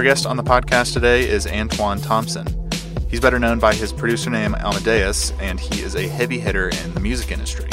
Our 0.00 0.04
guest 0.04 0.24
on 0.24 0.38
the 0.38 0.42
podcast 0.42 0.94
today 0.94 1.28
is 1.28 1.44
Antwan 1.44 2.02
Thompson. 2.02 2.46
He's 3.10 3.20
better 3.20 3.38
known 3.38 3.58
by 3.58 3.74
his 3.74 3.92
producer 3.92 4.30
name 4.30 4.54
Amadeus, 4.54 5.32
and 5.32 5.60
he 5.60 5.82
is 5.82 5.94
a 5.94 6.08
heavy 6.08 6.40
hitter 6.40 6.70
in 6.70 6.94
the 6.94 7.00
music 7.00 7.30
industry. 7.30 7.68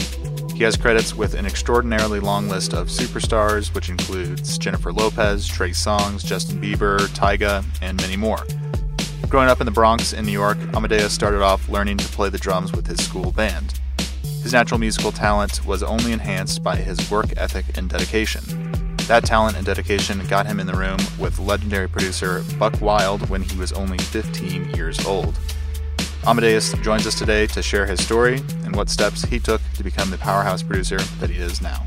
He 0.53 0.65
has 0.65 0.75
credits 0.75 1.15
with 1.15 1.35
an 1.35 1.45
extraordinarily 1.45 2.19
long 2.19 2.49
list 2.49 2.73
of 2.73 2.89
superstars, 2.89 3.73
which 3.73 3.87
includes 3.87 4.57
Jennifer 4.57 4.91
Lopez, 4.91 5.47
Trey 5.47 5.69
Songz, 5.69 6.25
Justin 6.25 6.61
Bieber, 6.61 6.99
Tyga, 7.15 7.63
and 7.81 7.95
many 8.01 8.17
more. 8.17 8.45
Growing 9.29 9.47
up 9.47 9.61
in 9.61 9.65
the 9.65 9.71
Bronx 9.71 10.11
in 10.11 10.25
New 10.25 10.33
York, 10.33 10.57
Amadeus 10.73 11.13
started 11.13 11.41
off 11.41 11.69
learning 11.69 11.95
to 11.95 12.07
play 12.09 12.27
the 12.27 12.37
drums 12.37 12.73
with 12.73 12.87
his 12.87 13.01
school 13.05 13.31
band. 13.31 13.79
His 14.43 14.51
natural 14.51 14.81
musical 14.81 15.13
talent 15.13 15.65
was 15.65 15.81
only 15.81 16.11
enhanced 16.11 16.61
by 16.61 16.75
his 16.75 17.09
work 17.09 17.27
ethic 17.37 17.77
and 17.77 17.89
dedication. 17.89 18.76
That 19.07 19.23
talent 19.23 19.55
and 19.55 19.65
dedication 19.65 20.21
got 20.27 20.45
him 20.45 20.59
in 20.59 20.67
the 20.67 20.73
room 20.73 20.97
with 21.17 21.39
legendary 21.39 21.87
producer 21.87 22.43
Buckwild 22.59 23.29
when 23.29 23.41
he 23.41 23.57
was 23.57 23.71
only 23.71 23.97
15 23.97 24.71
years 24.71 25.05
old. 25.05 25.39
Amadeus 26.25 26.73
joins 26.81 27.07
us 27.07 27.17
today 27.17 27.47
to 27.47 27.61
share 27.61 27.85
his 27.85 28.03
story 28.03 28.41
and 28.65 28.75
what 28.75 28.89
steps 28.89 29.23
he 29.23 29.39
took 29.39 29.61
to 29.75 29.83
become 29.83 30.09
the 30.09 30.17
powerhouse 30.17 30.61
producer 30.61 30.97
that 31.21 31.29
he 31.29 31.37
is 31.37 31.61
now. 31.61 31.85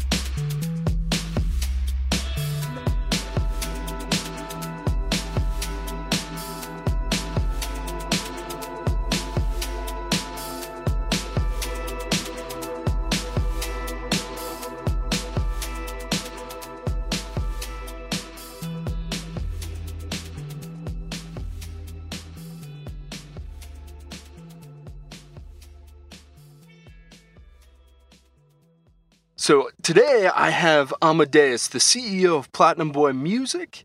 Today 29.93 30.31
I 30.33 30.51
have 30.51 30.95
Amadeus, 31.03 31.67
the 31.67 31.81
CEO 31.81 32.39
of 32.39 32.53
Platinum 32.53 32.93
Boy 32.93 33.13
Music, 33.13 33.83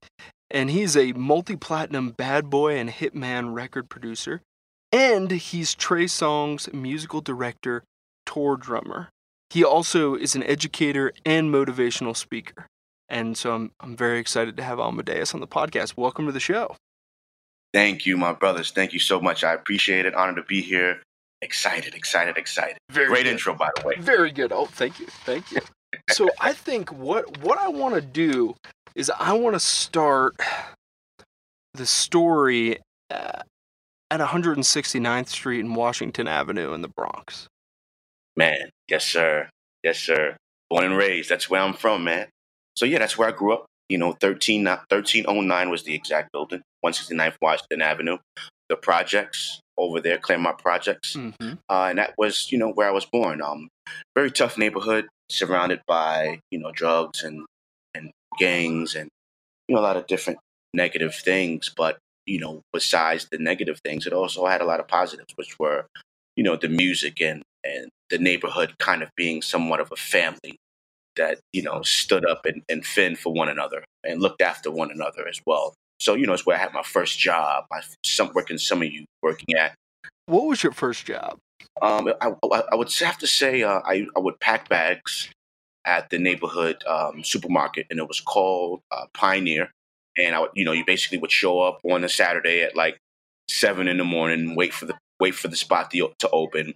and 0.51 0.69
he's 0.69 0.95
a 0.95 1.13
multi 1.13 1.55
platinum 1.55 2.11
bad 2.11 2.47
boy 2.47 2.77
and 2.77 2.91
hitman 2.91 3.55
record 3.55 3.89
producer. 3.89 4.43
And 4.91 5.31
he's 5.31 5.73
Trey 5.73 6.05
Songz 6.05 6.71
musical 6.71 7.21
director, 7.21 7.83
tour 8.23 8.55
drummer. 8.55 9.09
He 9.49 9.63
also 9.63 10.13
is 10.13 10.35
an 10.35 10.43
educator 10.43 11.11
and 11.25 11.51
motivational 11.51 12.15
speaker. 12.15 12.67
And 13.09 13.35
so 13.35 13.55
I'm, 13.55 13.71
I'm 13.79 13.97
very 13.97 14.19
excited 14.19 14.57
to 14.57 14.63
have 14.63 14.79
Amadeus 14.79 15.33
on 15.33 15.39
the 15.39 15.47
podcast. 15.47 15.97
Welcome 15.97 16.27
to 16.27 16.31
the 16.31 16.39
show. 16.39 16.75
Thank 17.73 18.05
you, 18.05 18.15
my 18.15 18.33
brothers. 18.33 18.69
Thank 18.69 18.93
you 18.93 18.99
so 18.99 19.19
much. 19.19 19.43
I 19.43 19.53
appreciate 19.53 20.05
it. 20.05 20.13
Honored 20.13 20.35
to 20.35 20.43
be 20.43 20.61
here. 20.61 21.01
Excited, 21.41 21.95
excited, 21.95 22.37
excited. 22.37 22.77
Very 22.91 23.07
Great 23.07 23.23
good. 23.23 23.31
intro, 23.31 23.55
by 23.55 23.71
the 23.75 23.87
way. 23.87 23.95
Very 23.97 24.31
good. 24.31 24.51
Oh, 24.51 24.67
thank 24.67 24.99
you. 24.99 25.07
Thank 25.07 25.51
you. 25.51 25.61
So 26.09 26.29
I 26.39 26.53
think 26.53 26.91
what 26.91 27.39
what 27.39 27.57
I 27.57 27.67
want 27.67 27.95
to 27.95 28.01
do 28.01 28.55
is 28.95 29.11
I 29.19 29.33
want 29.33 29.55
to 29.55 29.59
start 29.59 30.35
the 31.73 31.85
story 31.85 32.79
uh, 33.09 33.41
at 34.09 34.19
169th 34.19 35.27
Street 35.27 35.59
and 35.59 35.75
Washington 35.75 36.27
Avenue 36.27 36.73
in 36.73 36.81
the 36.81 36.87
Bronx. 36.87 37.47
Man, 38.35 38.69
yes, 38.89 39.05
sir. 39.05 39.49
Yes, 39.83 39.99
sir. 39.99 40.37
Born 40.69 40.85
and 40.85 40.97
raised. 40.97 41.29
That's 41.29 41.49
where 41.49 41.61
I'm 41.61 41.73
from, 41.73 42.03
man. 42.03 42.27
So, 42.75 42.85
yeah, 42.85 42.99
that's 42.99 43.17
where 43.17 43.27
I 43.27 43.31
grew 43.31 43.53
up. 43.53 43.65
You 43.89 43.97
know, 43.97 44.13
13, 44.13 44.65
1309 44.65 45.69
was 45.69 45.83
the 45.83 45.93
exact 45.93 46.31
building, 46.31 46.61
169th 46.83 47.35
Washington 47.41 47.81
Avenue. 47.81 48.17
The 48.67 48.75
projects 48.75 49.59
over 49.77 50.01
there, 50.01 50.17
Claremont 50.17 50.57
Projects. 50.57 51.15
Mm-hmm. 51.15 51.53
Uh, 51.69 51.87
and 51.89 51.99
that 51.99 52.15
was, 52.17 52.51
you 52.51 52.57
know, 52.57 52.71
where 52.71 52.87
I 52.87 52.91
was 52.91 53.05
born. 53.05 53.41
Um, 53.41 53.69
very 54.15 54.31
tough 54.31 54.57
neighborhood, 54.57 55.07
surrounded 55.29 55.81
by, 55.87 56.39
you 56.51 56.59
know, 56.59 56.71
drugs 56.71 57.23
and, 57.23 57.45
and 57.93 58.11
gangs 58.39 58.95
and, 58.95 59.09
you 59.67 59.75
know, 59.75 59.81
a 59.81 59.83
lot 59.83 59.97
of 59.97 60.07
different 60.07 60.39
negative 60.73 61.15
things. 61.15 61.71
But, 61.75 61.97
you 62.25 62.39
know, 62.39 62.61
besides 62.73 63.27
the 63.31 63.37
negative 63.37 63.79
things, 63.83 64.05
it 64.05 64.13
also 64.13 64.45
had 64.45 64.61
a 64.61 64.65
lot 64.65 64.79
of 64.79 64.87
positives, 64.87 65.33
which 65.35 65.57
were, 65.59 65.85
you 66.35 66.43
know, 66.43 66.55
the 66.55 66.69
music 66.69 67.21
and, 67.21 67.43
and 67.63 67.89
the 68.09 68.17
neighborhood 68.17 68.75
kind 68.79 69.03
of 69.03 69.09
being 69.15 69.41
somewhat 69.41 69.79
of 69.79 69.91
a 69.91 69.95
family 69.95 70.57
that, 71.15 71.39
you 71.53 71.61
know, 71.61 71.81
stood 71.81 72.25
up 72.25 72.45
and, 72.45 72.61
and 72.69 72.85
fend 72.85 73.17
for 73.17 73.33
one 73.33 73.49
another 73.49 73.83
and 74.03 74.21
looked 74.21 74.41
after 74.41 74.69
one 74.69 74.91
another 74.91 75.27
as 75.27 75.39
well. 75.45 75.73
So, 75.99 76.13
you 76.13 76.27
know, 76.27 76.33
it's 76.33 76.45
where 76.45 76.57
I 76.57 76.59
had 76.59 76.73
my 76.73 76.83
first 76.83 77.17
job. 77.17 77.65
I 77.71 77.81
some 78.03 78.31
working 78.33 78.57
some 78.57 78.81
of 78.81 78.91
you 78.91 79.05
working 79.21 79.55
at. 79.55 79.75
What 80.25 80.45
was 80.45 80.61
your 80.61 80.73
first 80.73 81.05
job? 81.05 81.37
Um, 81.81 82.13
I, 82.21 82.29
I, 82.43 82.63
I 82.71 82.75
would 82.75 82.91
have 82.93 83.17
to 83.19 83.27
say 83.27 83.63
uh, 83.63 83.81
I, 83.85 84.07
I 84.15 84.19
would 84.19 84.39
pack 84.39 84.69
bags 84.69 85.29
at 85.85 86.09
the 86.09 86.17
neighborhood 86.17 86.83
um, 86.87 87.23
supermarket, 87.23 87.87
and 87.89 87.99
it 87.99 88.07
was 88.07 88.19
called 88.21 88.81
uh, 88.91 89.05
Pioneer. 89.13 89.71
And 90.17 90.35
I 90.35 90.39
would, 90.39 90.51
you 90.55 90.63
know, 90.65 90.71
you 90.71 90.85
basically 90.85 91.17
would 91.17 91.31
show 91.31 91.59
up 91.59 91.79
on 91.83 92.03
a 92.03 92.09
Saturday 92.09 92.61
at 92.63 92.75
like 92.75 92.97
seven 93.49 93.87
in 93.87 93.97
the 93.97 94.03
morning, 94.03 94.55
wait 94.55 94.73
for 94.73 94.85
the 94.85 94.95
wait 95.19 95.35
for 95.35 95.47
the 95.47 95.55
spot 95.55 95.91
to, 95.91 96.11
to 96.19 96.29
open, 96.31 96.73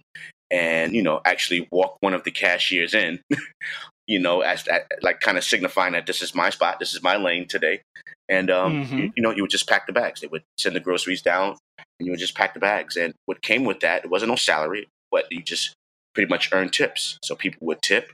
and 0.50 0.94
you 0.94 1.02
know, 1.02 1.20
actually 1.24 1.66
walk 1.70 1.96
one 2.00 2.14
of 2.14 2.24
the 2.24 2.30
cashiers 2.30 2.94
in. 2.94 3.20
you 4.06 4.18
know, 4.18 4.40
as 4.40 4.68
like 5.02 5.20
kind 5.20 5.38
of 5.38 5.44
signifying 5.44 5.92
that 5.92 6.06
this 6.06 6.20
is 6.20 6.34
my 6.34 6.50
spot, 6.50 6.78
this 6.80 6.94
is 6.94 7.02
my 7.02 7.16
lane 7.16 7.46
today. 7.46 7.80
And 8.28 8.50
um, 8.50 8.80
Mhm. 8.84 8.98
you, 8.98 9.12
you 9.16 9.22
know, 9.22 9.30
you 9.30 9.42
would 9.42 9.50
just 9.50 9.68
pack 9.68 9.86
the 9.86 9.92
bags. 9.92 10.20
They 10.20 10.26
would 10.26 10.42
send 10.58 10.76
the 10.76 10.80
groceries 10.80 11.22
down, 11.22 11.56
and 12.00 12.06
you 12.06 12.12
would 12.12 12.18
just 12.18 12.34
pack 12.34 12.54
the 12.54 12.60
bags. 12.60 12.96
And 12.96 13.14
what 13.26 13.42
came 13.42 13.64
with 13.64 13.80
that, 13.80 14.04
it 14.04 14.10
wasn't 14.10 14.30
no 14.30 14.36
salary, 14.36 14.88
but 15.12 15.30
you 15.30 15.42
just 15.42 15.72
pretty 16.14 16.28
much 16.28 16.52
earned 16.52 16.72
tips. 16.72 17.18
So 17.22 17.36
people 17.36 17.66
would 17.68 17.82
tip 17.82 18.10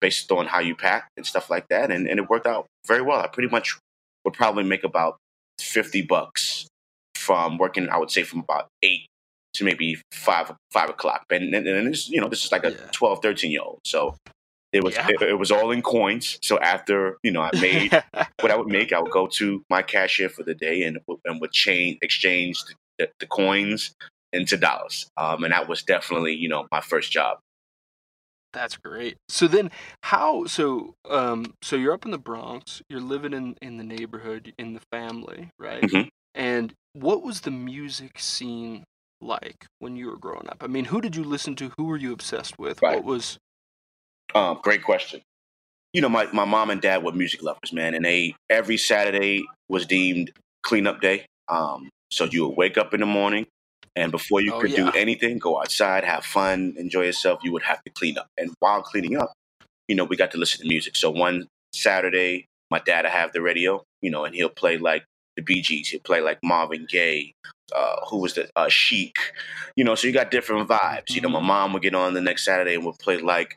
based 0.00 0.30
on 0.30 0.46
how 0.46 0.60
you 0.60 0.76
pack 0.76 1.08
and 1.16 1.26
stuff 1.26 1.50
like 1.50 1.66
that, 1.68 1.90
and, 1.90 2.06
and 2.06 2.20
it 2.20 2.30
worked 2.30 2.46
out 2.46 2.66
very 2.86 3.02
well. 3.02 3.20
I 3.20 3.26
pretty 3.26 3.48
much 3.48 3.76
would 4.24 4.34
probably 4.34 4.64
make 4.64 4.84
about 4.84 5.16
fifty 5.58 6.02
bucks 6.02 6.66
from 7.16 7.58
working. 7.58 7.88
I 7.88 7.98
would 7.98 8.10
say 8.10 8.22
from 8.22 8.40
about 8.40 8.68
eight 8.82 9.06
to 9.54 9.64
maybe 9.64 10.00
five 10.12 10.52
five 10.70 10.90
o'clock. 10.90 11.24
And 11.30 11.54
and, 11.54 11.66
and 11.66 11.88
this, 11.88 12.08
you 12.08 12.20
know, 12.20 12.28
this 12.28 12.44
is 12.44 12.52
like 12.52 12.64
a 12.64 12.70
Yeah. 12.70 12.76
12, 12.92 13.20
13 13.22 13.50
year 13.50 13.62
old. 13.62 13.80
So 13.84 14.16
it 14.72 14.84
was 14.84 14.94
Yeah. 14.94 15.08
it, 15.08 15.22
it 15.22 15.38
was 15.38 15.50
all 15.50 15.70
in 15.72 15.82
coins. 15.82 16.38
So 16.42 16.58
after 16.60 17.16
you 17.22 17.32
know, 17.32 17.42
I 17.42 17.50
made 17.60 17.92
what 18.40 18.50
I 18.52 18.56
would 18.56 18.68
make, 18.68 18.92
I 18.92 19.00
would 19.00 19.10
go 19.10 19.26
to 19.26 19.62
my 19.68 19.82
cashier 19.82 20.28
for 20.28 20.44
the 20.44 20.54
day 20.54 20.82
and 20.84 20.98
and 21.24 21.40
would 21.40 21.52
change 21.52 21.98
exchange 22.00 22.62
the, 23.00 23.10
the, 23.18 23.26
coins 23.26 23.94
into 24.32 24.56
dollars. 24.56 25.08
Um, 25.16 25.44
and 25.44 25.52
that 25.52 25.68
was 25.68 25.82
definitely 25.82 26.34
you 26.34 26.48
know 26.48 26.66
my 26.70 26.80
first 26.80 27.10
job. 27.10 27.38
That's 28.52 28.76
great. 28.76 29.16
So 29.28 29.46
then, 29.46 29.70
how? 30.02 30.44
So, 30.46 30.94
um, 31.08 31.54
so 31.62 31.76
you're 31.76 31.92
up 31.92 32.04
in 32.04 32.10
the 32.10 32.18
Bronx. 32.18 32.82
You're 32.88 33.00
living 33.00 33.32
in 33.32 33.56
in 33.62 33.76
the 33.76 33.84
neighborhood, 33.84 34.52
in 34.58 34.74
the 34.74 34.80
family, 34.92 35.50
right? 35.58 35.82
Mhm. 35.82 36.08
And 36.34 36.74
what 36.92 37.22
was 37.22 37.42
the 37.42 37.50
music 37.50 38.18
scene 38.18 38.84
like 39.20 39.66
when 39.78 39.96
you 39.96 40.06
were 40.06 40.16
growing 40.16 40.48
up? 40.48 40.58
I 40.60 40.66
mean, 40.66 40.86
who 40.86 41.00
did 41.00 41.16
you 41.16 41.24
listen 41.24 41.54
to? 41.56 41.72
Who 41.76 41.84
were 41.84 41.96
you 41.96 42.12
obsessed 42.12 42.58
with? 42.58 42.82
Right. 42.82 42.96
What 42.96 43.04
was? 43.04 43.38
Um, 44.34 44.60
great 44.62 44.82
question. 44.82 45.22
You 45.92 46.00
know, 46.00 46.08
my, 46.08 46.26
my 46.32 46.44
mom 46.44 46.70
and 46.70 46.80
dad 46.80 47.02
were 47.02 47.12
music 47.12 47.42
lovers, 47.42 47.72
man, 47.72 47.94
and 47.94 48.04
they 48.04 48.34
every 48.48 48.76
Saturday 48.76 49.44
was 49.68 49.86
deemed 49.86 50.30
cleanup 50.62 51.00
day. 51.00 51.26
Um, 51.48 51.88
so 52.10 52.24
you 52.24 52.46
would 52.48 52.56
wake 52.56 52.78
up 52.78 52.94
in 52.94 53.00
the 53.00 53.06
morning, 53.06 53.46
and 53.96 54.10
before 54.12 54.40
you 54.40 54.54
Oh, 54.54 54.60
could 54.60 54.70
yeah. 54.70 54.90
do 54.90 54.98
anything, 54.98 55.38
go 55.38 55.60
outside, 55.60 56.04
have 56.04 56.24
fun, 56.24 56.74
enjoy 56.76 57.02
yourself, 57.02 57.40
you 57.42 57.52
would 57.52 57.62
have 57.62 57.82
to 57.84 57.90
clean 57.92 58.18
up. 58.18 58.26
And 58.38 58.50
while 58.60 58.82
cleaning 58.82 59.16
up, 59.16 59.32
you 59.88 59.94
know, 59.96 60.04
we 60.04 60.16
got 60.16 60.30
to 60.32 60.38
listen 60.38 60.62
to 60.62 60.68
music. 60.68 60.96
So 60.96 61.10
one 61.10 61.46
Saturday, 61.72 62.46
my 62.70 62.78
dad 62.78 63.02
would 63.04 63.12
have 63.12 63.32
the 63.32 63.42
radio, 63.42 63.82
you 64.02 64.10
know, 64.10 64.24
and 64.24 64.34
he'll 64.34 64.48
play 64.48 64.78
like 64.78 65.04
the 65.36 65.42
Bee 65.42 65.62
Gees, 65.62 65.88
he'll 65.88 66.00
play 66.00 66.20
like 66.20 66.38
Marvin 66.42 66.86
Gaye, 66.88 67.32
uh, 67.74 67.96
who 68.08 68.18
was 68.18 68.34
the 68.34 68.48
uh, 68.56 68.68
Chic, 68.68 69.16
you 69.76 69.84
know. 69.84 69.94
So 69.94 70.06
you 70.06 70.12
got 70.12 70.30
different 70.30 70.68
vibes. 70.68 71.10
You 71.10 71.20
know, 71.20 71.28
my 71.28 71.40
mom 71.40 71.72
would 71.72 71.82
get 71.82 71.94
on 71.94 72.14
the 72.14 72.20
next 72.20 72.44
Saturday 72.44 72.74
and 72.74 72.84
would 72.84 72.98
play 72.98 73.18
like 73.18 73.56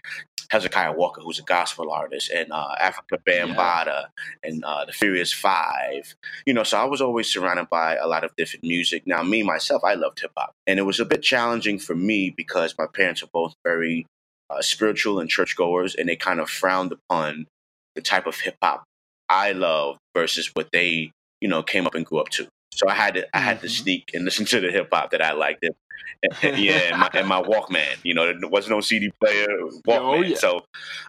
Hezekiah 0.53 0.94
Walker, 0.94 1.19
who's 1.21 1.39
a 1.39 1.44
gospel 1.44 1.91
artist, 1.91 2.29
and 2.29 2.51
uh, 2.51 2.75
Afrika 2.79 3.17
Bambaataa, 3.27 4.05
and 4.44 4.63
uh, 4.63 4.85
the 4.85 4.91
Furious 4.91 5.33
Five. 5.33 6.15
You 6.45 6.53
know, 6.53 6.61
so 6.63 6.77
I 6.79 6.85
was 6.85 7.01
always 7.01 7.27
surrounded 7.33 7.69
by 7.71 7.95
a 7.95 8.07
lot 8.07 8.23
of 8.23 8.35
different 8.35 8.63
music. 8.63 9.03
Now, 9.07 9.23
me 9.23 9.41
myself, 9.41 9.83
I 9.83 9.95
loved 9.95 10.19
hip 10.19 10.31
hop, 10.38 10.53
and 10.67 10.77
it 10.77 10.83
was 10.83 11.00
a 11.00 11.05
bit 11.05 11.23
challenging 11.23 11.79
for 11.79 11.95
me 11.95 12.29
because 12.29 12.75
my 12.77 12.85
parents 12.85 13.23
are 13.23 13.29
both 13.33 13.55
very 13.65 14.05
uh, 14.51 14.61
spiritual 14.61 15.19
and 15.19 15.27
churchgoers, 15.27 15.95
and 15.95 16.07
they 16.07 16.15
kind 16.15 16.39
of 16.39 16.50
frowned 16.51 16.91
upon 16.94 17.47
the 17.95 18.01
type 18.01 18.27
of 18.27 18.39
hip 18.39 18.55
hop 18.61 18.83
I 19.29 19.53
loved 19.53 19.97
versus 20.15 20.51
what 20.53 20.69
they, 20.71 21.11
you 21.41 21.47
know, 21.47 21.63
came 21.63 21.88
up 21.88 21.95
and 21.95 22.05
grew 22.05 22.19
up 22.19 22.29
to. 22.29 22.47
So 22.75 22.88
I 22.88 22.94
had 22.94 23.15
to, 23.15 23.27
I 23.35 23.39
had 23.39 23.61
to 23.61 23.67
Mhm. 23.67 23.71
sneak 23.81 24.11
and 24.13 24.25
listen 24.25 24.45
to 24.47 24.59
the 24.59 24.71
hip 24.71 24.89
hop 24.94 25.11
that 25.11 25.21
I 25.21 25.31
liked. 25.33 25.63
And- 25.63 25.73
yeah, 26.44 26.92
and 26.92 27.00
my, 27.00 27.10
and 27.13 27.28
my 27.28 27.42
Walkman. 27.42 27.98
You 28.04 28.13
know, 28.13 28.25
there 28.25 28.50
wasn't 28.50 28.72
no 28.72 28.81
CD 28.81 29.12
player. 29.19 29.48
Walkman. 29.88 30.00
Oh, 30.00 30.22
yeah. 30.22 30.38
So, 30.38 30.66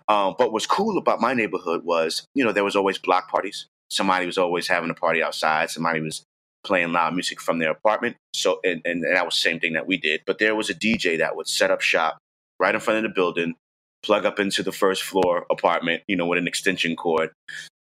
um, 0.09 0.35
but 0.39 0.53
what's 0.53 0.67
cool 0.67 0.99
about 0.99 1.21
my 1.21 1.35
neighborhood 1.35 1.85
was, 1.85 2.27
you 2.35 2.45
know, 2.45 2.53
there 2.53 2.65
was 2.65 2.77
always 2.77 2.99
block 2.99 3.31
parties. 3.31 3.67
Somebody 3.91 4.27
was 4.27 4.39
always 4.39 4.67
having 4.67 4.91
a 4.91 4.95
party 4.95 5.23
outside. 5.23 5.71
Somebody 5.71 6.01
was 6.01 6.25
playing 6.65 6.93
loud 6.93 7.15
music 7.15 7.41
from 7.41 7.59
their 7.59 7.71
apartment. 7.71 8.17
So, 8.35 8.61
and, 8.65 8.81
and, 8.85 9.05
and 9.05 9.17
that 9.17 9.25
was 9.25 9.35
the 9.35 9.41
same 9.41 9.61
thing 9.61 9.75
that 9.75 9.87
we 9.87 9.99
did. 9.99 10.23
But 10.27 10.39
there 10.39 10.57
was 10.57 10.71
a 10.71 10.75
DJ 10.75 11.19
that 11.19 11.37
would 11.37 11.47
set 11.47 11.71
up 11.71 11.81
shop 11.81 12.19
right 12.59 12.75
in 12.75 12.81
front 12.81 12.99
of 12.99 13.03
the 13.05 13.15
building, 13.15 13.55
plug 14.03 14.25
up 14.25 14.41
into 14.41 14.63
the 14.63 14.73
first 14.73 15.03
floor 15.03 15.47
apartment, 15.51 16.03
you 16.09 16.17
know, 16.17 16.27
with 16.27 16.39
an 16.39 16.49
extension 16.49 16.97
cord, 16.97 17.31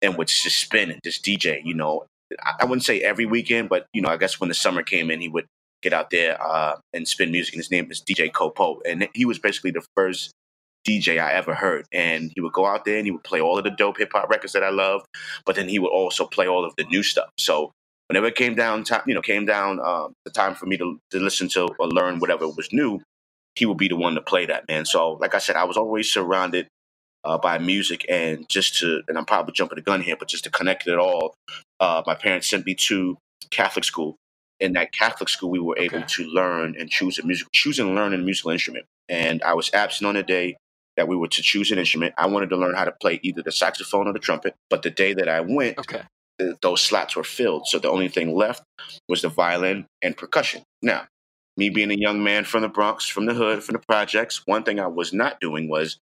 and 0.02 0.18
would 0.18 0.28
just 0.28 0.58
spin 0.58 0.90
and 0.90 1.00
just 1.02 1.24
DJ. 1.24 1.60
You 1.64 1.74
know, 1.74 2.04
I, 2.42 2.52
I 2.60 2.64
wouldn't 2.64 2.84
say 2.84 3.00
every 3.00 3.24
weekend, 3.24 3.68
but 3.68 3.86
you 3.94 4.02
know, 4.02 4.08
I 4.08 4.16
guess 4.16 4.40
when 4.40 4.48
the 4.48 4.54
summer 4.54 4.82
came 4.82 5.10
in, 5.10 5.20
he 5.20 5.28
would 5.28 5.46
get 5.82 5.92
out 5.92 6.10
there 6.10 6.40
uh, 6.42 6.76
and 6.92 7.06
spin 7.06 7.30
music. 7.30 7.54
And 7.54 7.60
his 7.60 7.70
name 7.70 7.90
is 7.90 8.00
DJ 8.02 8.30
Copo, 8.30 8.80
and 8.86 9.08
he 9.14 9.24
was 9.24 9.38
basically 9.38 9.72
the 9.72 9.84
first 9.96 10.32
DJ 10.86 11.22
I 11.22 11.32
ever 11.34 11.54
heard. 11.54 11.86
And 11.92 12.32
he 12.34 12.40
would 12.40 12.52
go 12.52 12.66
out 12.66 12.84
there 12.84 12.96
and 12.96 13.06
he 13.06 13.10
would 13.10 13.24
play 13.24 13.40
all 13.40 13.58
of 13.58 13.64
the 13.64 13.70
dope 13.70 13.98
hip 13.98 14.12
hop 14.12 14.28
records 14.28 14.52
that 14.52 14.64
I 14.64 14.70
loved, 14.70 15.06
but 15.44 15.56
then 15.56 15.68
he 15.68 15.78
would 15.78 15.90
also 15.90 16.26
play 16.26 16.46
all 16.46 16.64
of 16.64 16.74
the 16.76 16.84
new 16.84 17.02
stuff. 17.02 17.30
So 17.38 17.70
whenever 18.08 18.26
it 18.26 18.34
came 18.34 18.54
down 18.54 18.84
time, 18.84 19.02
you 19.06 19.14
know, 19.14 19.22
came 19.22 19.46
down 19.46 19.80
um, 19.80 20.12
the 20.24 20.30
time 20.30 20.54
for 20.54 20.66
me 20.66 20.76
to, 20.78 20.98
to 21.10 21.18
listen 21.18 21.48
to 21.50 21.68
or 21.78 21.88
learn 21.88 22.18
whatever 22.18 22.48
was 22.48 22.72
new, 22.72 23.00
he 23.54 23.66
would 23.66 23.78
be 23.78 23.88
the 23.88 23.96
one 23.96 24.14
to 24.14 24.20
play 24.22 24.46
that, 24.46 24.66
man. 24.68 24.84
So 24.84 25.12
like 25.12 25.34
I 25.34 25.38
said, 25.38 25.56
I 25.56 25.64
was 25.64 25.76
always 25.76 26.12
surrounded 26.12 26.66
uh, 27.24 27.38
by 27.38 27.58
music 27.58 28.04
and 28.08 28.48
just 28.48 28.78
to, 28.80 29.02
and 29.08 29.16
I'm 29.16 29.24
probably 29.24 29.52
jumping 29.52 29.76
the 29.76 29.82
gun 29.82 30.00
here, 30.00 30.16
but 30.18 30.28
just 30.28 30.44
to 30.44 30.50
connect 30.50 30.86
it 30.86 30.98
all, 30.98 31.34
uh, 31.80 32.02
my 32.06 32.14
parents 32.14 32.48
sent 32.48 32.66
me 32.66 32.74
to 32.74 33.16
Catholic 33.50 33.84
school. 33.84 34.16
In 34.62 34.72
that 34.74 34.92
Catholic 34.92 35.28
school, 35.28 35.50
we 35.50 35.58
were 35.58 35.76
able 35.78 35.98
Okay. 35.98 36.06
to 36.16 36.24
learn 36.24 36.76
and 36.78 36.88
choose 36.88 37.18
a 37.18 37.26
music, 37.26 37.48
choose 37.52 37.78
and 37.78 37.94
learn 37.94 38.14
a 38.14 38.18
musical 38.18 38.50
instrument. 38.52 38.86
And 39.08 39.42
I 39.42 39.54
was 39.54 39.70
absent 39.74 40.06
on 40.08 40.14
the 40.14 40.22
day 40.22 40.56
that 40.96 41.08
we 41.08 41.16
were 41.16 41.28
to 41.28 41.42
choose 41.42 41.70
an 41.72 41.78
instrument. 41.78 42.14
I 42.16 42.26
wanted 42.26 42.50
to 42.50 42.56
learn 42.56 42.74
how 42.74 42.84
to 42.84 42.92
play 42.92 43.18
either 43.22 43.42
the 43.42 43.52
saxophone 43.52 44.06
or 44.08 44.12
the 44.12 44.18
trumpet. 44.18 44.54
But 44.70 44.82
the 44.82 44.90
day 44.90 45.14
that 45.14 45.28
I 45.28 45.40
went, 45.40 45.78
Okay. 45.78 46.02
th- 46.38 46.56
those 46.62 46.80
slots 46.80 47.16
were 47.16 47.24
filled. 47.24 47.66
So 47.66 47.78
the 47.78 47.90
only 47.90 48.08
thing 48.08 48.34
left 48.34 48.62
was 49.08 49.22
the 49.22 49.28
violin 49.28 49.86
and 50.02 50.16
percussion. 50.16 50.62
Now, 50.82 51.06
me 51.56 51.70
being 51.70 51.90
a 51.90 51.94
young 51.96 52.22
man 52.22 52.44
from 52.44 52.62
the 52.62 52.68
Bronx, 52.68 53.06
from 53.08 53.26
the 53.26 53.34
hood, 53.34 53.62
from 53.64 53.74
the 53.74 53.82
projects, 53.88 54.42
one 54.46 54.62
thing 54.64 54.80
I 54.80 54.86
was 54.86 55.12
not 55.12 55.40
doing 55.40 55.68
was 55.68 55.98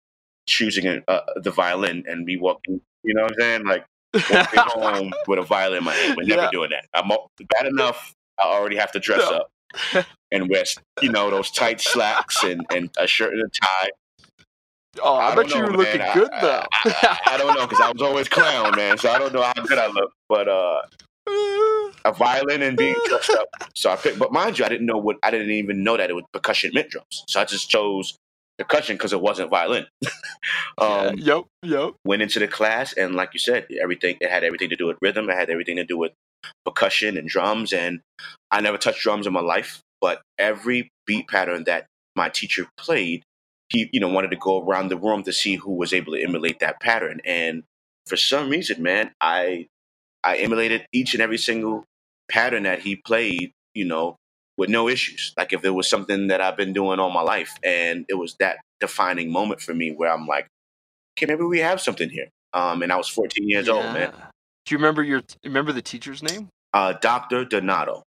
choosing 0.46 1.02
uh, 1.08 1.20
the 1.36 1.50
violin 1.50 2.04
and 2.08 2.26
be 2.26 2.36
walking, 2.38 2.80
you 3.04 3.14
know 3.14 3.22
what 3.22 3.32
I'm 3.32 3.40
saying? 3.40 3.64
Like 3.66 3.84
walking 4.30 4.60
home 4.66 5.12
with 5.26 5.38
a 5.38 5.42
violin 5.42 5.78
in 5.78 5.84
my 5.84 5.94
hand. 5.94 6.16
We're 6.16 6.24
never 6.24 6.42
Yeah. 6.42 6.50
doing 6.50 6.70
that. 6.70 6.86
I'm 6.94 7.08
bad 7.08 7.66
enough. 7.66 8.14
I 8.42 8.48
already 8.48 8.76
have 8.76 8.92
to 8.92 9.00
dress 9.00 9.20
No. 9.30 9.38
up 9.38 10.06
and 10.32 10.48
wear, 10.48 10.64
you 11.02 11.10
know, 11.10 11.30
those 11.30 11.50
tight 11.50 11.80
slacks 11.80 12.42
and, 12.42 12.64
and 12.70 12.90
a 12.98 13.06
shirt 13.06 13.32
and 13.34 13.42
a 13.42 13.48
tie. 13.48 13.90
Oh, 15.02 15.14
I, 15.14 15.32
I 15.32 15.34
bet 15.36 15.54
you 15.54 15.60
were 15.62 15.70
looking 15.76 15.98
man. 15.98 16.10
I- 16.10 16.14
good 16.14 16.30
though. 16.40 16.64
I, 16.72 17.18
I 17.26 17.36
don't 17.38 17.54
know 17.54 17.66
because 17.66 17.80
I 17.80 17.90
was 17.92 18.02
always 18.02 18.28
clown, 18.28 18.74
man. 18.76 18.98
So 18.98 19.10
I 19.10 19.18
don't 19.18 19.32
know 19.32 19.42
how 19.42 19.52
good 19.54 19.78
I 19.78 19.86
look. 19.88 20.12
But 20.28 20.48
uh, 20.48 20.82
a 22.04 22.12
violin 22.12 22.62
and 22.62 22.76
being 22.76 22.96
dressed 23.06 23.30
up. 23.30 23.48
So 23.74 23.90
I 23.90 23.96
picked, 23.96 24.18
but 24.18 24.32
mind 24.32 24.58
you, 24.58 24.64
I 24.64 24.68
didn't 24.68 24.86
know 24.86 24.96
what 24.98 25.16
I 25.22 25.30
didn't 25.30 25.50
even 25.50 25.84
know 25.84 25.96
that 25.96 26.10
it 26.10 26.14
was 26.14 26.24
percussion 26.32 26.70
meant 26.74 26.90
drums. 26.90 27.24
So 27.28 27.40
I 27.40 27.44
just 27.44 27.68
chose 27.70 28.16
percussion 28.58 28.96
because 28.96 29.12
it 29.12 29.20
wasn't 29.20 29.50
violin. 29.50 29.86
um, 30.78 31.16
yep. 31.18 31.44
Yep. 31.62 31.92
Went 32.04 32.22
into 32.22 32.38
the 32.40 32.48
class, 32.48 32.92
and 32.94 33.14
like 33.14 33.30
you 33.34 33.38
said, 33.38 33.66
everything 33.80 34.16
it 34.20 34.30
had 34.30 34.42
everything 34.42 34.70
to 34.70 34.76
do 34.76 34.86
with 34.86 34.96
rhythm. 35.00 35.28
It 35.30 35.36
had 35.36 35.50
everything 35.50 35.76
to 35.76 35.84
do 35.84 35.98
with 35.98 36.12
percussion 36.64 37.16
and 37.16 37.28
drums. 37.28 37.72
And 37.72 38.00
I 38.50 38.60
never 38.60 38.78
touched 38.78 39.02
drums 39.02 39.26
in 39.26 39.32
my 39.32 39.40
life, 39.40 39.80
but 40.00 40.22
every 40.38 40.90
beat 41.06 41.28
pattern 41.28 41.64
that 41.64 41.86
my 42.16 42.28
teacher 42.28 42.66
played, 42.76 43.22
he 43.68 43.88
you 43.92 44.00
know 44.00 44.08
wanted 44.08 44.30
to 44.30 44.36
go 44.36 44.62
around 44.62 44.88
the 44.88 44.96
room 44.96 45.22
to 45.24 45.32
see 45.32 45.56
who 45.56 45.72
was 45.72 45.92
able 45.92 46.12
to 46.14 46.22
emulate 46.22 46.60
that 46.60 46.80
pattern. 46.80 47.20
And 47.24 47.62
for 48.06 48.16
some 48.16 48.48
reason, 48.48 48.82
man, 48.82 49.12
I 49.20 49.66
I 50.24 50.36
emulated 50.38 50.86
each 50.92 51.14
and 51.14 51.22
every 51.22 51.38
single 51.38 51.84
pattern 52.30 52.64
that 52.64 52.80
he 52.80 52.96
played, 52.96 53.52
you 53.74 53.84
know, 53.84 54.16
with 54.56 54.68
no 54.68 54.88
issues. 54.88 55.32
Like 55.36 55.52
if 55.52 55.64
it 55.64 55.70
was 55.70 55.88
something 55.88 56.28
that 56.28 56.40
I've 56.40 56.56
been 56.56 56.72
doing 56.72 56.98
all 56.98 57.10
my 57.10 57.22
life, 57.22 57.56
and 57.62 58.04
it 58.08 58.14
was 58.14 58.36
that 58.40 58.58
defining 58.80 59.32
moment 59.32 59.60
for 59.60 59.74
me 59.74 59.92
where 59.92 60.12
I'm 60.12 60.26
like, 60.26 60.46
okay, 61.16 61.26
maybe 61.26 61.44
we 61.44 61.60
have 61.60 61.80
something 61.80 62.10
here. 62.10 62.28
Um, 62.52 62.82
and 62.82 62.92
I 62.92 62.96
was 62.96 63.08
14 63.08 63.48
years 63.48 63.68
old, 63.68 63.92
man. 63.92 64.12
Yeah. 64.68 64.70
Do 64.70 64.74
you 64.74 64.78
remember 64.78 65.02
your 65.02 65.22
remember 65.44 65.72
the 65.72 65.82
teacher's 65.82 66.22
name? 66.22 66.48
Uh, 66.74 66.92
Doctor 67.00 67.44
Donato, 67.44 68.02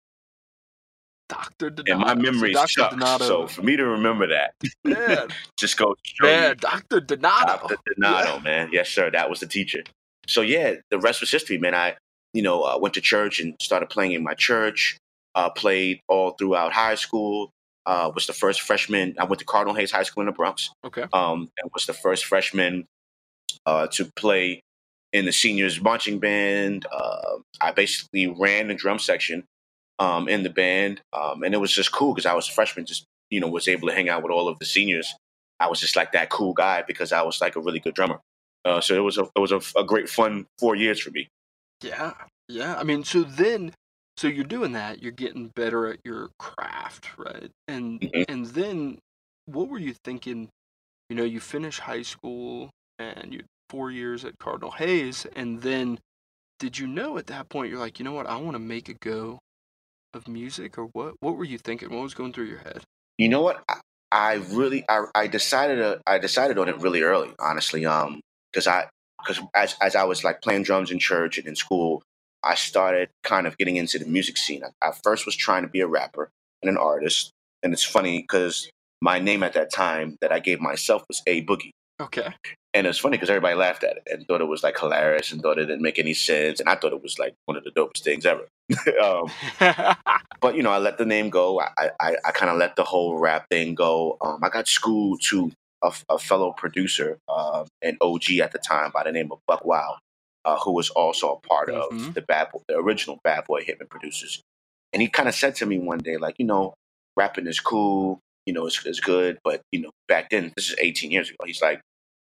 Doctor 1.28 1.70
Donato. 1.70 1.92
and 1.92 2.00
my 2.00 2.14
So 2.14 2.32
memory 2.32 2.52
Dr. 2.52 2.68
sucks. 2.68 2.94
Donato. 2.94 3.24
So 3.24 3.46
for 3.48 3.62
me 3.62 3.76
to 3.76 3.84
remember 3.84 4.28
that, 4.28 4.52
man, 4.84 5.28
just 5.58 5.76
go 5.76 5.94
straight. 6.04 6.30
man, 6.30 6.56
Doctor 6.58 7.00
Donato. 7.00 7.68
Dr. 7.68 7.76
Donato, 7.94 8.40
man. 8.44 8.70
Yes, 8.72 8.88
sir. 8.88 9.10
That 9.10 9.28
was 9.28 9.40
the 9.40 9.46
teacher. 9.46 9.82
So 10.28 10.40
yeah, 10.40 10.74
the 10.90 10.98
rest 10.98 11.20
was 11.20 11.30
history, 11.30 11.58
man. 11.58 11.74
I, 11.74 11.96
you 12.32 12.42
know, 12.42 12.62
uh, 12.62 12.78
went 12.78 12.94
to 12.94 13.00
church 13.00 13.40
and 13.40 13.54
started 13.60 13.90
playing 13.90 14.12
in 14.12 14.22
my 14.22 14.34
church. 14.34 14.96
Uh, 15.34 15.50
played 15.50 16.00
all 16.08 16.30
throughout 16.30 16.72
high 16.72 16.94
school. 16.94 17.50
Uh, 17.84 18.10
was 18.14 18.26
the 18.26 18.32
first 18.32 18.62
freshman. 18.62 19.14
I 19.18 19.24
went 19.24 19.38
to 19.40 19.44
Cardinal 19.44 19.74
Hayes 19.74 19.90
High 19.92 20.02
School 20.04 20.22
in 20.22 20.26
the 20.26 20.32
Bronx. 20.32 20.70
Okay. 20.84 21.04
Um, 21.12 21.50
and 21.62 21.70
was 21.74 21.86
the 21.86 21.92
first 21.92 22.24
freshman 22.24 22.86
uh, 23.66 23.86
to 23.88 24.10
play 24.16 24.62
in 25.16 25.24
the 25.24 25.32
seniors 25.32 25.80
marching 25.80 26.18
band. 26.18 26.86
Uh, 26.92 27.38
I 27.60 27.72
basically 27.72 28.26
ran 28.26 28.68
the 28.68 28.74
drum 28.74 28.98
section 28.98 29.44
um, 29.98 30.28
in 30.28 30.42
the 30.42 30.50
band, 30.50 31.00
um, 31.12 31.42
and 31.42 31.54
it 31.54 31.58
was 31.58 31.72
just 31.72 31.90
cool 31.92 32.12
because 32.14 32.26
I 32.26 32.34
was 32.34 32.48
a 32.48 32.52
freshman. 32.52 32.84
Just 32.86 33.04
you 33.30 33.40
know, 33.40 33.48
was 33.48 33.66
able 33.66 33.88
to 33.88 33.94
hang 33.94 34.08
out 34.08 34.22
with 34.22 34.30
all 34.30 34.48
of 34.48 34.58
the 34.58 34.66
seniors. 34.66 35.12
I 35.58 35.68
was 35.68 35.80
just 35.80 35.96
like 35.96 36.12
that 36.12 36.28
cool 36.28 36.52
guy 36.52 36.82
because 36.86 37.12
I 37.12 37.22
was 37.22 37.40
like 37.40 37.56
a 37.56 37.60
really 37.60 37.80
good 37.80 37.94
drummer. 37.94 38.20
Uh, 38.64 38.80
so 38.80 38.94
it 38.94 39.00
was 39.00 39.16
a 39.18 39.22
it 39.34 39.40
was 39.40 39.52
a, 39.52 39.60
a 39.78 39.84
great 39.84 40.08
fun 40.08 40.46
four 40.58 40.74
years 40.76 41.00
for 41.00 41.10
me. 41.10 41.28
Yeah, 41.82 42.14
yeah. 42.48 42.76
I 42.76 42.84
mean, 42.84 43.04
so 43.04 43.22
then, 43.22 43.72
so 44.16 44.28
you're 44.28 44.44
doing 44.44 44.72
that. 44.72 45.02
You're 45.02 45.12
getting 45.12 45.48
better 45.48 45.86
at 45.88 46.00
your 46.04 46.30
craft, 46.38 47.16
right? 47.16 47.50
And 47.68 48.00
Mhm. 48.00 48.24
and 48.28 48.46
then, 48.46 48.98
what 49.46 49.68
were 49.68 49.78
you 49.78 49.94
thinking? 50.04 50.50
You 51.08 51.16
know, 51.16 51.24
you 51.24 51.40
finish 51.40 51.78
high 51.78 52.02
school 52.02 52.70
and 52.98 53.32
you 53.32 53.44
four 53.68 53.90
years 53.90 54.24
at 54.24 54.38
Cardinal 54.38 54.72
Hayes, 54.72 55.26
and 55.34 55.62
then 55.62 55.98
did 56.58 56.78
you 56.78 56.86
know 56.86 57.18
at 57.18 57.26
that 57.26 57.48
point 57.48 57.70
you're 57.70 57.80
like, 57.80 57.98
you 57.98 58.04
know 58.04 58.12
what, 58.12 58.26
I 58.26 58.36
want 58.36 58.54
to 58.54 58.58
make 58.58 58.88
a 58.88 58.94
go 58.94 59.38
of 60.14 60.28
music, 60.28 60.78
or 60.78 60.86
what? 60.92 61.14
What 61.20 61.36
were 61.36 61.44
you 61.44 61.58
thinking? 61.58 61.90
What 61.90 62.02
was 62.02 62.14
going 62.14 62.32
through 62.32 62.46
your 62.46 62.58
head? 62.58 62.82
You 63.18 63.28
know 63.28 63.42
what? 63.42 63.62
I, 63.68 63.80
I 64.12 64.34
really 64.50 64.84
I, 64.88 65.04
I 65.14 65.26
decided 65.26 65.80
uh, 65.80 65.96
I 66.06 66.18
decided 66.18 66.58
on 66.58 66.68
it 66.68 66.78
really 66.78 67.02
early, 67.02 67.30
honestly. 67.38 67.84
Um, 67.86 68.20
because 68.52 68.66
I 68.66 68.88
because 69.18 69.42
as 69.54 69.76
as 69.80 69.96
I 69.96 70.04
was 70.04 70.24
like 70.24 70.42
playing 70.42 70.62
drums 70.62 70.90
in 70.90 70.98
church 70.98 71.38
and 71.38 71.46
in 71.46 71.56
school, 71.56 72.02
I 72.42 72.54
started 72.54 73.10
kind 73.22 73.46
of 73.46 73.58
getting 73.58 73.76
into 73.76 73.98
the 73.98 74.06
music 74.06 74.36
scene. 74.36 74.62
I, 74.64 74.88
I 74.88 74.92
first 75.02 75.26
was 75.26 75.36
trying 75.36 75.62
to 75.62 75.68
be 75.68 75.80
a 75.80 75.86
rapper 75.86 76.30
and 76.62 76.70
an 76.70 76.78
artist, 76.78 77.32
and 77.62 77.72
it's 77.72 77.84
funny 77.84 78.20
because 78.20 78.70
my 79.02 79.18
name 79.18 79.42
at 79.42 79.52
that 79.52 79.72
time 79.72 80.16
that 80.20 80.32
I 80.32 80.38
gave 80.38 80.60
myself 80.60 81.04
was 81.08 81.22
A 81.26 81.44
Boogie. 81.44 81.72
Okay. 82.00 82.34
And 82.76 82.86
it's 82.86 82.98
funny 82.98 83.16
because 83.16 83.30
everybody 83.30 83.54
laughed 83.54 83.84
at 83.84 83.96
it 83.96 84.02
and 84.10 84.26
thought 84.26 84.42
it 84.42 84.48
was 84.48 84.62
like 84.62 84.78
hilarious 84.78 85.32
and 85.32 85.40
thought 85.40 85.58
it 85.58 85.64
didn't 85.64 85.80
make 85.80 85.98
any 85.98 86.12
sense. 86.12 86.60
And 86.60 86.68
I 86.68 86.74
thought 86.74 86.92
it 86.92 87.02
was 87.02 87.18
like 87.18 87.32
one 87.46 87.56
of 87.56 87.64
the 87.64 87.70
dopest 87.70 88.02
things 88.02 88.26
ever. 88.26 88.46
um, 89.02 89.30
but 90.40 90.56
you 90.56 90.62
know, 90.62 90.70
I 90.70 90.76
let 90.78 90.98
the 90.98 91.06
name 91.06 91.30
go. 91.30 91.58
I 91.60 91.90
I, 91.98 92.16
I 92.22 92.30
kind 92.32 92.50
of 92.50 92.58
let 92.58 92.76
the 92.76 92.84
whole 92.84 93.18
rap 93.18 93.46
thing 93.50 93.74
go. 93.74 94.18
Um, 94.20 94.44
I 94.44 94.50
got 94.50 94.68
schooled 94.68 95.22
to 95.30 95.52
a, 95.82 95.90
a 96.10 96.18
fellow 96.18 96.52
producer, 96.52 97.16
uh, 97.28 97.64
an 97.80 97.96
OG 98.02 98.32
at 98.42 98.52
the 98.52 98.58
time 98.58 98.90
by 98.92 99.04
the 99.04 99.12
name 99.12 99.32
of 99.32 99.38
Buckwild, 99.48 99.96
uh, 100.44 100.58
who 100.58 100.72
was 100.72 100.90
also 100.90 101.32
a 101.42 101.46
part 101.48 101.68
Mhm. 101.70 102.08
of 102.08 102.14
the 102.14 102.20
bad 102.20 102.50
Boy, 102.52 102.60
the 102.68 102.76
original 102.76 103.18
Bad 103.24 103.44
Boy 103.46 103.62
Hitman 103.64 103.88
producers. 103.88 104.42
And 104.92 105.00
he 105.00 105.08
kind 105.08 105.28
of 105.30 105.34
said 105.34 105.54
to 105.56 105.66
me 105.66 105.78
one 105.78 105.98
day, 105.98 106.18
like, 106.18 106.36
you 106.38 106.44
know, 106.46 106.74
rapping 107.16 107.46
is 107.46 107.58
cool, 107.60 108.20
you 108.44 108.52
know, 108.52 108.66
it's, 108.66 108.84
it's 108.84 109.00
good, 109.00 109.38
but 109.44 109.62
you 109.72 109.80
know, 109.80 109.90
back 110.08 110.28
then, 110.30 110.52
this 110.56 110.70
is 110.70 110.76
18 110.78 111.10
years 111.10 111.28
ago. 111.30 111.38
He's 111.46 111.62
like, 111.62 111.80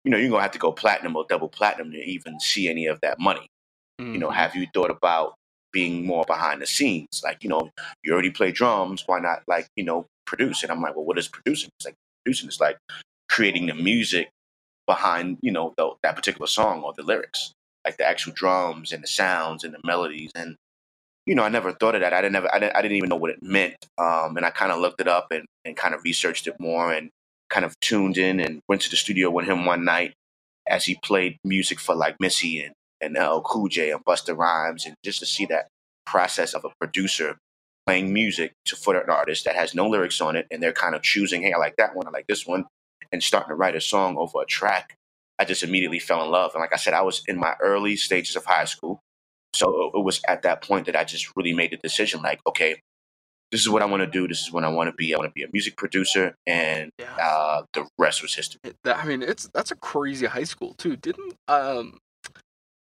you 0.09 0.13
know, 0.13 0.17
you're 0.17 0.31
gonna 0.31 0.41
have 0.43 0.53
to 0.53 0.59
go 0.59 0.73
platinum 0.73 1.17
or 1.17 1.27
double 1.29 1.51
platinum 1.51 1.93
to 1.93 1.99
even 1.99 2.41
see 2.41 2.67
any 2.67 2.87
of 2.87 2.99
that 3.03 3.21
money. 3.21 3.47
You 3.99 4.19
know 4.19 4.31
Mhm. 4.31 4.35
have 4.37 4.57
you 4.57 4.67
thought 4.73 4.91
about 4.91 5.35
being 5.71 6.07
more 6.07 6.25
behind 6.27 6.63
the 6.63 6.67
scenes? 6.67 7.21
Like 7.23 7.45
you 7.45 7.51
know 7.51 7.71
you 8.03 8.15
already 8.15 8.31
play 8.31 8.51
drums 8.51 9.03
why 9.07 9.21
not 9.21 9.43
like 9.47 9.67
you 9.77 9.85
know 9.85 10.07
produce? 10.25 10.63
And 10.63 10.73
i'm 10.73 10.81
like 10.81 10.97
well 10.97 11.05
what 11.05 11.19
is 11.19 11.29
producing? 11.29 11.69
It's 11.79 11.85
like 11.85 11.95
producing 12.25 12.49
is 12.49 12.59
like 12.59 12.79
creating 13.29 13.67
the 13.67 13.75
music 13.75 14.31
behind 14.87 15.37
you 15.43 15.53
know 15.53 15.75
the, 15.77 15.91
that 16.03 16.17
particular 16.17 16.47
song 16.47 16.83
or 16.85 16.95
the 16.97 17.03
lyrics. 17.03 17.53
Like 17.85 17.99
the 17.99 18.07
actual 18.07 18.33
drums 18.33 18.93
and 18.93 19.03
the 19.03 19.09
sounds 19.09 19.63
and 19.63 19.75
the 19.75 19.81
melodies. 19.85 20.31
And 20.35 20.57
you 21.27 21.35
know 21.35 21.45
i 21.45 21.51
never 21.51 21.73
thought 21.73 21.97
of 21.97 22.01
that. 22.03 22.15
I 22.15 22.23
didn't 22.23 22.37
ever 22.37 22.55
i 22.55 22.59
didn't, 22.59 22.77
I 22.77 22.83
didn't 22.83 22.97
even 22.97 23.11
know 23.11 23.17
what 23.17 23.33
it 23.33 23.43
meant. 23.43 23.77
Um, 23.99 24.37
and 24.39 24.47
i 24.47 24.51
kind 24.51 24.73
of 24.73 24.81
looked 24.81 25.03
it 25.03 25.09
up 25.09 25.29
and, 25.33 25.45
and 25.67 25.77
kind 25.77 25.95
of 25.95 26.05
researched 26.05 26.47
it 26.47 26.57
more 26.61 26.93
and 26.95 27.11
kind 27.51 27.65
of 27.67 27.79
tuned 27.81 28.19
in 28.19 28.41
and 28.41 28.61
went 28.69 28.83
to 28.83 28.91
the 28.91 28.97
studio 28.97 29.31
with 29.31 29.47
him 29.47 29.67
one 29.67 29.85
night 29.85 30.15
as 30.69 30.85
he 30.87 30.99
played 31.05 31.39
music 31.45 31.81
for 31.81 31.95
like 31.95 32.17
missy 32.21 32.63
and 32.63 32.75
and 33.01 33.17
LL 33.17 33.41
Cool 33.43 33.69
J 33.69 33.93
and 33.93 34.05
Busta 34.05 34.37
Rhymes, 34.37 34.87
and 34.87 34.95
just 35.05 35.21
to 35.21 35.27
see 35.27 35.47
that 35.47 35.69
process 36.07 36.55
of 36.55 36.65
a 36.65 36.71
producer 36.81 37.37
playing 37.87 38.13
music 38.13 38.53
to 38.67 38.77
for 38.77 38.97
an 38.97 39.11
artist 39.11 39.45
that 39.47 39.57
has 39.57 39.75
no 39.75 39.89
lyrics 39.89 40.21
on 40.21 40.37
it, 40.37 40.47
and 40.51 40.63
they're 40.63 40.73
kind 40.73 40.95
of 40.95 41.03
choosing, 41.03 41.43
hey, 41.43 41.53
I 41.53 41.59
like 41.59 41.77
that 41.79 41.97
one, 41.97 42.07
I 42.09 42.11
like 42.11 42.27
this 42.29 42.47
one, 42.47 42.67
and 43.13 43.23
starting 43.23 43.51
to 43.51 43.55
write 43.57 43.77
a 43.77 43.81
song 43.81 44.17
over 44.19 44.43
a 44.43 44.47
track. 44.47 44.95
I 45.39 45.45
just 45.45 45.63
immediately 45.63 46.01
fell 46.01 46.25
in 46.25 46.31
love, 46.31 46.53
and 46.55 46.61
like 46.63 46.75
I 46.75 46.77
said, 46.79 46.95
I 46.95 47.03
was 47.03 47.23
in 47.29 47.39
my 47.39 47.55
early 47.61 47.97
stages 47.97 48.37
of 48.37 48.45
high 48.47 48.67
school, 48.67 49.01
So 49.55 49.93
it 49.95 50.05
was 50.05 50.23
at 50.29 50.43
that 50.43 50.63
point 50.63 50.87
that 50.87 50.97
I 50.97 51.05
just 51.05 51.37
really 51.37 51.55
made 51.55 51.73
the 51.73 51.79
decision 51.79 52.23
like, 52.23 52.41
okay, 52.49 52.81
this 53.51 53.61
is 53.63 53.69
what 53.69 53.83
I 53.83 53.87
want 53.87 54.01
to 54.03 54.07
do. 54.07 54.29
This 54.29 54.41
is 54.43 54.53
what 54.53 54.65
I 54.65 54.69
want 54.69 54.89
to 54.91 54.95
be. 54.95 55.15
I 55.15 55.19
want 55.19 55.31
to 55.31 55.33
be 55.35 55.43
a 55.43 55.49
music 55.53 55.77
producer, 55.77 56.35
and 56.47 56.91
Yeah. 56.99 57.15
uh, 57.17 57.63
the 57.75 57.87
rest 57.99 58.23
was 58.23 58.35
history. 58.35 58.61
It- 58.65 58.77
that- 58.85 58.99
I 58.99 59.05
mean, 59.05 59.23
it's 59.23 59.49
that's 59.55 59.71
a 59.71 59.77
crazy 59.77 60.27
high 60.27 60.45
school 60.45 60.75
too. 60.75 60.97
Didn't 60.97 61.35
um, 61.49 61.99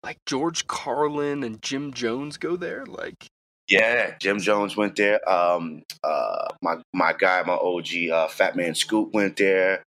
like 0.03 0.17
George 0.25 0.67
Carlin 0.67 1.43
and 1.43 1.61
Jim 1.61 1.93
Jones 1.93 2.37
go 2.37 2.55
there? 2.55 2.85
Like, 2.85 3.27
Yeah, 3.69 4.15
Jim 4.19 4.39
Jones 4.39 4.77
went 4.77 4.95
there. 4.95 5.27
Um, 5.29 5.83
uh, 6.03 6.47
my 6.61 6.77
my 6.93 7.13
guy, 7.13 7.43
my 7.43 7.53
OG, 7.55 8.09
uh, 8.11 8.27
Fat 8.27 8.55
Man 8.55 8.75
Scoop 8.75 9.13
went 9.13 9.37
there. 9.37 9.83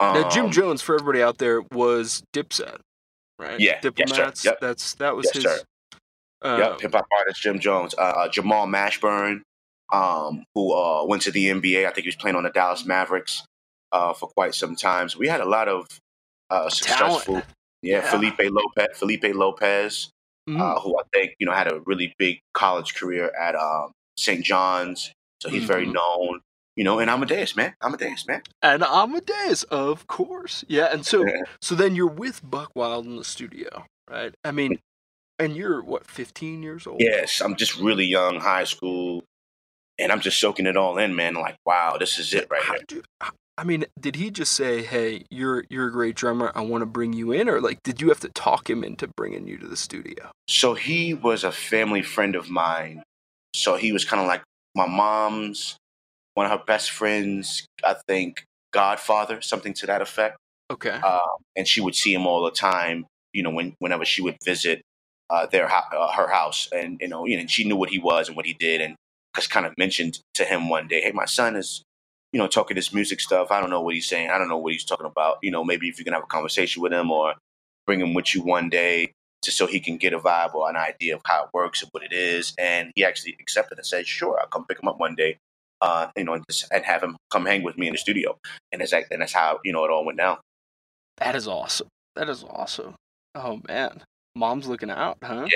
Um, 0.00 0.20
now 0.20 0.28
Jim 0.28 0.50
Jones, 0.50 0.82
for 0.82 0.94
everybody 0.94 1.22
out 1.22 1.38
there, 1.38 1.62
was 1.72 2.22
Dipset, 2.34 2.78
right? 3.38 3.58
Yeah, 3.60 3.80
yes, 3.96 4.10
sir. 4.14 4.32
Yep. 4.44 4.60
That's 4.60 4.94
that 4.96 5.14
was 5.16 5.26
Yes, 5.26 5.34
his. 5.34 5.42
sir. 5.44 5.58
Uh, 6.42 6.56
Yep, 6.58 6.80
hip 6.82 6.92
hop 6.92 7.06
artist 7.18 7.40
Jim 7.40 7.58
Jones. 7.58 7.94
Uh, 7.96 8.00
uh, 8.02 8.28
Jamal 8.28 8.66
Mashburn, 8.66 9.40
um, 9.92 10.44
who 10.54 10.72
uh, 10.72 11.04
went 11.04 11.22
to 11.22 11.30
the 11.30 11.46
NBA. 11.46 11.86
I 11.86 11.90
think 11.90 12.04
he 12.04 12.08
was 12.08 12.16
playing 12.16 12.36
on 12.36 12.42
the 12.44 12.50
Dallas 12.50 12.84
Mavericks 12.84 13.44
uh, 13.92 14.12
for 14.12 14.28
quite 14.30 14.54
some 14.54 14.76
time. 14.76 15.08
So 15.08 15.18
we 15.18 15.28
had 15.28 15.40
a 15.40 15.44
lot 15.48 15.68
of 15.68 15.86
uh, 16.50 16.68
successful. 16.70 17.42
Yeah, 17.82 17.98
Yeah. 17.98 18.10
Felipe 18.10 18.40
Lopez. 18.40 18.96
Felipe 18.98 19.34
Lopez, 19.34 20.10
uh, 20.48 20.80
who 20.80 20.98
I 20.98 21.02
think 21.12 21.34
you 21.38 21.46
know 21.46 21.52
had 21.52 21.70
a 21.70 21.80
really 21.86 22.14
big 22.18 22.40
college 22.54 22.94
career 22.94 23.30
at 23.40 23.54
um, 23.54 23.92
St. 24.16 24.44
John's. 24.44 25.12
So 25.42 25.50
he's 25.50 25.64
very 25.64 25.86
Mhm. 25.86 25.92
known. 25.94 26.40
You 26.76 26.82
know, 26.82 26.98
and 26.98 27.08
Amadeus, 27.08 27.54
man. 27.54 27.72
Amadeus, 27.82 28.26
man. 28.26 28.42
and 28.60 28.82
Amadeus, 28.82 29.62
of 29.64 30.08
course. 30.08 30.64
Yeah, 30.66 30.86
and 30.92 31.06
so 31.06 31.24
so 31.62 31.74
then 31.76 31.94
you're 31.94 32.08
with 32.08 32.40
Buckwild 32.42 33.06
in 33.06 33.16
the 33.16 33.22
studio, 33.24 33.86
right? 34.10 34.34
I 34.42 34.50
mean, 34.50 34.80
and 35.38 35.54
you're 35.56 35.82
what, 35.84 36.04
15 36.06 36.62
years 36.64 36.86
old? 36.88 37.00
Yes, 37.00 37.40
I'm 37.40 37.54
just 37.54 37.78
really 37.78 38.06
young, 38.06 38.40
high 38.40 38.64
school, 38.64 39.22
and 39.98 40.10
I'm 40.12 40.20
just 40.20 40.40
soaking 40.40 40.66
it 40.66 40.76
all 40.76 40.98
in, 40.98 41.14
man. 41.14 41.34
Like, 41.34 41.56
wow, 41.64 41.96
this 41.98 42.18
is 42.18 42.32
it 42.34 42.48
right 42.50 42.62
How 42.62 42.74
here. 42.74 42.84
you- 42.90 43.02
I 43.56 43.62
mean, 43.62 43.84
did 44.00 44.16
he 44.16 44.32
just 44.32 44.52
say, 44.52 44.82
"Hey, 44.82 45.26
you're 45.30 45.64
you're 45.70 45.86
a 45.86 45.92
great 45.92 46.16
drummer. 46.16 46.50
I 46.56 46.62
want 46.62 46.82
to 46.82 46.86
bring 46.86 47.12
you 47.12 47.30
in," 47.30 47.48
or 47.48 47.60
like, 47.60 47.84
did 47.84 48.00
you 48.00 48.08
have 48.08 48.18
to 48.20 48.28
talk 48.30 48.68
him 48.68 48.82
into 48.82 49.06
bringing 49.06 49.46
you 49.46 49.58
to 49.58 49.68
the 49.68 49.76
studio? 49.76 50.32
So 50.48 50.74
he 50.74 51.14
was 51.14 51.44
a 51.44 51.52
family 51.52 52.02
friend 52.02 52.34
of 52.34 52.50
mine. 52.50 53.04
So 53.54 53.76
he 53.76 53.92
was 53.92 54.04
kind 54.04 54.20
of 54.20 54.26
like 54.26 54.42
my 54.74 54.86
mom's, 54.86 55.76
one 56.34 56.46
of 56.46 56.58
her 56.58 56.64
best 56.66 56.90
friends, 56.90 57.64
I 57.84 57.94
think, 58.08 58.44
godfather, 58.72 59.40
something 59.40 59.72
to 59.74 59.86
that 59.86 60.02
effect. 60.02 60.36
Okay. 60.72 60.90
Um, 60.90 61.20
and 61.54 61.68
she 61.68 61.80
would 61.80 61.94
see 61.94 62.12
him 62.12 62.26
all 62.26 62.42
the 62.42 62.50
time, 62.50 63.06
you 63.32 63.44
know, 63.44 63.50
when, 63.50 63.76
whenever 63.78 64.04
she 64.04 64.20
would 64.20 64.36
visit 64.44 64.82
uh, 65.30 65.46
their 65.46 65.70
uh, 65.72 66.10
her 66.12 66.26
house. 66.28 66.68
And, 66.72 66.98
you 67.00 67.06
know, 67.06 67.24
you 67.24 67.36
know, 67.38 67.46
she 67.46 67.62
knew 67.62 67.76
what 67.76 67.90
he 67.90 68.00
was 68.00 68.26
and 68.26 68.36
what 68.36 68.46
he 68.46 68.54
did. 68.54 68.80
And 68.80 68.96
just 69.40 69.50
kind 69.50 69.66
of 69.66 69.76
mentioned 69.78 70.20
to 70.34 70.44
him 70.44 70.68
one 70.68 70.88
day, 70.88 71.00
hey, 71.00 71.12
my 71.12 71.24
son 71.24 71.56
is, 71.56 71.82
you 72.32 72.38
know, 72.38 72.46
talking 72.46 72.74
this 72.74 72.92
music 72.92 73.20
stuff. 73.20 73.50
I 73.50 73.60
don't 73.60 73.70
know 73.70 73.80
what 73.80 73.94
he's 73.94 74.08
saying. 74.08 74.30
I 74.30 74.38
don't 74.38 74.48
know 74.48 74.58
what 74.58 74.72
he's 74.72 74.84
talking 74.84 75.06
about. 75.06 75.38
You 75.42 75.50
know, 75.50 75.64
maybe 75.64 75.88
if 75.88 75.98
you 75.98 76.04
can 76.04 76.14
have 76.14 76.22
a 76.22 76.26
conversation 76.26 76.82
with 76.82 76.92
him 76.92 77.10
or 77.10 77.34
bring 77.86 78.00
him 78.00 78.14
with 78.14 78.34
you 78.34 78.42
one 78.42 78.68
day 78.68 79.12
just 79.44 79.58
so 79.58 79.66
he 79.66 79.78
can 79.78 79.98
get 79.98 80.12
a 80.12 80.18
vibe 80.18 80.54
or 80.54 80.68
an 80.70 80.76
idea 80.76 81.14
of 81.14 81.20
how 81.24 81.44
it 81.44 81.50
works 81.52 81.82
and 81.82 81.90
what 81.92 82.02
it 82.02 82.12
is. 82.12 82.54
And 82.58 82.90
he 82.94 83.04
actually 83.04 83.36
accepted 83.40 83.78
and 83.78 83.86
said, 83.86 84.06
sure, 84.06 84.38
I'll 84.40 84.46
come 84.46 84.64
pick 84.66 84.82
him 84.82 84.88
up 84.88 84.98
one 84.98 85.14
day, 85.14 85.36
uh, 85.80 86.08
you 86.16 86.24
know, 86.24 86.34
and, 86.34 86.44
just, 86.50 86.66
and 86.72 86.84
have 86.84 87.02
him 87.02 87.16
come 87.30 87.46
hang 87.46 87.62
with 87.62 87.76
me 87.76 87.86
in 87.86 87.92
the 87.92 87.98
studio. 87.98 88.38
And 88.72 88.80
and 88.82 89.20
that's 89.20 89.32
how, 89.32 89.60
you 89.64 89.72
know, 89.72 89.84
it 89.84 89.90
all 89.90 90.04
went 90.04 90.18
down. 90.18 90.38
that 91.18 91.36
is 91.36 91.46
awesome. 91.46 91.88
That 92.16 92.28
is 92.28 92.44
awesome. 92.44 92.94
Oh 93.34 93.60
man, 93.68 94.02
mom's 94.36 94.66
looking 94.66 94.90
out, 94.90 95.18
huh? 95.22 95.46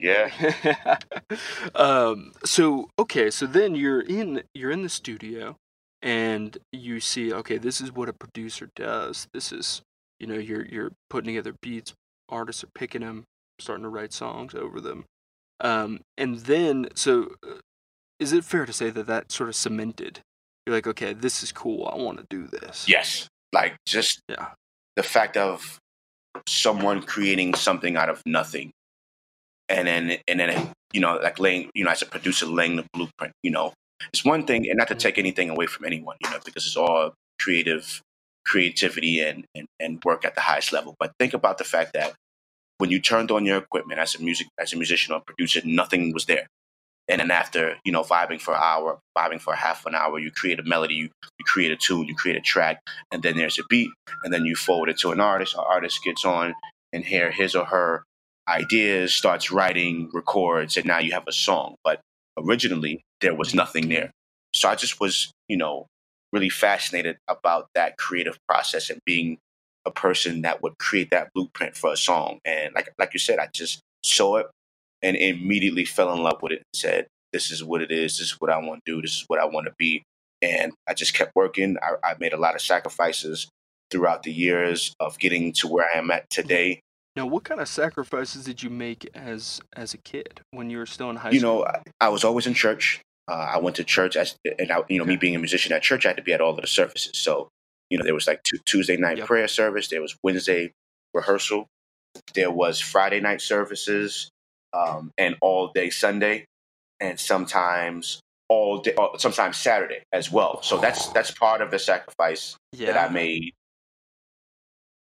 Yeah, 0.00 0.30
yeah. 0.64 0.98
um. 1.74 2.32
So 2.44 2.88
okay. 2.98 3.30
So 3.30 3.46
then 3.46 3.74
you're 3.74 4.00
in 4.00 4.42
you're 4.54 4.70
in 4.70 4.82
the 4.82 4.88
studio, 4.88 5.56
and 6.02 6.56
you 6.72 7.00
see 7.00 7.32
okay, 7.32 7.58
this 7.58 7.80
is 7.80 7.92
what 7.92 8.08
a 8.08 8.12
producer 8.12 8.68
does. 8.76 9.26
This 9.32 9.52
is 9.52 9.82
you 10.20 10.26
know 10.26 10.34
you're 10.34 10.64
you're 10.66 10.92
putting 11.10 11.28
together 11.28 11.54
beats. 11.62 11.92
Artists 12.28 12.64
are 12.64 12.70
picking 12.74 13.02
them, 13.02 13.24
starting 13.60 13.84
to 13.84 13.88
write 13.88 14.12
songs 14.12 14.54
over 14.54 14.80
them. 14.80 15.04
Um. 15.60 16.00
And 16.18 16.38
then 16.40 16.88
so, 16.94 17.34
uh, 17.46 17.56
is 18.18 18.32
it 18.32 18.44
fair 18.44 18.66
to 18.66 18.72
say 18.72 18.90
that 18.90 19.06
that 19.06 19.32
sort 19.32 19.48
of 19.48 19.54
cemented? 19.56 20.20
You're 20.66 20.74
like, 20.74 20.86
okay, 20.88 21.12
this 21.12 21.42
is 21.44 21.52
cool. 21.52 21.88
I 21.92 21.96
want 21.96 22.18
to 22.18 22.26
do 22.28 22.46
this. 22.48 22.88
Yes. 22.88 23.28
Like 23.52 23.76
just 23.86 24.20
Yeah. 24.28 24.48
the 24.96 25.04
fact 25.04 25.36
of 25.36 25.78
someone 26.46 27.02
creating 27.02 27.54
something 27.54 27.96
out 27.96 28.08
of 28.08 28.22
nothing. 28.26 28.72
And 29.68 29.88
then, 29.88 30.18
and 30.28 30.38
then, 30.38 30.72
you 30.92 31.00
know, 31.00 31.16
like 31.16 31.38
laying, 31.38 31.70
you 31.74 31.84
know, 31.84 31.90
as 31.90 32.02
a 32.02 32.06
producer, 32.06 32.46
laying 32.46 32.76
the 32.76 32.84
blueprint, 32.92 33.32
you 33.42 33.50
know, 33.50 33.72
it's 34.12 34.24
one 34.24 34.46
thing, 34.46 34.68
and 34.68 34.78
not 34.78 34.88
to 34.88 34.94
take 34.94 35.18
anything 35.18 35.50
away 35.50 35.66
from 35.66 35.84
anyone, 35.86 36.16
you 36.22 36.30
know, 36.30 36.38
because 36.44 36.66
it's 36.66 36.76
all 36.76 37.14
creative, 37.40 38.00
creativity 38.44 39.20
and, 39.20 39.44
and, 39.54 39.66
and 39.80 40.00
work 40.04 40.24
at 40.24 40.34
the 40.34 40.40
highest 40.40 40.72
level. 40.72 40.94
But 41.00 41.12
think 41.18 41.34
about 41.34 41.58
the 41.58 41.64
fact 41.64 41.94
that 41.94 42.14
when 42.78 42.90
you 42.90 43.00
turned 43.00 43.30
on 43.30 43.44
your 43.44 43.56
equipment 43.58 43.98
as 43.98 44.14
a 44.14 44.22
music, 44.22 44.46
as 44.60 44.72
a 44.72 44.76
musician 44.76 45.14
or 45.14 45.20
producer, 45.26 45.60
nothing 45.64 46.12
was 46.12 46.26
there. 46.26 46.46
And 47.08 47.20
then 47.20 47.30
after, 47.30 47.76
you 47.84 47.92
know, 47.92 48.02
vibing 48.02 48.40
for 48.40 48.54
an 48.54 48.60
hour, 48.62 48.98
vibing 49.16 49.40
for 49.40 49.54
half 49.54 49.86
an 49.86 49.94
hour, 49.94 50.18
you 50.18 50.30
create 50.30 50.58
a 50.58 50.64
melody, 50.64 50.94
you, 50.94 51.10
you 51.38 51.44
create 51.44 51.70
a 51.70 51.76
tune, 51.76 52.06
you 52.06 52.14
create 52.14 52.36
a 52.36 52.40
track, 52.40 52.80
and 53.12 53.22
then 53.22 53.36
there's 53.36 53.58
a 53.58 53.62
beat, 53.68 53.90
and 54.24 54.32
then 54.32 54.44
you 54.44 54.56
forward 54.56 54.88
it 54.88 54.98
to 54.98 55.12
an 55.12 55.20
artist. 55.20 55.54
An 55.54 55.64
artist 55.68 56.02
gets 56.02 56.24
on 56.24 56.54
and 56.92 57.04
hear 57.04 57.30
his 57.30 57.54
or 57.54 57.64
her 57.66 58.02
ideas, 58.48 59.14
starts 59.14 59.50
writing, 59.50 60.10
records, 60.12 60.76
and 60.76 60.86
now 60.86 60.98
you 60.98 61.12
have 61.12 61.28
a 61.28 61.32
song. 61.32 61.76
But 61.84 62.00
originally 62.38 63.02
there 63.20 63.34
was 63.34 63.54
nothing 63.54 63.88
there. 63.88 64.10
So 64.54 64.68
I 64.68 64.74
just 64.74 65.00
was, 65.00 65.32
you 65.48 65.56
know, 65.56 65.86
really 66.32 66.48
fascinated 66.48 67.18
about 67.28 67.68
that 67.74 67.96
creative 67.98 68.38
process 68.48 68.90
and 68.90 69.00
being 69.04 69.38
a 69.84 69.90
person 69.90 70.42
that 70.42 70.62
would 70.62 70.78
create 70.78 71.10
that 71.10 71.28
blueprint 71.34 71.76
for 71.76 71.92
a 71.92 71.96
song. 71.96 72.40
And 72.44 72.74
like 72.74 72.90
like 72.98 73.12
you 73.12 73.20
said, 73.20 73.38
I 73.38 73.48
just 73.52 73.80
saw 74.02 74.36
it 74.36 74.46
and 75.02 75.16
immediately 75.16 75.84
fell 75.84 76.12
in 76.12 76.22
love 76.22 76.42
with 76.42 76.52
it 76.52 76.58
and 76.58 76.64
said, 76.74 77.06
This 77.32 77.50
is 77.50 77.62
what 77.62 77.82
it 77.82 77.90
is, 77.90 78.18
this 78.18 78.28
is 78.28 78.36
what 78.40 78.50
I 78.50 78.58
want 78.58 78.80
to 78.84 78.92
do, 78.92 79.02
this 79.02 79.12
is 79.12 79.24
what 79.28 79.40
I 79.40 79.44
want 79.44 79.66
to 79.66 79.74
be. 79.78 80.02
And 80.42 80.72
I 80.86 80.94
just 80.94 81.14
kept 81.14 81.32
working. 81.34 81.76
I, 81.82 82.10
I 82.10 82.14
made 82.20 82.32
a 82.32 82.36
lot 82.36 82.54
of 82.54 82.60
sacrifices 82.60 83.48
throughout 83.90 84.22
the 84.22 84.32
years 84.32 84.94
of 85.00 85.18
getting 85.18 85.52
to 85.52 85.68
where 85.68 85.86
I 85.92 85.98
am 85.98 86.10
at 86.10 86.28
today. 86.30 86.80
Now, 87.14 87.24
what 87.24 87.44
kind 87.44 87.60
of 87.60 87.68
sacrifices 87.68 88.44
did 88.44 88.62
you 88.62 88.68
make 88.68 89.08
as 89.14 89.60
as 89.74 89.94
a 89.94 89.98
kid 89.98 90.42
when 90.50 90.68
you 90.68 90.78
were 90.78 90.86
still 90.86 91.08
in 91.08 91.16
high 91.16 91.30
you 91.30 91.40
school? 91.40 91.58
You 91.58 91.58
know, 91.60 91.66
I, 91.66 92.06
I 92.06 92.08
was 92.10 92.24
always 92.24 92.46
in 92.46 92.52
church. 92.52 93.00
Uh, 93.28 93.34
I 93.54 93.58
went 93.58 93.74
to 93.76 93.84
church, 93.84 94.16
as, 94.16 94.36
and 94.58 94.70
I, 94.70 94.82
you 94.88 94.98
know, 94.98 95.04
me 95.04 95.16
being 95.16 95.34
a 95.34 95.38
musician 95.38 95.72
at 95.72 95.82
church, 95.82 96.04
I 96.04 96.10
had 96.10 96.16
to 96.18 96.22
be 96.22 96.32
at 96.32 96.40
all 96.40 96.50
of 96.50 96.60
the 96.60 96.66
services. 96.66 97.12
So, 97.14 97.48
you 97.90 97.98
know, 97.98 98.04
there 98.04 98.14
was 98.14 98.26
like 98.28 98.42
tu- 98.44 98.60
Tuesday 98.66 98.96
night 98.96 99.18
Yep. 99.18 99.26
prayer 99.26 99.48
service, 99.48 99.88
there 99.88 100.02
was 100.02 100.14
Wednesday 100.22 100.72
rehearsal, 101.12 101.66
there 102.34 102.50
was 102.52 102.80
Friday 102.80 103.18
night 103.20 103.40
services, 103.40 104.28
um, 104.72 105.10
and 105.18 105.36
all 105.40 105.70
day 105.74 105.90
Sunday, 105.90 106.44
and 107.00 107.18
sometimes 107.18 108.20
all 108.48 108.78
day, 108.78 108.94
uh, 108.96 109.18
sometimes 109.18 109.56
Saturday 109.56 110.02
as 110.12 110.30
well. 110.30 110.62
So 110.62 110.78
that's 110.78 111.08
that's 111.08 111.30
part 111.30 111.60
of 111.60 111.70
the 111.70 111.78
sacrifice 111.78 112.56
yeah. 112.72 112.92
that 112.92 113.10
I 113.10 113.12
made. 113.12 113.52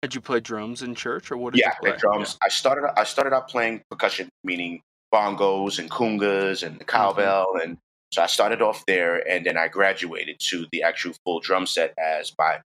Did 0.03 0.15
you 0.15 0.21
play 0.21 0.41
drums 0.41 0.83
in 0.83 0.95
church, 0.95 1.31
or 1.31 1.37
what 1.37 1.55
did 1.55 1.61
Yeah, 1.61 1.73
you 1.83 1.91
play? 1.91 1.99
drums. 1.99 2.37
I 2.43 2.49
started. 2.49 2.91
I 2.99 3.05
started 3.05 3.33
out 3.33 3.49
playing 3.49 3.83
percussion, 3.91 4.29
meaning 4.45 4.83
bongos 5.13 5.79
and 5.79 5.91
congas 5.91 6.63
and 6.67 6.79
the 6.79 6.85
cowbell, 6.85 7.57
and 7.63 7.79
so 8.13 8.23
I 8.23 8.27
started 8.27 8.61
off 8.63 8.85
there, 8.87 9.27
and 9.29 9.47
then 9.47 9.57
I 9.57 9.69
graduated 9.69 10.39
to 10.51 10.67
the 10.73 10.83
actual 10.83 11.15
full 11.25 11.41
drum 11.41 11.67
set 11.67 11.95
as 11.99 12.33
my 12.39 12.61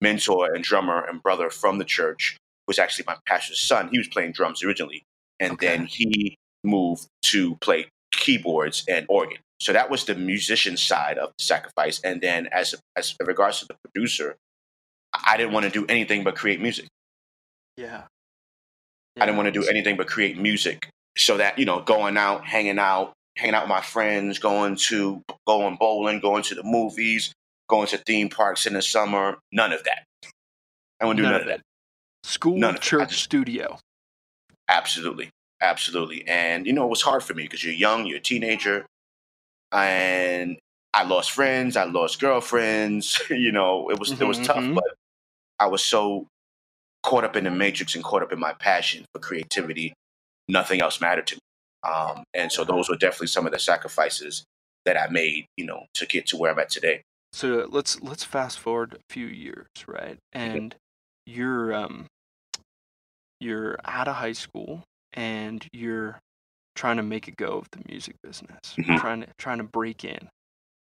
mentor 0.00 0.52
and 0.52 0.62
drummer 0.62 1.04
and 1.04 1.22
brother 1.22 1.48
from 1.48 1.78
the 1.78 1.84
church 1.84 2.36
was 2.68 2.78
actually 2.78 3.04
my 3.06 3.16
pastor's 3.26 3.60
son. 3.60 3.88
He 3.90 3.98
was 3.98 4.08
playing 4.08 4.32
drums 4.32 4.62
originally, 4.62 5.02
and 5.42 5.52
Okay. 5.52 5.66
then 5.66 5.86
he 5.86 6.36
moved 6.64 7.06
to 7.24 7.56
play 7.56 7.88
keyboards 8.12 8.84
and 8.88 9.04
organ. 9.08 9.38
So 9.60 9.72
that 9.72 9.90
was 9.90 10.04
the 10.04 10.14
musician 10.14 10.76
side 10.76 11.18
of 11.18 11.32
the 11.38 11.44
sacrifice, 11.44 12.00
and 12.02 12.20
then 12.20 12.48
as 12.52 12.74
as 12.96 13.14
in 13.20 13.26
regards 13.26 13.60
to 13.60 13.66
the 13.66 13.76
producer, 13.84 14.36
I 15.12 15.36
didn't 15.36 15.52
want 15.52 15.64
to 15.66 15.70
do 15.70 15.84
anything 15.86 16.24
but 16.24 16.34
create 16.36 16.60
music. 16.60 16.86
Yeah. 17.76 18.02
I 19.20 19.26
didn't 19.26 19.36
want 19.36 19.52
to 19.52 19.60
do 19.60 19.66
anything 19.68 19.96
but 19.96 20.06
create 20.08 20.38
music. 20.38 20.88
So 21.18 21.36
that, 21.36 21.58
you 21.58 21.66
know, 21.66 21.80
going 21.82 22.16
out, 22.16 22.46
hanging 22.46 22.78
out, 22.78 23.12
hanging 23.36 23.54
out 23.54 23.64
with 23.64 23.68
my 23.68 23.82
friends, 23.82 24.38
going 24.38 24.76
to 24.88 25.22
going 25.46 25.76
bowling, 25.76 26.20
going 26.20 26.42
to 26.44 26.54
the 26.54 26.62
movies, 26.62 27.32
going 27.68 27.86
to 27.88 27.98
theme 27.98 28.30
parks 28.30 28.64
in 28.66 28.72
the 28.72 28.80
summer, 28.82 29.36
none 29.52 29.72
of 29.72 29.84
that. 29.84 30.04
I 31.00 31.04
wouldn't 31.04 31.18
do 31.18 31.22
None 31.24 31.32
none, 31.32 31.40
of 31.42 31.46
that. 31.48 31.60
School, 32.24 32.56
None 32.58 32.76
of 32.76 32.80
church, 32.80 33.10
just- 33.10 33.22
studio. 33.22 33.78
Absolutely. 34.72 35.30
Absolutely. 35.60 36.26
And 36.28 36.66
you 36.66 36.72
know, 36.72 36.84
it 36.86 36.90
was 36.90 37.02
hard 37.02 37.22
for 37.22 37.34
me 37.34 37.44
because 37.44 37.64
you're 37.64 37.74
young, 37.74 38.06
you're 38.06 38.18
a 38.18 38.20
teenager, 38.22 38.86
and 39.72 40.58
I 40.94 41.04
lost 41.04 41.32
friends, 41.32 41.76
I 41.76 41.84
lost 41.84 42.20
girlfriends, 42.20 43.20
you 43.30 43.52
know, 43.52 43.90
it 43.90 43.98
was 44.00 44.12
it 44.20 44.24
was 44.24 44.38
Mhm, 44.38 44.44
tough, 44.46 44.64
mhm. 44.64 44.74
but 44.74 44.94
I 45.60 45.66
was 45.68 45.84
so 45.84 46.28
caught 47.04 47.24
up 47.24 47.36
in 47.36 47.44
the 47.44 47.50
matrix 47.52 47.94
and 47.96 48.04
caught 48.04 48.22
up 48.22 48.32
in 48.32 48.40
my 48.40 48.54
passion 48.54 49.06
for 49.14 49.20
creativity, 49.20 49.94
nothing 50.48 50.82
else 50.82 51.00
mattered 51.00 51.26
to 51.28 51.36
me. 51.36 51.40
Um, 51.90 52.24
and 52.34 52.52
so 52.52 52.64
those 52.64 52.88
were 52.90 52.96
definitely 52.96 53.28
some 53.28 53.46
of 53.46 53.52
the 53.52 53.60
sacrifices 53.60 54.44
that 54.86 54.98
I 54.98 55.08
made, 55.10 55.46
you 55.56 55.66
know, 55.66 55.86
to 55.94 56.06
get 56.06 56.26
to 56.28 56.38
where 56.38 56.52
I'm 56.52 56.60
at 56.60 56.70
today. 56.70 57.02
So 57.32 57.68
let's 57.70 58.00
let's 58.02 58.24
fast 58.24 58.58
forward 58.60 58.94
a 58.94 59.12
few 59.12 59.26
years, 59.26 59.68
right? 59.88 60.18
And 60.32 60.76
you're 61.26 61.74
um 61.74 62.06
you're 63.42 63.76
out 63.84 64.08
of 64.08 64.16
high 64.16 64.32
school 64.32 64.82
and 65.12 65.66
you're 65.72 66.18
trying 66.76 66.96
to 66.96 67.02
make 67.02 67.28
a 67.28 67.32
go 67.32 67.58
of 67.58 67.66
the 67.72 67.80
music 67.88 68.16
business, 68.22 68.60
Mhm. 68.78 68.98
trying 69.00 69.20
to 69.22 69.26
trying 69.38 69.58
to 69.58 69.64
break 69.64 70.04
in. 70.04 70.28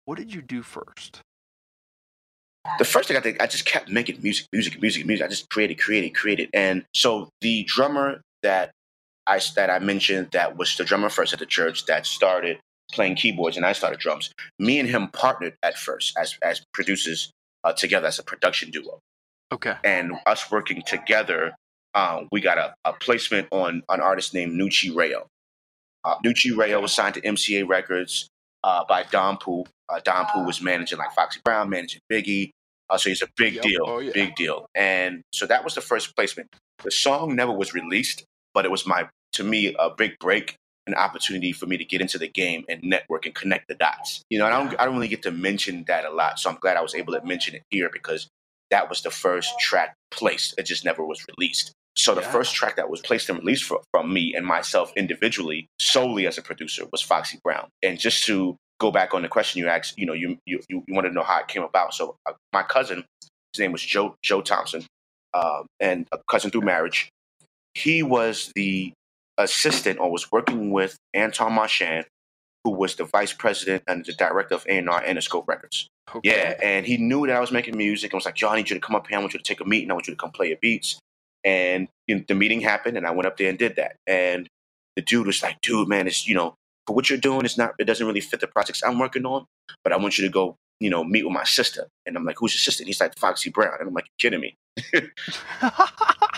What 0.06 0.18
did 0.18 0.34
you 0.34 0.42
do 0.42 0.62
first? 0.64 1.22
the 2.78 2.86
first 2.86 3.08
thing 3.08 3.18
I 3.18 3.22
think 3.22 3.42
I 3.42 3.48
just 3.48 3.66
kept 3.66 3.90
making 3.90 4.22
music, 4.22 4.46
music, 4.54 4.80
music, 4.82 5.04
music. 5.08 5.26
I 5.26 5.30
just 5.30 5.50
created, 5.50 5.80
created, 5.80 6.12
created. 6.14 6.48
And 6.54 6.86
so 6.94 7.30
the 7.42 7.64
drummer 7.64 8.22
that 8.44 8.70
I 9.26 9.40
that 9.56 9.72
I 9.72 9.80
mentioned 9.80 10.30
that 10.32 10.58
was 10.58 10.78
the 10.78 10.84
drummer 10.84 11.10
first 11.10 11.34
at 11.34 11.40
the 11.40 11.48
church 11.48 11.86
that 11.88 12.06
started 12.06 12.60
playing 12.92 13.16
keyboards 13.16 13.58
and 13.58 13.66
I 13.66 13.74
started 13.74 14.00
drums. 14.00 14.32
Me 14.60 14.78
and 14.80 14.88
him 14.88 15.08
partnered 15.08 15.56
at 15.64 15.76
first 15.76 16.16
as 16.20 16.38
as 16.44 16.62
producers 16.72 17.32
uh, 17.64 17.74
together 17.74 18.06
as 18.08 18.20
a 18.20 18.24
production 18.24 18.70
duo. 18.70 19.00
Okay. 19.52 19.76
And 19.84 20.14
us 20.28 20.52
working 20.52 20.84
together, 20.86 21.56
um, 21.94 22.28
we 22.32 22.42
got 22.42 22.58
a, 22.58 22.74
a 22.86 22.94
placement 22.94 23.48
on 23.52 23.84
an 23.90 24.00
artist 24.02 24.34
named 24.34 24.60
Nucci 24.60 24.96
Rayo. 24.96 25.28
Uh, 26.04 26.16
Nucci 26.26 26.56
Rayo 26.56 26.80
was 26.82 26.92
signed 26.94 27.16
to 27.16 27.22
MCA 27.22 27.68
Records 27.68 28.28
uh, 28.64 28.84
by 28.88 29.04
Don 29.04 29.38
Pooh. 29.38 29.66
Uh, 29.90 30.00
Don 30.04 30.26
Pooh 30.28 30.46
was 30.46 30.62
managing 30.62 30.98
like 30.98 31.12
Foxy 31.14 31.40
Brown, 31.44 31.70
managing 31.70 32.02
Biggie. 32.12 32.52
Uh, 32.90 32.98
so 32.98 33.10
he's 33.10 33.22
a 33.22 33.28
big 33.38 33.56
Yep. 33.56 33.64
deal, 33.64 33.84
Oh, 33.88 34.00
yeah. 34.00 34.12
big 34.14 34.36
deal. 34.36 34.66
And 34.76 35.22
so 35.34 35.46
that 35.46 35.64
was 35.64 35.76
the 35.76 35.82
first 35.82 36.16
placement. 36.16 36.50
The 36.84 36.92
song 36.92 37.36
never 37.36 37.52
was 37.52 37.74
released, 37.74 38.24
but 38.54 38.66
it 38.66 38.72
was 38.72 38.86
my, 38.86 39.08
to 39.34 39.44
me, 39.44 39.76
a 39.80 39.90
big 39.90 40.18
break, 40.20 40.56
an 40.88 40.96
opportunity 40.96 41.54
for 41.54 41.68
me 41.68 41.78
to 41.78 41.86
get 41.86 42.02
into 42.02 42.18
the 42.18 42.28
game 42.28 42.66
and 42.68 42.82
network 42.84 43.26
and 43.26 43.36
connect 43.36 43.68
the 43.68 43.76
dots. 43.76 44.24
You 44.30 44.40
know, 44.40 44.46
and 44.46 44.54
I 44.56 44.64
don't, 44.64 44.80
I 44.82 44.86
don't 44.86 44.96
really 44.96 45.08
get 45.08 45.22
to 45.24 45.32
mention 45.32 45.84
that 45.88 46.04
a 46.06 46.10
lot. 46.10 46.40
So 46.40 46.50
I'm 46.50 46.58
glad 46.58 46.76
I 46.78 46.82
was 46.82 46.96
able 46.96 47.14
to 47.14 47.24
mention 47.24 47.56
it 47.56 47.62
here 47.70 47.90
because 47.92 48.28
that 48.72 48.90
was 48.90 49.02
the 49.02 49.12
first 49.12 49.58
track 49.60 49.94
placed. 50.10 50.56
It 50.58 50.64
just 50.64 50.84
never 50.84 51.04
was 51.06 51.24
released. 51.38 51.72
So 51.98 52.16
the 52.16 52.22
Yeah. 52.22 52.32
first 52.32 52.56
track 52.56 52.78
that 52.78 52.90
was 52.90 53.02
placed 53.02 53.30
and 53.30 53.40
released 53.40 53.66
for, 53.66 53.82
from 53.92 54.14
me 54.14 54.34
and 54.36 54.46
myself 54.46 54.92
individually, 54.96 55.68
solely 55.80 56.26
as 56.26 56.38
a 56.38 56.42
producer, 56.42 56.86
was 56.92 57.02
Foxy 57.02 57.40
Brown. 57.44 57.68
And 57.84 58.00
just 58.00 58.24
to 58.26 58.56
go 58.80 58.92
back 58.92 59.14
on 59.14 59.22
the 59.22 59.28
question 59.28 59.60
you 59.60 59.68
asked, 59.68 59.98
you 59.98 60.06
know, 60.06 60.14
you 60.14 60.38
you, 60.46 60.62
you 60.70 60.84
wanted 60.88 61.10
to 61.10 61.16
know 61.16 61.24
how 61.24 61.40
it 61.40 61.48
came 61.48 61.64
about. 61.64 61.94
So 61.94 62.16
uh, 62.26 62.34
my 62.54 62.64
cousin, 62.64 63.04
his 63.54 63.60
name 63.60 63.72
was 63.74 63.82
Joe 63.84 64.16
Joe 64.24 64.42
Thompson, 64.42 64.86
um, 65.34 65.68
and 65.80 66.08
a 66.12 66.20
cousin 66.30 66.50
through 66.50 66.62
marriage. 66.62 67.10
He 67.74 68.04
was 68.04 68.52
the 68.56 68.94
assistant 69.38 70.00
or 70.00 70.12
was 70.12 70.32
working 70.32 70.72
with 70.72 70.98
Anton 71.14 71.54
Marchand, 71.54 72.06
who 72.64 72.72
was 72.72 72.96
the 72.96 73.06
vice 73.06 73.34
president 73.34 73.84
and 73.88 74.06
the 74.06 74.14
director 74.14 74.56
of 74.56 74.66
A&R 74.68 75.04
Interscope 75.04 75.48
Records. 75.48 75.88
Okay. 76.14 76.30
Yeah, 76.30 76.58
and 76.62 76.86
he 76.86 76.98
knew 76.98 77.26
that 77.28 77.36
I 77.36 77.40
was 77.40 77.52
making 77.52 77.78
music. 77.78 78.14
I 78.14 78.18
was 78.18 78.26
like, 78.26 78.40
"Yo, 78.40 78.50
I 78.50 78.58
need 78.58 78.70
you 78.70 78.76
to 78.76 78.82
come 78.82 78.96
up 78.96 79.08
here. 79.08 79.18
I 79.18 79.22
want 79.22 79.34
you 79.34 79.40
to 79.40 79.44
take 79.44 79.62
a 79.62 79.66
meeting. 79.66 79.90
I 79.92 79.94
want 79.94 80.08
you 80.08 80.14
to 80.14 80.18
come 80.20 80.32
play 80.32 80.48
your 80.50 80.58
beats." 80.62 81.00
And 81.44 81.88
you 82.08 82.16
know, 82.16 82.24
the 82.28 82.36
meeting 82.36 82.62
happened, 82.62 82.98
and 82.98 83.06
I 83.06 83.12
went 83.12 83.26
up 83.26 83.38
there 83.38 83.50
and 83.50 83.58
did 83.58 83.76
that. 83.78 83.96
And 84.08 84.48
the 84.96 85.02
dude 85.02 85.28
was 85.28 85.42
like, 85.42 85.60
"Dude, 85.62 85.88
man, 85.88 86.08
it's 86.08 86.28
you 86.28 86.36
know, 86.36 86.56
for 86.88 86.96
what 86.96 87.10
you're 87.10 87.20
doing, 87.20 87.46
it's 87.46 87.58
not. 87.58 87.74
It 87.80 87.86
doesn't 87.86 88.06
really 88.06 88.22
fit 88.22 88.40
the 88.40 88.48
projects 88.48 88.84
I'm 88.84 89.00
working 89.00 89.26
on. 89.26 89.46
But 89.84 89.94
I 89.94 89.98
want 89.98 90.18
you 90.18 90.26
to 90.26 90.32
go, 90.32 90.56
you 90.80 90.90
know, 90.90 91.04
meet 91.04 91.24
with 91.24 91.34
my 91.34 91.44
sister." 91.44 91.88
And 92.06 92.16
I'm 92.16 92.26
like, 92.26 92.38
"Who's 92.40 92.54
your 92.54 92.60
sister?" 92.60 92.84
And 92.84 92.88
he's 92.88 93.02
like, 93.02 93.18
"Foxy 93.18 93.50
Brown." 93.50 93.78
And 93.80 93.88
I'm 93.88 93.94
like, 93.94 94.06
"You 94.06 94.30
kidding 94.30 94.42
me?" 94.42 94.56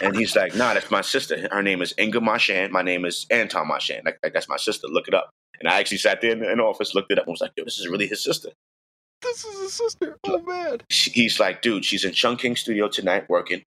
And 0.02 0.16
he's 0.16 0.36
like, 0.36 0.56
"Nah, 0.56 0.74
that's 0.74 0.92
my 0.92 1.02
sister. 1.02 1.48
Her 1.52 1.62
name 1.62 1.82
is 1.82 1.94
Inga 2.00 2.20
Marchand. 2.20 2.74
My 2.74 2.82
name 2.82 3.06
is 3.06 3.26
Anton 3.30 3.68
Marchand. 3.68 4.04
Like, 4.06 4.18
like 4.24 4.34
that's 4.34 4.50
my 4.50 4.58
sister. 4.58 4.88
Look 4.88 5.08
it 5.08 5.14
up." 5.14 5.30
And 5.60 5.70
I 5.70 5.80
actually 5.80 6.00
sat 6.00 6.20
there 6.22 6.32
in 6.32 6.40
the, 6.40 6.52
in 6.52 6.58
the 6.58 6.64
office, 6.64 6.96
looked 6.96 7.12
it 7.12 7.20
up, 7.20 7.26
and 7.26 7.34
was 7.34 7.42
like, 7.42 7.52
"Yo, 7.56 7.64
this 7.64 7.80
is 7.80 7.88
really 7.88 8.08
his 8.08 8.24
sister." 8.24 8.50
this 9.24 9.46
is 9.46 9.60
his 9.60 9.74
sister. 9.74 10.18
Oh 10.26 10.42
man. 10.42 10.82
he's 10.90 11.40
like, 11.40 11.62
dude, 11.62 11.86
she's 11.86 12.06
in 12.06 12.14
Chung 12.14 12.38
King 12.38 12.56
studio 12.56 12.88
tonight 12.88 13.30
working. 13.30 13.64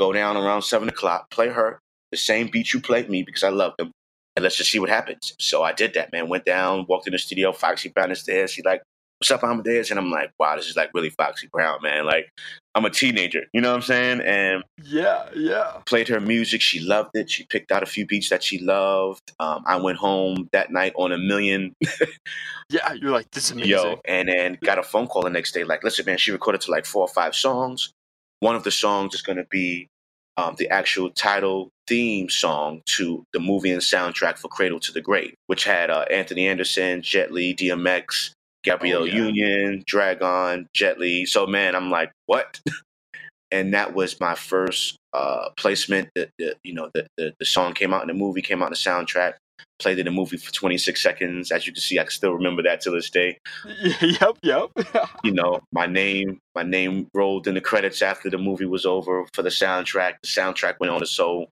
Go 0.00 0.14
down 0.14 0.38
around 0.38 0.62
seven 0.62 0.88
o'clock, 0.88 1.30
play 1.30 1.48
her 1.50 1.78
the 2.10 2.16
same 2.16 2.48
beat 2.48 2.72
you 2.72 2.80
played 2.80 3.10
me 3.10 3.22
because 3.22 3.44
I 3.44 3.50
love 3.50 3.74
them, 3.78 3.92
and 4.34 4.42
let's 4.42 4.56
just 4.56 4.70
see 4.70 4.78
what 4.78 4.88
happens. 4.88 5.34
So 5.38 5.62
I 5.62 5.72
did 5.72 5.92
that, 5.92 6.10
man. 6.10 6.30
Went 6.30 6.46
down, 6.46 6.86
walked 6.88 7.06
in 7.06 7.12
the 7.12 7.18
studio. 7.18 7.52
Foxy 7.52 7.90
Brown 7.90 8.10
is 8.10 8.24
there. 8.24 8.48
She 8.48 8.62
like, 8.62 8.82
what's 9.18 9.30
up, 9.30 9.44
Amadeus? 9.44 9.90
And 9.90 10.00
I'm 10.00 10.10
like, 10.10 10.30
wow, 10.38 10.56
this 10.56 10.68
is 10.68 10.74
like 10.74 10.90
really 10.94 11.10
Foxy 11.10 11.48
Brown, 11.52 11.82
man. 11.82 12.06
Like, 12.06 12.30
I'm 12.74 12.86
a 12.86 12.90
teenager, 12.90 13.42
you 13.52 13.60
know 13.60 13.68
what 13.68 13.76
I'm 13.76 13.82
saying? 13.82 14.20
And 14.22 14.64
Yeah, 14.82 15.26
yeah. 15.36 15.82
played 15.84 16.08
her 16.08 16.18
music. 16.18 16.62
She 16.62 16.80
loved 16.80 17.10
it. 17.14 17.30
She 17.30 17.44
picked 17.44 17.70
out 17.70 17.82
a 17.82 17.86
few 17.86 18.06
beats 18.06 18.30
that 18.30 18.42
she 18.42 18.58
loved. 18.58 19.32
Um, 19.38 19.62
I 19.66 19.76
went 19.76 19.98
home 19.98 20.48
that 20.52 20.72
night 20.72 20.94
on 20.96 21.12
a 21.12 21.18
million 21.18 21.74
Yeah, 22.70 22.92
you're 22.92 23.10
like, 23.10 23.30
this 23.32 23.46
is 23.46 23.50
amazing. 23.50 23.70
Yo, 23.70 24.00
and 24.04 24.28
then 24.28 24.56
got 24.62 24.78
a 24.78 24.82
phone 24.84 25.08
call 25.08 25.22
the 25.22 25.30
next 25.30 25.52
day. 25.52 25.64
Like, 25.64 25.82
listen, 25.82 26.06
man, 26.06 26.18
she 26.18 26.30
recorded 26.30 26.60
to 26.62 26.70
like 26.70 26.86
four 26.86 27.02
or 27.02 27.08
five 27.08 27.34
songs. 27.34 27.92
One 28.40 28.56
of 28.56 28.64
the 28.64 28.70
songs 28.70 29.14
is 29.14 29.22
going 29.22 29.38
to 29.38 29.46
be 29.50 29.88
um, 30.36 30.54
the 30.58 30.68
actual 30.70 31.10
title 31.10 31.70
theme 31.86 32.28
song 32.30 32.82
to 32.86 33.24
the 33.32 33.40
movie 33.40 33.70
and 33.70 33.82
soundtrack 33.82 34.38
for 34.38 34.48
Cradle 34.48 34.80
to 34.80 34.92
the 34.92 35.00
Grave, 35.00 35.34
which 35.46 35.64
had 35.64 35.90
uh, 35.90 36.04
Anthony 36.10 36.46
Anderson, 36.48 37.02
Jet 37.02 37.32
Li, 37.32 37.54
DMX, 37.54 38.32
Gabrielle 38.62 39.02
Oh, 39.02 39.04
yeah. 39.04 39.14
Union, 39.14 39.82
Drag-On, 39.86 40.66
Jet 40.74 40.98
Li. 40.98 41.26
So, 41.26 41.46
man, 41.46 41.74
I'm 41.74 41.90
like, 41.90 42.12
what? 42.26 42.60
and 43.50 43.74
that 43.74 43.94
was 43.94 44.20
my 44.20 44.34
first 44.34 44.96
uh, 45.12 45.50
placement. 45.56 46.08
The, 46.14 46.30
the, 46.38 46.54
you 46.62 46.74
know, 46.74 46.90
the, 46.94 47.06
the 47.16 47.34
the 47.38 47.44
song 47.44 47.74
came 47.74 47.92
out 47.92 48.02
in 48.02 48.08
the 48.08 48.14
movie, 48.14 48.42
came 48.42 48.62
out 48.62 48.66
in 48.66 48.72
the 48.72 48.76
soundtrack. 48.76 49.34
Played 49.78 49.98
in 49.98 50.06
a 50.06 50.10
movie 50.10 50.36
for 50.36 50.52
26 50.52 51.02
seconds. 51.02 51.50
As 51.50 51.66
you 51.66 51.72
can 51.72 51.80
see, 51.80 51.98
I 51.98 52.02
can 52.02 52.10
still 52.10 52.32
remember 52.32 52.62
that 52.64 52.80
to 52.82 52.90
this 52.90 53.08
day 53.10 53.38
yep, 54.02 54.36
yep. 54.42 54.70
you 55.24 55.32
know, 55.32 55.60
my 55.72 55.86
name, 55.86 56.38
my 56.54 56.62
name 56.62 57.08
rolled 57.14 57.46
in 57.48 57.54
the 57.54 57.60
credits 57.60 58.02
after 58.02 58.28
the 58.28 58.38
movie 58.38 58.66
was 58.66 58.84
over 58.84 59.24
for 59.32 59.42
the 59.42 59.48
soundtrack. 59.48 60.14
The 60.22 60.28
soundtrack 60.28 60.74
went 60.80 60.92
on 60.92 61.00
to 61.00 61.06
sell 61.06 61.46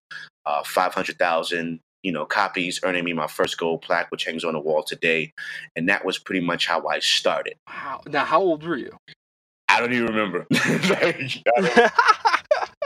uh, 0.45 0.63
five 0.65 0.93
hundred 0.95 1.19
thousand, 1.19 1.81
you 2.03 2.13
know, 2.13 2.25
copies, 2.27 2.81
earning 2.83 3.05
me 3.05 3.13
my 3.15 3.27
first 3.27 3.57
gold 3.59 3.83
plaque, 3.83 4.11
which 4.11 4.25
hangs 4.25 4.45
on 4.45 4.53
the 4.53 4.61
wall 4.61 4.83
today. 4.83 5.33
And 5.77 5.89
that 5.89 6.05
was 6.05 6.19
pretty 6.19 6.45
much 6.45 6.67
how 6.67 6.87
I 6.87 6.99
started. 7.01 7.55
wow. 7.67 8.03
Now, 8.09 8.25
how 8.25 8.41
old 8.41 8.63
were 8.67 8.77
you? 8.77 8.97
I 9.71 9.81
don't 9.81 9.93
even 9.93 10.07
remember. 10.07 10.47
Like, 10.51 11.43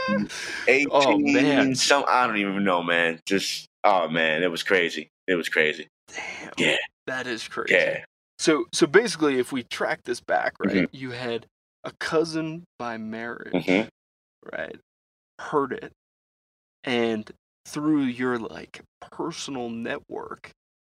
don't- 0.09 0.33
Eighteen, 0.69 0.89
Oh, 0.91 1.17
man. 1.19 1.75
some 1.77 2.05
I 2.09 2.27
don't 2.27 2.37
even 2.39 2.65
know, 2.65 2.83
man. 2.83 3.21
Just 3.27 3.67
oh 3.85 4.09
man, 4.09 4.43
it 4.43 4.51
was 4.51 4.63
crazy. 4.63 5.09
It 5.27 5.35
was 5.35 5.49
crazy. 5.49 5.89
Damn. 6.09 6.53
Yeah. 6.59 6.77
That 7.07 7.27
is 7.27 7.47
crazy. 7.49 7.75
Yeah, 7.75 8.05
So, 8.39 8.67
so 8.73 8.87
basically, 8.87 9.39
if 9.39 9.53
we 9.53 9.63
track 9.65 10.01
this 10.05 10.21
back, 10.21 10.55
right, 10.61 10.75
Mm-hmm. 10.75 10.97
you 10.97 11.11
had 11.13 11.47
a 11.85 11.93
cousin 11.99 12.65
by 12.79 12.97
marriage, 12.97 13.53
Mhm. 13.53 13.89
right, 14.53 14.79
heard 15.41 15.73
it, 15.73 15.93
and 16.85 17.31
through 17.67 18.03
your 18.03 18.39
like 18.39 18.83
personal 19.11 19.69
network 19.71 20.51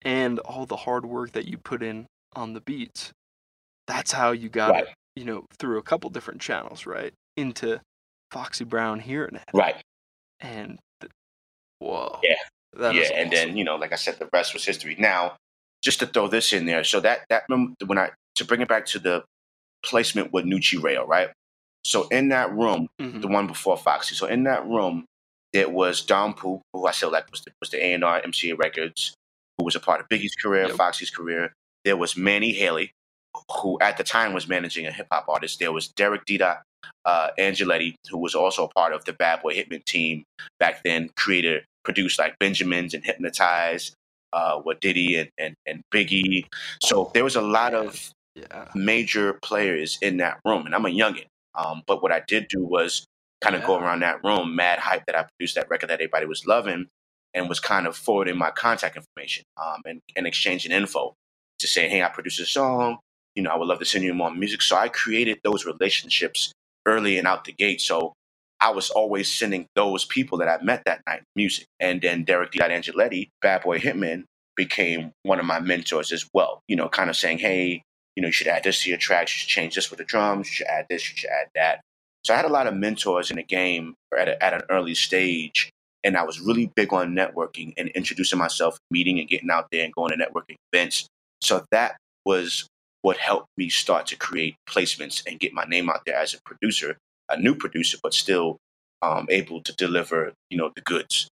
and 0.01 0.39
all 0.39 0.65
the 0.65 0.75
hard 0.77 1.05
work 1.05 1.31
that 1.33 1.47
you 1.47 1.57
put 1.57 1.81
in 1.83 2.05
on 2.35 2.53
the 2.53 2.61
beats, 2.61 3.11
that's 3.87 4.11
how 4.11 4.31
you 4.31 4.49
got 4.49 4.71
right, 4.71 4.83
it, 4.87 4.93
you 5.15 5.23
know, 5.25 5.45
through 5.59 5.77
a 5.77 5.83
couple 5.83 6.09
different 6.09 6.41
channels, 6.41 6.85
right, 6.85 7.13
into 7.37 7.79
Foxy 8.31 8.63
Brown 8.65 8.99
hearing 8.99 9.35
it, 9.35 9.43
right. 9.53 9.81
and 10.39 10.79
th- 11.01 11.11
whoa, 11.79 12.19
Yeah. 12.23 12.35
That 12.75 12.95
yeah, 12.95 13.09
and 13.13 13.31
then 13.31 13.55
you 13.57 13.63
know, 13.63 13.75
like 13.75 13.91
I 13.93 13.95
said, 13.97 14.17
the 14.19 14.29
rest 14.33 14.53
was 14.53 14.65
history. 14.65 14.95
Now, 14.97 15.35
just 15.83 15.99
to 15.99 16.05
throw 16.07 16.27
this 16.27 16.53
in 16.53 16.65
there, 16.65 16.83
so 16.83 16.99
that 17.01 17.25
that 17.29 17.43
when 17.47 17.97
I 17.97 18.11
to 18.35 18.45
bring 18.45 18.61
it 18.61 18.67
back 18.67 18.85
to 18.87 18.99
the 18.99 19.23
placement 19.85 20.31
with 20.33 20.45
Nucci 20.45 20.81
Rail, 20.81 21.05
right? 21.05 21.29
So 21.85 22.07
in 22.07 22.29
that 22.29 22.51
room, 22.53 22.87
Mhm. 22.99 23.21
the 23.21 23.27
one 23.27 23.47
before 23.47 23.77
Foxy, 23.77 24.15
so 24.15 24.25
in 24.25 24.43
that 24.43 24.65
room, 24.65 25.05
there 25.51 25.69
was 25.69 26.01
Don 26.01 26.33
Pooh, 26.33 26.61
who 26.73 26.87
I 26.87 26.91
said 26.91 27.07
like 27.11 27.29
was 27.29 27.41
the, 27.41 27.51
was 27.59 27.69
the 27.69 27.83
A 27.83 27.93
and 27.93 28.03
R 28.03 28.21
MCA 28.21 28.57
Records, 28.57 29.13
who 29.57 29.65
was 29.65 29.75
a 29.75 29.79
part 29.79 29.99
of 30.01 30.07
Biggie's 30.09 30.35
career, 30.35 30.67
Yep. 30.67 30.77
Foxy's 30.77 31.11
career. 31.11 31.53
There 31.83 31.97
was 31.97 32.15
Manny 32.15 32.53
Halley, 32.53 32.91
who 33.61 33.77
at 33.81 33.97
the 33.97 34.03
time 34.05 34.33
was 34.33 34.47
managing 34.47 34.85
a 34.87 34.91
hip 34.91 35.07
hop 35.11 35.27
artist. 35.27 35.59
There 35.59 35.73
was 35.73 35.89
Deric 35.89 36.23
D. 36.25 36.37
Dot, 36.37 36.63
uh, 37.05 37.29
Angelettie, 37.37 37.95
who 38.09 38.17
was 38.17 38.33
also 38.33 38.63
a 38.65 38.69
part 38.69 38.93
of 38.93 39.03
the 39.05 39.13
Bad 39.13 39.41
Boy 39.43 39.53
Hitman 39.53 39.83
team 39.83 40.23
back 40.59 40.81
then, 40.83 41.09
created, 41.17 41.65
produced 41.83 42.19
like 42.19 42.37
Benjamins 42.39 42.93
and 42.93 43.03
Hypnotize, 43.03 43.93
uh, 44.33 44.61
with 44.65 44.79
Diddy 44.79 45.15
and, 45.15 45.29
and, 45.37 45.55
and 45.65 45.81
Biggie. 45.93 46.45
So 46.81 47.11
there 47.13 47.23
was 47.23 47.35
a 47.35 47.41
lot 47.41 47.73
of 47.73 48.11
yeah, 48.35 48.67
major 48.75 49.33
players 49.33 49.97
in 50.01 50.17
that 50.17 50.39
room, 50.43 50.65
and 50.65 50.73
I'm 50.73 50.85
a 50.85 50.89
youngin. 50.89 51.25
Um, 51.55 51.83
but 51.85 52.01
what 52.01 52.11
I 52.11 52.21
did 52.27 52.47
do 52.49 52.63
was 52.63 53.05
kind 53.41 53.55
of 53.55 53.63
go 53.63 53.77
around 53.77 53.99
that 54.01 54.23
room, 54.23 54.55
mad 54.55 54.79
hype 54.79 55.05
that 55.05 55.15
I 55.15 55.25
produced 55.37 55.55
that 55.55 55.69
record 55.69 55.89
that 55.89 55.95
everybody 55.95 56.25
was 56.25 56.47
loving, 56.47 56.87
and 57.33 57.49
was 57.49 57.59
kind 57.59 57.87
of 57.87 57.95
forwarding 57.95 58.37
my 58.37 58.51
contact 58.51 58.95
information 58.95 59.43
um, 59.63 59.81
and, 59.85 59.99
and 60.15 60.25
exchanging 60.25 60.71
info 60.71 61.13
to 61.59 61.67
say, 61.67 61.87
hey, 61.89 62.01
I 62.01 62.09
produced 62.09 62.39
a 62.39 62.45
song. 62.45 62.97
You 63.35 63.43
know, 63.43 63.51
I 63.51 63.57
would 63.57 63.67
love 63.67 63.79
to 63.79 63.85
send 63.85 64.03
you 64.03 64.13
more 64.13 64.31
music. 64.31 64.61
So 64.61 64.75
I 64.75 64.89
created 64.89 65.39
those 65.43 65.65
relationships 65.65 66.51
early 66.85 67.17
and 67.17 67.27
out 67.27 67.45
the 67.45 67.51
gate. 67.51 67.81
So 67.81 68.13
I 68.63 68.69
was 68.69 68.89
always 68.89 69.29
sending 69.29 69.67
those 69.75 70.05
people 70.05 70.37
that 70.37 70.47
I 70.47 70.63
met 70.63 70.83
that 70.85 71.01
night 71.05 71.23
music. 71.35 71.65
And 71.81 72.01
then 72.01 72.23
Deric 72.25 72.51
D. 72.51 72.59
Angelettie, 72.59 73.27
Bad 73.41 73.61
Boy 73.63 73.77
Hitman, 73.77 74.23
became 74.55 75.11
one 75.23 75.39
of 75.39 75.45
my 75.45 75.59
mentors 75.59 76.13
as 76.13 76.25
well. 76.33 76.61
You 76.69 76.77
know, 76.77 76.87
kind 76.87 77.09
of 77.09 77.17
saying, 77.17 77.39
hey, 77.39 77.83
you 78.15 78.21
know, 78.21 78.27
you 78.27 78.31
should 78.31 78.47
add 78.47 78.63
this 78.63 78.81
to 78.83 78.89
your 78.89 78.97
tracks, 78.97 79.35
you 79.35 79.39
should 79.39 79.49
change 79.49 79.75
this 79.75 79.89
with 79.89 79.97
the 79.97 80.05
drums, 80.05 80.47
you 80.47 80.53
should 80.53 80.67
add 80.67 80.85
this, 80.89 81.09
you 81.11 81.17
should 81.17 81.29
add 81.29 81.47
that. 81.55 81.81
So 82.23 82.33
I 82.33 82.37
had 82.37 82.45
a 82.45 82.49
lot 82.49 82.67
of 82.67 82.75
mentors 82.75 83.29
in 83.29 83.35
the 83.35 83.43
game 83.43 83.95
at, 84.17 84.29
a, 84.29 84.41
at 84.41 84.53
an 84.53 84.61
early 84.69 84.95
stage. 84.95 85.69
And 86.05 86.15
I 86.15 86.23
was 86.23 86.39
really 86.39 86.71
big 86.73 86.93
on 86.93 87.15
networking 87.15 87.73
and 87.77 87.89
introducing 87.89 88.39
myself, 88.39 88.77
meeting 88.89 89.19
and 89.19 89.27
getting 89.27 89.49
out 89.49 89.67
there 89.71 89.83
and 89.83 89.93
going 89.93 90.11
to 90.11 90.17
networking 90.17 90.55
events. 90.71 91.07
So 91.41 91.65
that 91.71 91.97
was 92.25 92.67
what 93.01 93.17
helped 93.17 93.47
me 93.57 93.67
start 93.67 94.07
to 94.07 94.15
create 94.15 94.55
placements 94.69 95.23
and 95.27 95.39
get 95.39 95.53
my 95.53 95.65
name 95.65 95.89
out 95.89 96.03
there 96.05 96.15
as 96.15 96.33
a 96.33 96.37
producer, 96.45 96.97
a 97.29 97.37
new 97.39 97.55
producer, 97.55 97.97
but 98.01 98.13
still 98.13 98.57
um, 99.01 99.27
able 99.29 99.61
to 99.61 99.73
deliver, 99.75 100.33
you 100.49 100.57
know, 100.57 100.71
the 100.75 100.81
goods. 100.81 101.27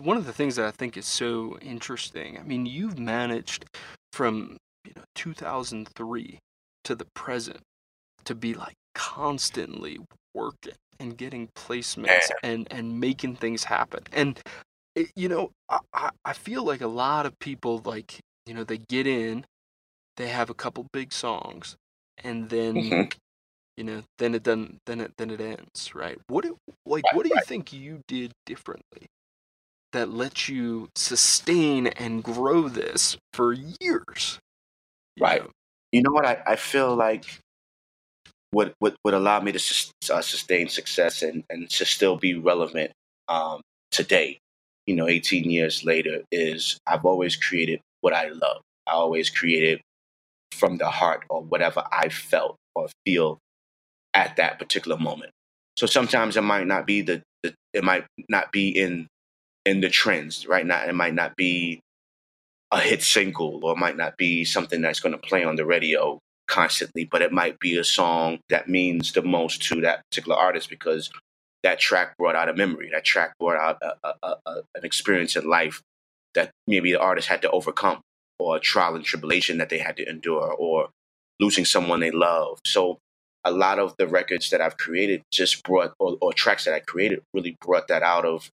One 0.00 0.16
of 0.16 0.24
the 0.24 0.32
things 0.32 0.56
that 0.56 0.66
I 0.66 0.70
think 0.70 0.96
is 0.96 1.06
so 1.06 1.58
interesting, 1.60 2.38
I 2.38 2.42
mean, 2.42 2.64
you've 2.64 2.98
managed 2.98 3.66
from 4.12 4.56
you 4.84 4.92
know 4.96 5.04
2003 5.14 6.38
to 6.84 6.94
the 6.94 7.06
present 7.14 7.60
to 8.24 8.34
be 8.34 8.54
like 8.54 8.74
constantly 8.94 9.98
working 10.34 10.74
and 11.00 11.16
getting 11.16 11.48
placements 11.56 12.30
and 12.42 12.68
and 12.70 13.00
making 13.00 13.36
things 13.36 13.64
happen 13.64 14.02
and 14.12 14.40
it, 14.94 15.10
you 15.16 15.28
know 15.28 15.50
I, 15.94 16.10
I 16.24 16.32
feel 16.32 16.64
like 16.64 16.80
a 16.80 16.86
lot 16.86 17.26
of 17.26 17.38
people 17.38 17.80
like 17.84 18.18
you 18.46 18.54
know 18.54 18.64
they 18.64 18.78
get 18.78 19.06
in 19.06 19.44
they 20.16 20.28
have 20.28 20.50
a 20.50 20.54
couple 20.54 20.86
big 20.92 21.12
songs 21.12 21.76
and 22.22 22.50
then 22.50 22.74
Mhm. 22.76 23.12
You 23.76 23.84
know 23.84 24.02
then 24.18 24.34
it 24.34 24.42
doesn't 24.42 24.78
then 24.86 25.00
it 25.00 25.12
then 25.18 25.30
it 25.30 25.40
ends 25.40 25.94
right 25.94 26.18
what 26.28 26.44
do, 26.44 26.56
like 26.86 27.04
Right, 27.04 27.12
what 27.12 27.24
do 27.24 27.30
you 27.30 27.36
right. 27.36 27.46
think 27.46 27.72
you 27.72 28.00
did 28.08 28.32
differently 28.46 29.06
that 29.92 30.10
lets 30.10 30.48
you 30.48 30.88
sustain 30.96 31.86
and 31.88 32.22
grow 32.24 32.68
this 32.68 33.16
for 33.32 33.52
years 33.52 34.38
you 35.16 35.24
Right. 35.24 35.42
know? 35.42 35.50
You 35.92 36.02
know 36.02 36.12
what? 36.12 36.26
I, 36.26 36.42
I 36.46 36.56
feel 36.56 36.94
like 36.96 37.24
what 38.50 38.74
what 38.78 38.94
what 39.02 39.14
allowed 39.14 39.44
me 39.44 39.52
to 39.52 39.58
uh, 40.12 40.22
sustain 40.22 40.68
success 40.68 41.22
and 41.22 41.44
and 41.50 41.68
to 41.70 41.84
still 41.84 42.16
be 42.16 42.34
relevant 42.34 42.92
um, 43.28 43.60
today, 43.90 44.38
you 44.86 44.94
know, 44.96 45.08
18 45.08 45.50
years 45.50 45.84
later, 45.84 46.22
is 46.30 46.78
I've 46.86 47.04
always 47.04 47.36
created 47.36 47.80
what 48.00 48.12
I 48.12 48.28
love. 48.28 48.62
I 48.86 48.92
always 48.92 49.30
created 49.30 49.80
from 50.52 50.76
the 50.78 50.90
heart 50.90 51.24
or 51.30 51.42
whatever 51.42 51.84
I 51.92 52.08
felt 52.08 52.56
or 52.74 52.88
feel 53.06 53.38
at 54.14 54.36
that 54.36 54.58
particular 54.58 54.98
moment. 54.98 55.30
So 55.76 55.86
sometimes 55.86 56.36
it 56.36 56.42
might 56.42 56.66
not 56.66 56.86
be 56.86 57.02
the, 57.02 57.22
the 57.42 57.54
it 57.72 57.84
might 57.84 58.04
not 58.28 58.52
be 58.52 58.68
in 58.68 59.06
in 59.64 59.80
the 59.80 59.88
trends 59.88 60.46
right 60.46 60.66
now. 60.66 60.84
It 60.84 60.94
might 60.94 61.14
not 61.14 61.36
be 61.36 61.80
a 62.70 62.80
hit 62.80 63.02
single 63.02 63.60
or 63.62 63.72
it 63.72 63.78
might 63.78 63.96
not 63.96 64.16
be 64.16 64.44
something 64.44 64.80
that's 64.80 65.00
going 65.00 65.12
to 65.12 65.18
play 65.18 65.44
on 65.44 65.56
the 65.56 65.64
radio 65.64 66.18
constantly, 66.48 67.04
but 67.04 67.22
it 67.22 67.32
might 67.32 67.58
be 67.58 67.76
a 67.76 67.84
song 67.84 68.38
that 68.48 68.68
means 68.68 69.12
the 69.12 69.22
most 69.22 69.62
to 69.62 69.80
that 69.82 70.02
particular 70.10 70.36
artist 70.36 70.68
because 70.68 71.10
that 71.62 71.78
track 71.78 72.16
brought 72.18 72.36
out 72.36 72.48
a 72.48 72.54
memory. 72.54 72.90
That 72.92 73.04
track 73.04 73.34
brought 73.38 73.56
out 73.56 73.78
a, 73.82 74.16
a, 74.22 74.36
a, 74.46 74.54
an 74.74 74.84
experience 74.84 75.36
in 75.36 75.48
life 75.48 75.80
that 76.34 76.50
maybe 76.66 76.92
the 76.92 77.00
artist 77.00 77.28
had 77.28 77.42
to 77.42 77.50
overcome, 77.50 78.00
or 78.38 78.56
a 78.56 78.60
trial 78.60 78.96
and 78.96 79.04
tribulation 79.04 79.58
that 79.58 79.68
they 79.68 79.78
had 79.78 79.96
to 79.98 80.08
endure, 80.08 80.52
or 80.52 80.88
losing 81.38 81.64
someone 81.64 82.00
they 82.00 82.10
love. 82.10 82.58
So 82.66 82.98
a 83.44 83.50
lot 83.50 83.78
of 83.78 83.94
the 83.98 84.06
records 84.06 84.50
that 84.50 84.60
I've 84.60 84.76
created 84.76 85.22
just 85.32 85.62
brought, 85.64 85.94
or, 85.98 86.16
or 86.20 86.32
tracks 86.32 86.64
that 86.64 86.74
I 86.74 86.80
created, 86.80 87.22
really 87.34 87.56
brought 87.60 87.88
that 87.88 88.02
out 88.02 88.24
of 88.24 88.50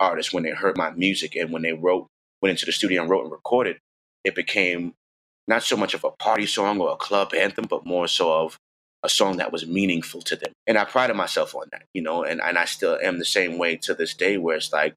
artists 0.00 0.32
when 0.32 0.42
they 0.42 0.50
heard 0.50 0.76
my 0.76 0.90
music 0.90 1.36
and 1.36 1.52
when 1.52 1.62
they 1.62 1.72
wrote, 1.72 2.06
went 2.40 2.50
into 2.50 2.66
the 2.66 2.72
studio 2.72 3.02
and 3.02 3.10
wrote 3.10 3.22
and 3.22 3.32
recorded. 3.32 3.78
It 4.24 4.34
became 4.34 4.94
not 5.48 5.62
so 5.62 5.76
much 5.76 5.94
of 5.94 6.04
a 6.04 6.10
party 6.10 6.46
song 6.46 6.80
or 6.80 6.92
a 6.92 6.96
club 6.96 7.34
anthem, 7.34 7.66
but 7.68 7.86
more 7.86 8.08
so 8.08 8.32
of 8.32 8.58
a 9.02 9.08
song 9.08 9.38
that 9.38 9.52
was 9.52 9.66
meaningful 9.66 10.22
to 10.22 10.36
them. 10.36 10.52
And 10.66 10.78
I 10.78 10.84
prided 10.84 11.16
myself 11.16 11.54
on 11.54 11.66
that, 11.72 11.84
you 11.92 12.02
know, 12.02 12.22
and, 12.22 12.40
and 12.40 12.56
I 12.56 12.64
still 12.64 12.98
am 13.02 13.18
the 13.18 13.24
same 13.24 13.58
way 13.58 13.76
to 13.78 13.94
this 13.94 14.14
day 14.14 14.38
where 14.38 14.56
it's 14.56 14.72
like 14.72 14.94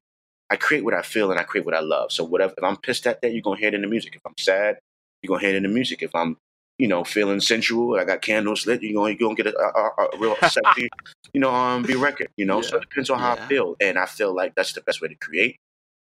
I 0.48 0.56
create 0.56 0.84
what 0.84 0.94
I 0.94 1.02
feel 1.02 1.30
and 1.30 1.40
I 1.40 1.42
create 1.42 1.66
what 1.66 1.74
I 1.74 1.80
love. 1.80 2.12
So 2.12 2.24
whatever 2.24 2.54
if 2.56 2.62
I'm 2.62 2.76
pissed 2.76 3.06
at 3.06 3.20
that, 3.22 3.32
you're 3.32 3.42
gonna 3.42 3.58
hear 3.58 3.68
it 3.68 3.74
in 3.74 3.82
the 3.82 3.88
music. 3.88 4.14
If 4.14 4.22
I'm 4.24 4.34
sad, 4.38 4.78
you're 5.22 5.28
gonna 5.28 5.40
hear 5.40 5.50
it 5.50 5.56
in 5.56 5.64
the 5.64 5.68
music. 5.68 6.02
If 6.02 6.14
I'm, 6.14 6.36
you 6.78 6.88
know, 6.88 7.04
feeling 7.04 7.40
sensual, 7.40 7.98
I 7.98 8.04
got 8.04 8.22
candles 8.22 8.66
lit, 8.66 8.82
You 8.82 8.94
know, 8.94 9.06
you're 9.06 9.16
gonna 9.16 9.34
get 9.34 9.46
a, 9.46 9.58
a, 9.58 10.06
a 10.14 10.18
real 10.18 10.36
sexy, 10.42 10.88
you 11.32 11.40
know, 11.40 11.48
R&B 11.50 11.94
record, 11.94 12.28
you 12.36 12.44
know. 12.44 12.60
So 12.60 12.76
it 12.76 12.82
depends 12.82 13.10
on 13.10 13.18
how 13.20 13.34
Yeah. 13.34 13.44
I 13.44 13.48
feel. 13.48 13.76
And 13.80 13.98
I 13.98 14.06
feel 14.06 14.34
like 14.34 14.54
that's 14.54 14.72
the 14.72 14.80
best 14.82 15.00
way 15.00 15.08
to 15.08 15.14
create. 15.14 15.56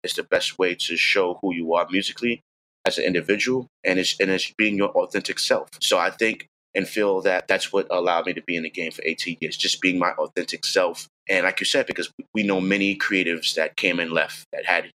It's 0.03 0.15
the 0.15 0.23
best 0.23 0.57
way 0.59 0.75
to 0.75 0.97
show 0.97 1.37
who 1.41 1.53
you 1.53 1.73
are 1.73 1.87
musically 1.89 2.41
as 2.85 2.97
an 2.97 3.03
individual 3.05 3.67
and 3.83 3.99
it's 3.99 4.19
and 4.19 4.31
it's 4.31 4.51
being 4.57 4.75
your 4.75 4.89
authentic 4.89 5.37
self. 5.39 5.69
So 5.81 5.97
I 5.99 6.09
think 6.09 6.47
and 6.73 6.87
feel 6.87 7.21
that 7.21 7.47
that's 7.47 7.71
what 7.73 7.85
allowed 7.91 8.25
me 8.25 8.33
to 8.33 8.41
be 8.41 8.55
in 8.55 8.63
the 8.63 8.69
game 8.69 8.91
for 8.91 9.01
18 9.05 9.37
years, 9.41 9.57
just 9.57 9.81
being 9.81 9.99
my 9.99 10.11
authentic 10.13 10.65
self. 10.65 11.07
And 11.29 11.43
like 11.45 11.59
you 11.59 11.65
said, 11.65 11.85
because 11.85 12.09
we 12.33 12.43
know 12.43 12.61
many 12.61 12.95
creatives 12.95 13.53
that 13.55 13.75
came 13.75 13.99
and 13.99 14.11
left 14.11 14.45
that 14.53 14.65
had 14.65 14.89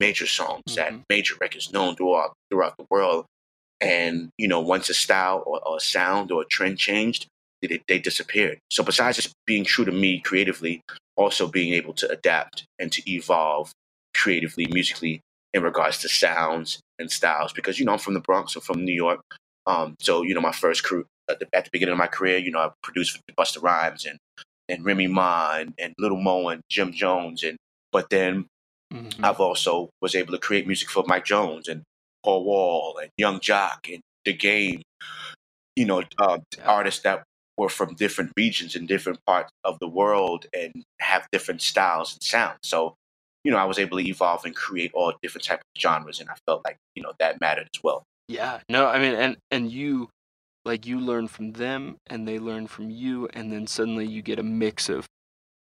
major 0.00 0.26
songs, 0.26 0.62
that 0.76 0.92
Mhm. 0.92 1.02
major 1.08 1.34
records 1.40 1.72
known 1.72 1.96
throughout 1.96 2.32
throughout 2.50 2.76
the 2.76 2.86
world. 2.90 3.26
And 3.80 4.30
you 4.38 4.48
know, 4.48 4.60
once 4.60 4.88
a 4.88 4.94
style 4.94 5.42
or, 5.46 5.60
or 5.66 5.78
a 5.78 5.80
sound 5.80 6.32
or 6.32 6.42
a 6.42 6.46
trend 6.46 6.78
changed, 6.78 7.26
they, 7.62 7.80
they 7.88 7.98
disappeared. 7.98 8.58
So 8.70 8.82
besides 8.82 9.16
just 9.18 9.32
being 9.46 9.64
true 9.64 9.84
to 9.84 9.92
me 9.92 10.20
creatively, 10.20 10.80
also 11.16 11.46
being 11.48 11.74
able 11.74 11.94
to 11.94 12.10
adapt 12.10 12.64
and 12.78 12.90
to 12.92 13.02
evolve 13.10 13.72
creatively, 14.14 14.66
musically 14.70 15.20
in 15.52 15.62
regards 15.62 15.98
to 15.98 16.08
sounds 16.08 16.80
and 16.98 17.10
styles. 17.10 17.52
Because 17.52 17.78
you 17.78 17.84
know, 17.86 17.92
I'm 17.92 17.98
from 17.98 18.14
the 18.14 18.20
Bronx, 18.20 18.56
I'm 18.56 18.62
from 18.62 18.84
New 18.84 18.94
York. 18.94 19.20
Um, 19.66 19.96
so 20.00 20.22
you 20.22 20.34
know, 20.34 20.40
my 20.40 20.52
first 20.52 20.84
crew 20.84 21.06
at 21.30 21.40
the, 21.40 21.48
at 21.54 21.64
the 21.64 21.70
beginning 21.72 21.92
of 21.92 21.98
my 21.98 22.06
career, 22.06 22.38
you 22.38 22.50
know, 22.50 22.60
I 22.60 22.70
produced 22.82 23.12
for 23.16 23.22
Busta 23.38 23.62
Rhymes 23.62 24.04
and 24.06 24.18
and 24.68 24.84
Remy 24.84 25.08
Ma 25.08 25.56
and, 25.56 25.74
and 25.78 25.94
Little 25.98 26.20
Mo 26.20 26.48
and 26.48 26.62
Jim 26.70 26.92
Jones 26.92 27.42
and 27.44 27.56
but 27.92 28.10
then 28.10 28.46
Mhm. 28.92 29.24
I've 29.24 29.40
also 29.40 29.90
was 30.00 30.14
able 30.14 30.32
to 30.32 30.38
create 30.38 30.66
music 30.66 30.90
for 30.90 31.04
Mike 31.06 31.24
Jones 31.24 31.68
and 31.68 31.82
Paul 32.24 32.44
Wall 32.44 32.98
and 33.02 33.10
Yung 33.18 33.40
Joc 33.40 33.92
and 33.92 34.02
The 34.24 34.32
Game. 34.32 34.82
You 35.76 35.86
know, 35.86 36.02
uh, 36.18 36.38
artists 36.64 37.02
that 37.02 37.24
were 37.56 37.68
from 37.68 37.94
different 37.94 38.32
regions 38.36 38.76
and 38.76 38.86
different 38.88 39.18
parts 39.26 39.50
of 39.64 39.78
the 39.80 39.88
world 39.88 40.46
and 40.54 40.84
have 41.00 41.26
different 41.32 41.62
styles 41.62 42.14
and 42.14 42.22
sounds. 42.22 42.58
So, 42.64 42.94
you 43.44 43.50
know, 43.50 43.58
I 43.58 43.64
was 43.64 43.78
able 43.78 43.98
to 43.98 44.08
evolve 44.08 44.44
and 44.44 44.54
create 44.54 44.92
all 44.94 45.12
different 45.22 45.44
types 45.44 45.62
of 45.76 45.80
genres, 45.80 46.20
and 46.20 46.30
I 46.30 46.34
felt 46.46 46.62
like 46.64 46.76
you 46.94 47.02
know 47.02 47.12
that 47.18 47.40
mattered 47.40 47.68
as 47.74 47.82
well. 47.82 48.04
Yeah, 48.28 48.60
no, 48.68 48.86
I 48.86 48.98
mean, 48.98 49.14
and 49.14 49.36
and 49.50 49.70
you, 49.70 50.08
like, 50.64 50.86
you 50.86 50.98
learn 51.00 51.28
from 51.28 51.52
them, 51.52 51.96
and 52.06 52.26
they 52.26 52.38
learn 52.38 52.66
from 52.68 52.90
you, 52.90 53.28
and 53.34 53.52
then 53.52 53.66
suddenly 53.66 54.06
you 54.06 54.22
get 54.22 54.38
a 54.38 54.42
mix 54.44 54.88
of, 54.88 55.06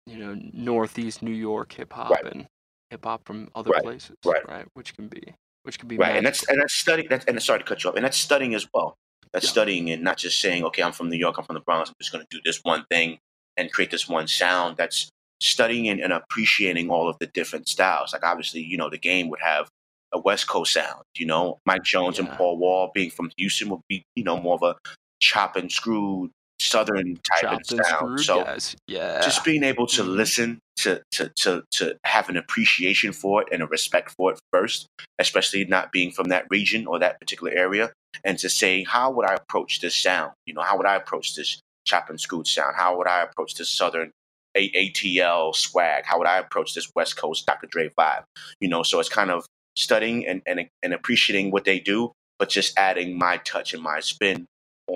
you 0.07 0.19
know, 0.19 0.37
Northeast 0.53 1.23
New 1.23 1.35
York 1.35 1.73
hip 1.73 1.92
hop 1.92 2.11
Right. 2.12 2.33
and 2.33 2.47
hip 2.90 3.05
hop 3.05 3.23
from 3.27 3.51
other 3.55 3.71
Right, 3.71 3.83
places, 3.83 4.16
right. 4.25 4.66
Which 4.75 4.95
can 4.95 5.09
be, 5.09 5.35
which 5.66 5.79
can 5.79 5.88
be 5.88 5.96
right 5.98 6.16
and 6.16 6.24
that's 6.26 6.42
magical. 6.42 6.52
and 6.55 6.62
that's 6.62 6.74
studying 6.74 7.09
that's 7.11 7.24
and 7.26 7.42
sorry 7.42 7.59
to 7.59 7.64
cut 7.64 7.83
you 7.85 7.90
off 7.90 7.96
and 7.96 8.05
that's 8.05 8.16
studying 8.16 8.55
as 8.55 8.66
well. 8.72 8.96
That's 9.33 9.44
Yeah. 9.46 9.50
studying 9.50 9.90
and 9.90 10.02
not 10.02 10.16
just 10.16 10.40
saying 10.40 10.64
okay 10.64 10.83
i'm 10.83 10.92
from 10.92 11.11
new 11.11 11.16
york 11.18 11.37
i'm 11.38 11.44
from 11.44 11.55
the 11.55 11.61
bronx 11.61 11.90
i'm 11.90 11.94
just 12.00 12.12
going 12.12 12.24
to 12.24 12.37
do 12.37 12.40
this 12.44 12.61
one 12.62 12.85
thing 12.90 13.18
and 13.59 13.72
create 13.72 13.90
this 13.90 14.09
one 14.09 14.26
sound. 14.29 14.76
That's 14.76 15.09
studying 15.40 15.88
and, 15.88 16.00
and 16.00 16.12
appreciating 16.12 16.88
all 16.90 17.09
of 17.09 17.16
the 17.20 17.26
different 17.26 17.68
styles. 17.68 18.12
Like 18.12 18.24
obviously 18.24 18.62
you 18.62 18.76
know 18.79 18.88
the 18.88 18.98
game 18.98 19.29
would 19.31 19.40
have 19.42 19.68
a 20.12 20.18
west 20.20 20.46
coast 20.48 20.72
sound 20.72 21.02
you 21.16 21.26
know? 21.26 21.59
Mike 21.66 21.83
jones 21.83 22.18
and 22.18 22.29
paul 22.31 22.57
wall 22.59 22.90
being 22.94 23.11
from 23.11 23.31
houston 23.37 23.68
would 23.70 23.81
be 23.88 24.05
you 24.14 24.24
know 24.24 24.38
more 24.40 24.55
of 24.55 24.62
a 24.62 24.76
chop 25.20 25.57
and 25.57 25.70
screw 25.72 26.31
southern 26.68 27.18
type 27.40 27.52
of 27.52 27.61
sound. 27.66 28.20
so 28.20 28.44
guys. 28.44 28.76
Yeah, 28.87 29.20
just 29.22 29.44
being 29.44 29.62
able 29.62 29.87
to 29.88 30.02
Mhm. 30.02 30.16
listen 30.16 30.59
to, 30.79 31.02
to 31.12 31.31
to 31.37 31.62
to 31.72 31.96
have 32.05 32.29
an 32.29 32.37
appreciation 32.37 33.12
for 33.12 33.42
it 33.42 33.48
and 33.52 33.62
a 33.62 33.66
respect 33.66 34.12
for 34.16 34.33
it 34.33 34.38
first 34.52 34.87
especially 35.18 35.64
not 35.64 35.90
being 35.90 36.11
from 36.11 36.29
that 36.29 36.44
region 36.50 36.87
or 36.87 36.98
that 36.98 37.18
particular 37.18 37.50
area 37.52 37.90
and 38.24 38.38
to 38.38 38.48
say 38.50 38.85
how 38.85 39.11
would 39.11 39.26
i 39.26 39.35
approach 39.35 39.81
this 39.81 39.96
sound? 39.96 40.33
You 40.46 40.52
know 40.55 40.61
how 40.62 40.76
would 40.76 40.87
i 40.87 40.94
approach 40.96 41.35
this 41.35 41.61
chop 41.87 42.11
and 42.11 42.20
scoot 42.20 42.46
sound? 42.46 42.74
How 42.76 42.96
would 42.98 43.07
i 43.07 43.22
approach 43.22 43.55
this 43.55 43.70
southern 43.70 44.11
A- 44.57 44.70
atl 44.90 45.55
swag? 45.55 46.05
How 46.05 46.18
would 46.18 46.26
i 46.29 46.38
approach 46.38 46.74
this 46.74 46.90
west 46.94 47.16
coast 47.16 47.46
dr 47.46 47.66
dre 47.70 47.88
vibe? 47.98 48.24
You 48.61 48.68
know 48.68 48.83
so 48.83 49.00
it's 49.00 49.09
kind 49.09 49.31
of 49.31 49.46
studying 49.76 50.26
and 50.26 50.42
and, 50.46 50.68
and 50.83 50.92
appreciating 50.92 51.50
what 51.50 51.64
they 51.64 51.79
do 51.81 52.12
but 52.38 52.50
just 52.50 52.76
adding 52.79 53.16
my 53.18 53.38
touch 53.38 53.72
and 53.72 53.83
my 53.83 54.00
spin 54.00 54.44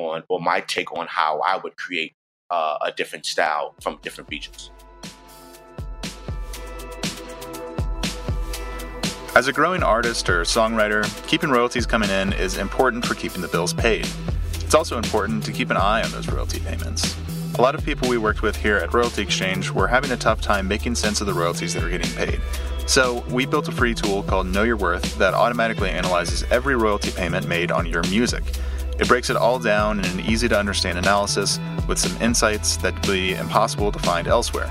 on 0.08 0.22
or 0.28 0.40
my 0.40 0.60
take 0.60 0.92
on 0.96 1.06
how 1.08 1.40
i 1.40 1.56
would 1.56 1.76
create 1.76 2.14
uh, 2.50 2.78
a 2.82 2.92
different 2.92 3.24
style 3.24 3.74
from 3.80 3.98
different 4.02 4.28
regions 4.30 4.70
As 9.36 9.46
a 9.46 9.52
growing 9.52 9.84
artist 9.84 10.28
or 10.28 10.42
songwriter, 10.42 11.04
keeping 11.28 11.50
royalties 11.50 11.86
coming 11.86 12.10
in 12.10 12.32
is 12.32 12.56
important 12.56 13.06
for 13.06 13.14
keeping 13.14 13.40
the 13.40 13.46
bills 13.46 13.72
paid. 13.72 14.04
It's 14.54 14.74
also 14.74 14.96
important 14.98 15.44
to 15.44 15.52
keep 15.52 15.70
an 15.70 15.76
eye 15.76 16.02
on 16.02 16.10
those 16.10 16.28
royalty 16.28 16.58
payments. 16.58 17.16
A 17.56 17.62
lot 17.62 17.76
of 17.76 17.84
people 17.84 18.08
we 18.08 18.18
worked 18.18 18.42
with 18.42 18.56
here 18.56 18.76
at 18.78 18.92
Royalty 18.92 19.22
Exchange 19.22 19.70
were 19.70 19.86
having 19.86 20.10
a 20.10 20.16
tough 20.16 20.40
time 20.40 20.66
making 20.66 20.96
sense 20.96 21.20
of 21.20 21.28
the 21.28 21.32
royalties 21.32 21.74
they 21.74 21.82
were 21.82 21.90
getting 21.90 22.10
paid. 22.14 22.40
So, 22.86 23.24
we 23.30 23.46
built 23.46 23.68
a 23.68 23.72
free 23.72 23.94
tool 23.94 24.24
called 24.24 24.48
Know 24.48 24.64
Your 24.64 24.76
Worth 24.76 25.16
that 25.18 25.32
automatically 25.32 25.90
analyzes 25.90 26.42
every 26.50 26.74
royalty 26.74 27.12
payment 27.12 27.46
made 27.46 27.70
on 27.70 27.86
your 27.86 28.02
music. 28.08 28.42
It 29.00 29.08
breaks 29.08 29.30
it 29.30 29.36
all 29.36 29.58
down 29.58 29.98
in 30.00 30.04
an 30.04 30.20
easy 30.20 30.46
to 30.46 30.58
understand 30.58 30.98
analysis 30.98 31.58
with 31.88 31.98
some 31.98 32.14
insights 32.20 32.76
that 32.78 32.92
would 32.94 33.02
be 33.10 33.34
impossible 33.34 33.90
to 33.90 33.98
find 33.98 34.28
elsewhere. 34.28 34.70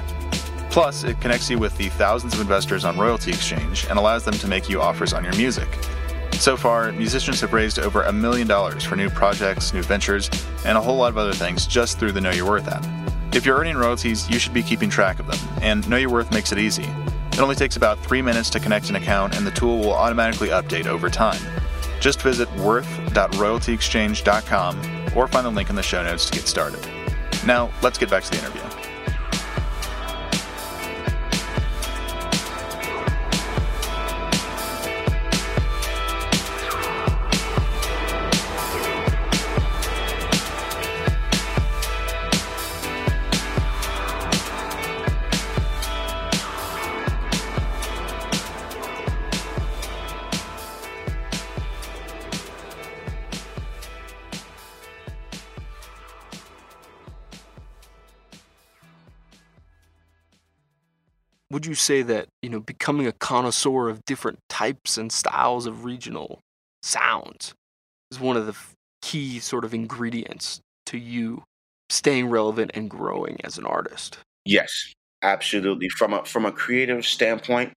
Plus, 0.70 1.04
it 1.04 1.20
connects 1.20 1.50
you 1.50 1.58
with 1.58 1.76
the 1.78 1.90
thousands 1.90 2.36
of 2.36 2.42
investors 2.42 2.86
on 2.86 2.96
Royalty 2.96 3.32
Exchange 3.32 3.88
and 3.90 3.98
allows 3.98 4.24
them 4.24 4.36
to 4.36 4.48
make 4.48 4.70
you 4.70 4.80
offers 4.82 5.14
on 5.14 5.24
your 5.24 5.36
music. 5.36 5.68
So 6.34 6.56
far, 6.56 6.92
musicians 6.92 7.42
have 7.42 7.54
raised 7.54 7.80
over 7.80 8.04
a 8.04 8.14
million 8.14 8.48
dollars 8.48 8.84
for 8.84 8.96
new 8.96 9.10
projects, 9.10 9.74
new 9.74 9.82
ventures, 9.82 10.30
and 10.64 10.78
a 10.78 10.82
whole 10.82 10.98
lot 10.98 11.10
of 11.10 11.18
other 11.18 11.34
things 11.34 11.66
just 11.66 11.98
through 11.98 12.12
the 12.12 12.22
Know 12.22 12.30
Your 12.30 12.48
Worth 12.48 12.68
app. 12.68 12.86
If 13.34 13.48
you're 13.48 13.58
earning 13.58 13.78
royalties, 13.78 14.30
you 14.30 14.38
should 14.38 14.54
be 14.54 14.62
keeping 14.62 14.92
track 14.92 15.20
of 15.20 15.26
them, 15.26 15.40
and 15.64 15.90
Know 15.90 15.98
Your 15.98 16.12
Worth 16.12 16.32
makes 16.32 16.52
it 16.52 16.60
easy. 16.60 16.88
It 17.32 17.40
only 17.40 17.56
takes 17.56 17.78
about 17.78 17.98
three 18.00 18.22
minutes 18.22 18.52
to 18.52 18.60
connect 18.60 18.90
an 18.90 18.96
account, 18.96 19.36
and 19.36 19.46
the 19.46 19.52
tool 19.52 19.80
will 19.80 19.94
automatically 19.94 20.50
update 20.50 20.86
over 20.86 21.10
time. 21.10 21.42
Just 22.00 22.22
visit 22.22 22.50
worth.royaltyexchange.com 22.58 25.16
or 25.16 25.28
find 25.28 25.46
the 25.46 25.52
link 25.52 25.70
in 25.70 25.76
the 25.76 25.84
show 25.84 26.04
notes 26.04 26.26
to 26.26 26.34
get 26.34 26.48
started. 26.48 26.86
Now, 27.46 27.72
let's 27.82 27.98
get 27.98 28.10
back 28.10 28.24
to 28.24 28.32
the 28.32 28.38
interview. 28.38 28.69
You 61.70 61.76
say 61.76 62.02
that 62.02 62.28
you 62.42 62.50
know 62.50 62.60
becoming 62.60 63.06
a 63.06 63.12
connoisseur 63.14 63.90
of 63.90 64.04
different 64.04 64.40
types 64.50 64.98
and 64.98 65.12
styles 65.12 65.68
of 65.68 65.86
regional 65.86 66.40
sounds 66.82 67.54
is 68.12 68.20
one 68.20 68.36
of 68.36 68.48
the 68.48 68.56
key 69.02 69.40
sort 69.40 69.64
of 69.64 69.74
ingredients 69.74 70.60
to 70.88 70.98
you 70.98 71.44
staying 71.90 72.28
relevant 72.28 72.72
and 72.74 72.90
growing 72.90 73.38
as 73.44 73.58
an 73.58 73.66
artist? 73.66 74.18
Yes 74.46 74.94
absolutely. 75.22 75.90
From 75.90 76.14
a 76.14 76.26
from 76.26 76.46
a 76.46 76.52
creative 76.52 77.06
standpoint 77.06 77.74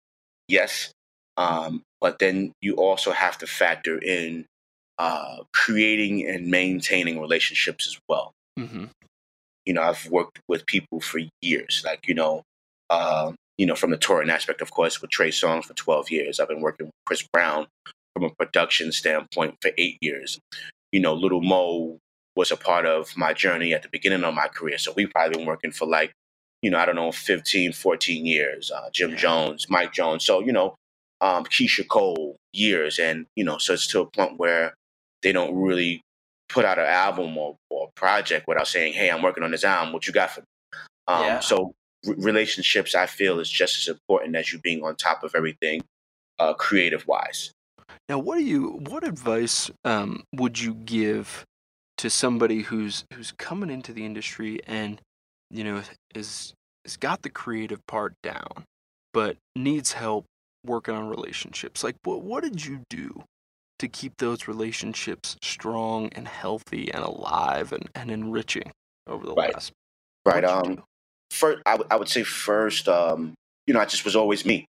yes 0.49 0.91
um, 1.37 1.83
but 2.01 2.19
then 2.19 2.53
you 2.61 2.75
also 2.77 3.11
have 3.11 3.39
to 3.39 3.47
factor 3.47 3.99
in 3.99 4.45
uh, 4.99 5.39
creating 5.53 6.27
and 6.27 6.49
maintaining 6.49 7.21
relationships 7.21 7.87
as 7.87 7.99
well. 8.09 8.33
Mm-hmm. 8.59 8.85
you 9.65 9.73
know 9.73 9.83
i've 9.83 10.07
worked 10.11 10.39
with 10.47 10.67
people 10.67 11.01
for 11.01 11.21
years 11.41 11.83
like 11.87 12.07
you 12.07 12.15
know 12.15 12.43
uh, 12.91 13.33
you 13.59 13.67
know, 13.67 13.75
from 13.75 13.91
the 13.91 13.97
touring 13.97 14.31
aspect, 14.31 14.61
of 14.61 14.71
course, 14.71 15.01
with 15.01 15.11
Trey 15.11 15.31
Songz 15.31 15.65
for 15.65 15.75
12 15.75 16.11
years. 16.11 16.41
I've 16.41 16.49
been 16.49 16.61
working 16.61 16.87
with 16.87 16.95
Chris 17.07 17.27
Brown 17.33 17.67
from 18.15 18.25
a 18.25 18.31
production 18.31 18.93
standpoint 18.93 19.57
for 19.61 19.71
eight 19.79 19.99
years. 20.01 20.39
You 20.91 21.01
know, 21.01 21.15
Little 21.15 21.43
Mo 21.43 21.99
was 22.37 22.51
a 22.51 22.57
part 22.57 22.87
of 22.87 23.17
my 23.17 23.33
journey 23.33 23.75
at 23.75 23.83
the 23.83 23.89
beginning 23.91 24.25
of 24.25 24.35
my 24.35 24.49
career. 24.49 24.79
So 24.79 24.93
we've 24.97 25.11
probably 25.11 25.39
been 25.39 25.47
working 25.47 25.73
for 25.73 25.87
like, 25.87 26.13
you 26.63 26.71
know, 26.71 26.79
I 26.79 26.87
don't 26.87 26.97
know, 26.97 27.13
15, 27.13 27.73
14 27.73 28.27
years. 28.27 28.71
Uh, 28.71 28.89
Jim. 28.93 29.17
Jones, 29.17 29.67
Mike 29.69 29.93
Jones. 29.93 30.25
So, 30.25 30.41
you 30.41 30.53
know, 30.53 30.75
um, 31.21 31.45
Keyshia 31.45 31.87
Cole, 31.87 32.37
years. 32.53 32.99
And, 32.99 33.27
you 33.37 33.45
know, 33.45 33.59
so 33.59 33.75
it's 33.75 33.87
to 33.89 34.01
a 34.01 34.07
point 34.07 34.39
where 34.39 34.75
they 35.23 35.33
don't 35.33 35.55
really 35.55 36.01
put 36.49 36.65
out 36.65 36.79
an 36.79 36.87
album 36.87 37.37
or, 37.37 37.57
or 37.71 37.91
project 37.97 38.47
without 38.47 38.69
saying, 38.69 38.95
hey, 38.95 39.11
I'm 39.11 39.23
working 39.23 39.45
on 39.45 39.51
this 39.51 39.65
album. 39.65 39.93
What 39.93 40.07
you 40.07 40.13
got 40.13 40.31
for 40.31 40.41
me? 40.41 40.47
Um, 41.09 41.23
yeah. 41.23 41.41
So 41.41 41.73
relationships 42.05 42.95
I 42.95 43.07
feel 43.07 43.41
is 43.41 43.51
just 43.51 43.79
as 43.79 43.89
important 43.89 44.37
as 44.37 44.53
you 44.53 44.59
being 44.59 44.83
on 44.83 44.97
top 44.97 45.23
of 45.23 45.35
everything, 45.35 45.83
uh, 46.39 46.55
creative 46.55 47.07
wise. 47.07 47.53
Now, 48.09 48.19
what 48.19 48.39
do 48.39 48.45
you? 48.45 48.81
What 48.89 49.07
advice 49.07 49.71
um, 49.85 50.25
would 50.35 50.61
you 50.61 50.75
give 50.75 51.45
to 51.99 52.11
somebody 52.11 52.63
who's 52.63 53.05
who's 53.15 53.33
coming 53.33 53.71
into 53.71 53.93
the 53.93 54.05
industry 54.05 54.61
and 54.67 55.01
you 55.51 55.63
know 55.63 55.83
is 56.15 56.53
has 56.85 56.97
got 56.97 57.23
the 57.23 57.31
creative 57.31 57.81
part 57.87 58.15
down, 58.23 58.65
but 59.13 59.37
needs 59.55 59.93
help 59.93 60.25
working 60.65 60.95
on 60.95 61.09
relationships? 61.09 61.85
Like, 61.85 61.97
what 62.05 62.23
what 62.23 62.43
did 62.43 62.65
you 62.65 62.81
do 62.91 63.23
to 63.79 63.89
keep 63.89 64.15
those 64.19 64.49
relationships 64.49 65.37
strong 65.43 66.09
and 66.13 66.29
healthy 66.29 66.93
and 66.93 67.05
alive 67.05 67.73
and, 67.73 67.89
and 67.95 68.11
enriching 68.11 68.71
over 69.07 69.27
the 69.27 69.35
right. 69.35 69.55
last? 69.55 69.73
Right. 70.25 70.45
Um 70.45 70.83
first, 71.33 71.63
I, 71.67 71.73
w- 71.73 71.89
I 71.91 71.97
would 71.97 72.09
say 72.09 72.25
first, 72.25 72.89
um, 72.89 73.35
you 73.67 73.75
know, 73.75 73.81
I 73.81 73.87
just 73.87 74.05
was 74.05 74.17
always 74.17 74.47
me. 74.47 74.67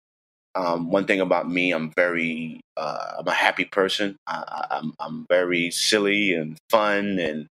Um, 0.54 0.90
one 0.90 1.06
thing 1.06 1.20
about 1.20 1.50
me, 1.50 1.72
I'm 1.72 1.92
very, 1.96 2.60
uh, 2.76 3.16
I'm 3.20 3.28
a 3.28 3.34
happy 3.34 3.64
person. 3.64 4.16
I, 4.26 4.66
I'm, 4.72 4.94
I'm 5.00 5.26
very 5.30 5.70
silly 5.70 6.34
and 6.34 6.58
fun, 6.70 7.18
and 7.20 7.46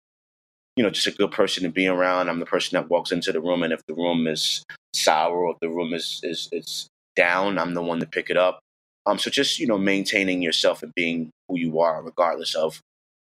you 0.77 0.85
know, 0.85 0.91
just 0.91 1.07
a 1.07 1.13
good 1.13 1.33
person 1.33 1.65
to 1.65 1.71
be 1.71 1.87
around. 1.87 2.29
I'm 2.29 2.41
the 2.41 2.47
person 2.47 2.77
that 2.77 2.91
walks 2.91 3.13
into 3.13 3.33
the 3.33 3.41
room, 3.41 3.63
and 3.63 3.73
if 3.73 3.81
the 3.89 3.95
room 3.95 4.27
is 4.27 4.65
sour 4.95 5.37
or 5.37 5.53
if 5.53 5.59
the 5.61 5.69
room 5.71 5.95
is 5.95 6.21
is 6.23 6.49
is 6.53 6.89
down, 7.17 7.59
I'm 7.59 7.75
the 7.75 7.83
one 7.83 8.01
to 8.01 8.07
pick 8.07 8.31
it 8.31 8.37
up. 8.39 8.61
Um, 9.07 9.19
so 9.19 9.31
just 9.31 9.59
you 9.61 9.67
know, 9.67 9.79
maintaining 9.79 10.43
yourself 10.43 10.83
and 10.83 10.93
being 10.95 11.31
who 11.49 11.59
you 11.59 11.81
are, 11.81 12.03
regardless 12.03 12.55
of 12.55 12.81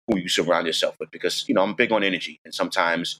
who 0.08 0.18
you 0.18 0.28
surround 0.28 0.66
yourself 0.66 0.96
with, 1.00 1.10
because 1.10 1.44
you 1.48 1.54
know, 1.54 1.62
I'm 1.62 1.74
big 1.74 1.92
on 1.92 2.04
energy, 2.04 2.38
and 2.44 2.54
sometimes 2.54 3.18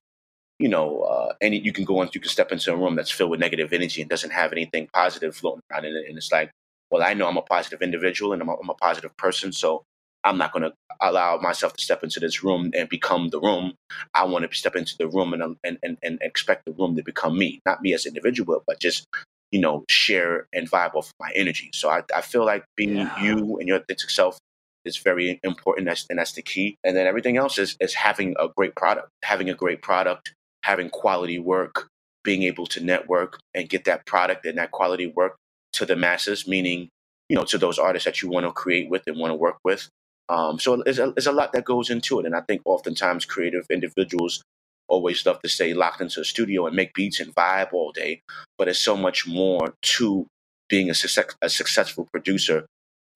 you 0.62 0.68
know, 0.68 1.02
uh, 1.02 1.34
any 1.40 1.58
you 1.58 1.72
can 1.72 1.84
go 1.84 1.98
on, 1.98 2.08
you 2.14 2.20
can 2.20 2.30
step 2.30 2.52
into 2.52 2.72
a 2.72 2.76
room 2.76 2.94
that's 2.94 3.10
filled 3.10 3.30
with 3.30 3.40
negative 3.40 3.72
energy 3.72 4.00
and 4.00 4.08
doesn't 4.08 4.30
have 4.30 4.52
anything 4.52 4.88
positive 4.92 5.34
floating 5.34 5.60
around 5.70 5.84
in 5.84 5.96
it, 5.96 6.08
and 6.08 6.16
it's 6.16 6.30
like, 6.30 6.50
well, 6.90 7.02
I 7.02 7.14
know 7.14 7.26
I'm 7.26 7.36
a 7.36 7.42
positive 7.42 7.82
individual 7.82 8.32
and 8.32 8.40
I'm 8.40 8.48
a, 8.48 8.54
I'm 8.54 8.70
a 8.70 8.74
positive 8.74 9.16
person, 9.16 9.52
so 9.52 9.82
I'm 10.22 10.38
not 10.38 10.52
going 10.52 10.62
to 10.62 10.72
allow 11.00 11.38
myself 11.38 11.72
to 11.72 11.82
step 11.82 12.04
into 12.04 12.20
this 12.20 12.44
room 12.44 12.70
and 12.76 12.88
become 12.88 13.30
the 13.30 13.40
room. 13.40 13.74
I 14.14 14.24
want 14.24 14.48
to 14.48 14.56
step 14.56 14.76
into 14.76 14.96
the 14.96 15.08
room 15.08 15.32
and, 15.34 15.56
and 15.64 15.78
and 15.82 15.98
and 16.00 16.18
expect 16.22 16.64
the 16.64 16.72
room 16.72 16.94
to 16.94 17.02
become 17.02 17.36
me, 17.36 17.60
not 17.66 17.82
me 17.82 17.92
as 17.92 18.06
an 18.06 18.10
individual, 18.10 18.62
but 18.64 18.78
just 18.78 19.04
you 19.50 19.60
know 19.60 19.84
share 19.90 20.46
and 20.52 20.70
vibe 20.70 20.94
off 20.94 21.10
my 21.18 21.32
energy. 21.34 21.70
So 21.74 21.90
I, 21.90 22.02
I 22.14 22.20
feel 22.20 22.44
like 22.44 22.64
being 22.76 22.98
yeah. 22.98 23.20
you 23.20 23.58
and 23.58 23.66
your 23.66 23.78
authentic 23.78 24.10
self 24.10 24.38
is 24.84 24.96
very 24.96 25.40
important. 25.42 25.86
That's, 25.86 26.06
and 26.10 26.18
that's 26.18 26.32
the 26.32 26.42
key. 26.42 26.76
And 26.84 26.96
then 26.96 27.06
everything 27.06 27.36
else 27.36 27.58
is, 27.58 27.76
is 27.80 27.94
having 27.94 28.34
a 28.38 28.48
great 28.56 28.74
product, 28.74 29.08
having 29.22 29.48
a 29.48 29.54
great 29.54 29.82
product, 29.82 30.34
having 30.62 30.90
quality 30.90 31.38
work, 31.38 31.88
being 32.24 32.42
able 32.44 32.66
to 32.66 32.84
network 32.84 33.38
and 33.54 33.68
get 33.68 33.84
that 33.84 34.06
product 34.06 34.46
and 34.46 34.58
that 34.58 34.70
quality 34.70 35.06
work 35.06 35.36
to 35.74 35.86
the 35.86 35.96
masses, 35.96 36.46
meaning, 36.46 36.88
you 37.28 37.36
know, 37.36 37.44
to 37.44 37.58
those 37.58 37.78
artists 37.78 38.04
that 38.04 38.22
you 38.22 38.28
want 38.28 38.46
to 38.46 38.52
create 38.52 38.88
with 38.90 39.02
and 39.06 39.18
want 39.18 39.30
to 39.30 39.36
work 39.36 39.58
with. 39.64 39.88
Um, 40.28 40.58
so 40.58 40.82
there's 40.84 40.98
a, 40.98 41.10
there's 41.12 41.26
a 41.26 41.32
lot 41.32 41.52
that 41.52 41.64
goes 41.64 41.90
into 41.90 42.20
it. 42.20 42.26
And 42.26 42.34
I 42.34 42.40
think 42.42 42.62
oftentimes 42.64 43.24
creative 43.24 43.66
individuals 43.70 44.42
always 44.88 45.24
love 45.26 45.40
to 45.40 45.48
stay 45.48 45.74
locked 45.74 46.00
into 46.00 46.20
a 46.20 46.24
studio 46.24 46.66
and 46.66 46.76
make 46.76 46.94
beats 46.94 47.20
and 47.20 47.34
vibe 47.34 47.72
all 47.72 47.92
day. 47.92 48.20
But 48.58 48.68
it's 48.68 48.78
so 48.78 48.96
much 48.96 49.26
more 49.26 49.74
to 49.82 50.26
being 50.68 50.90
a, 50.90 50.94
success, 50.94 51.34
a 51.42 51.48
successful 51.48 52.08
producer 52.12 52.66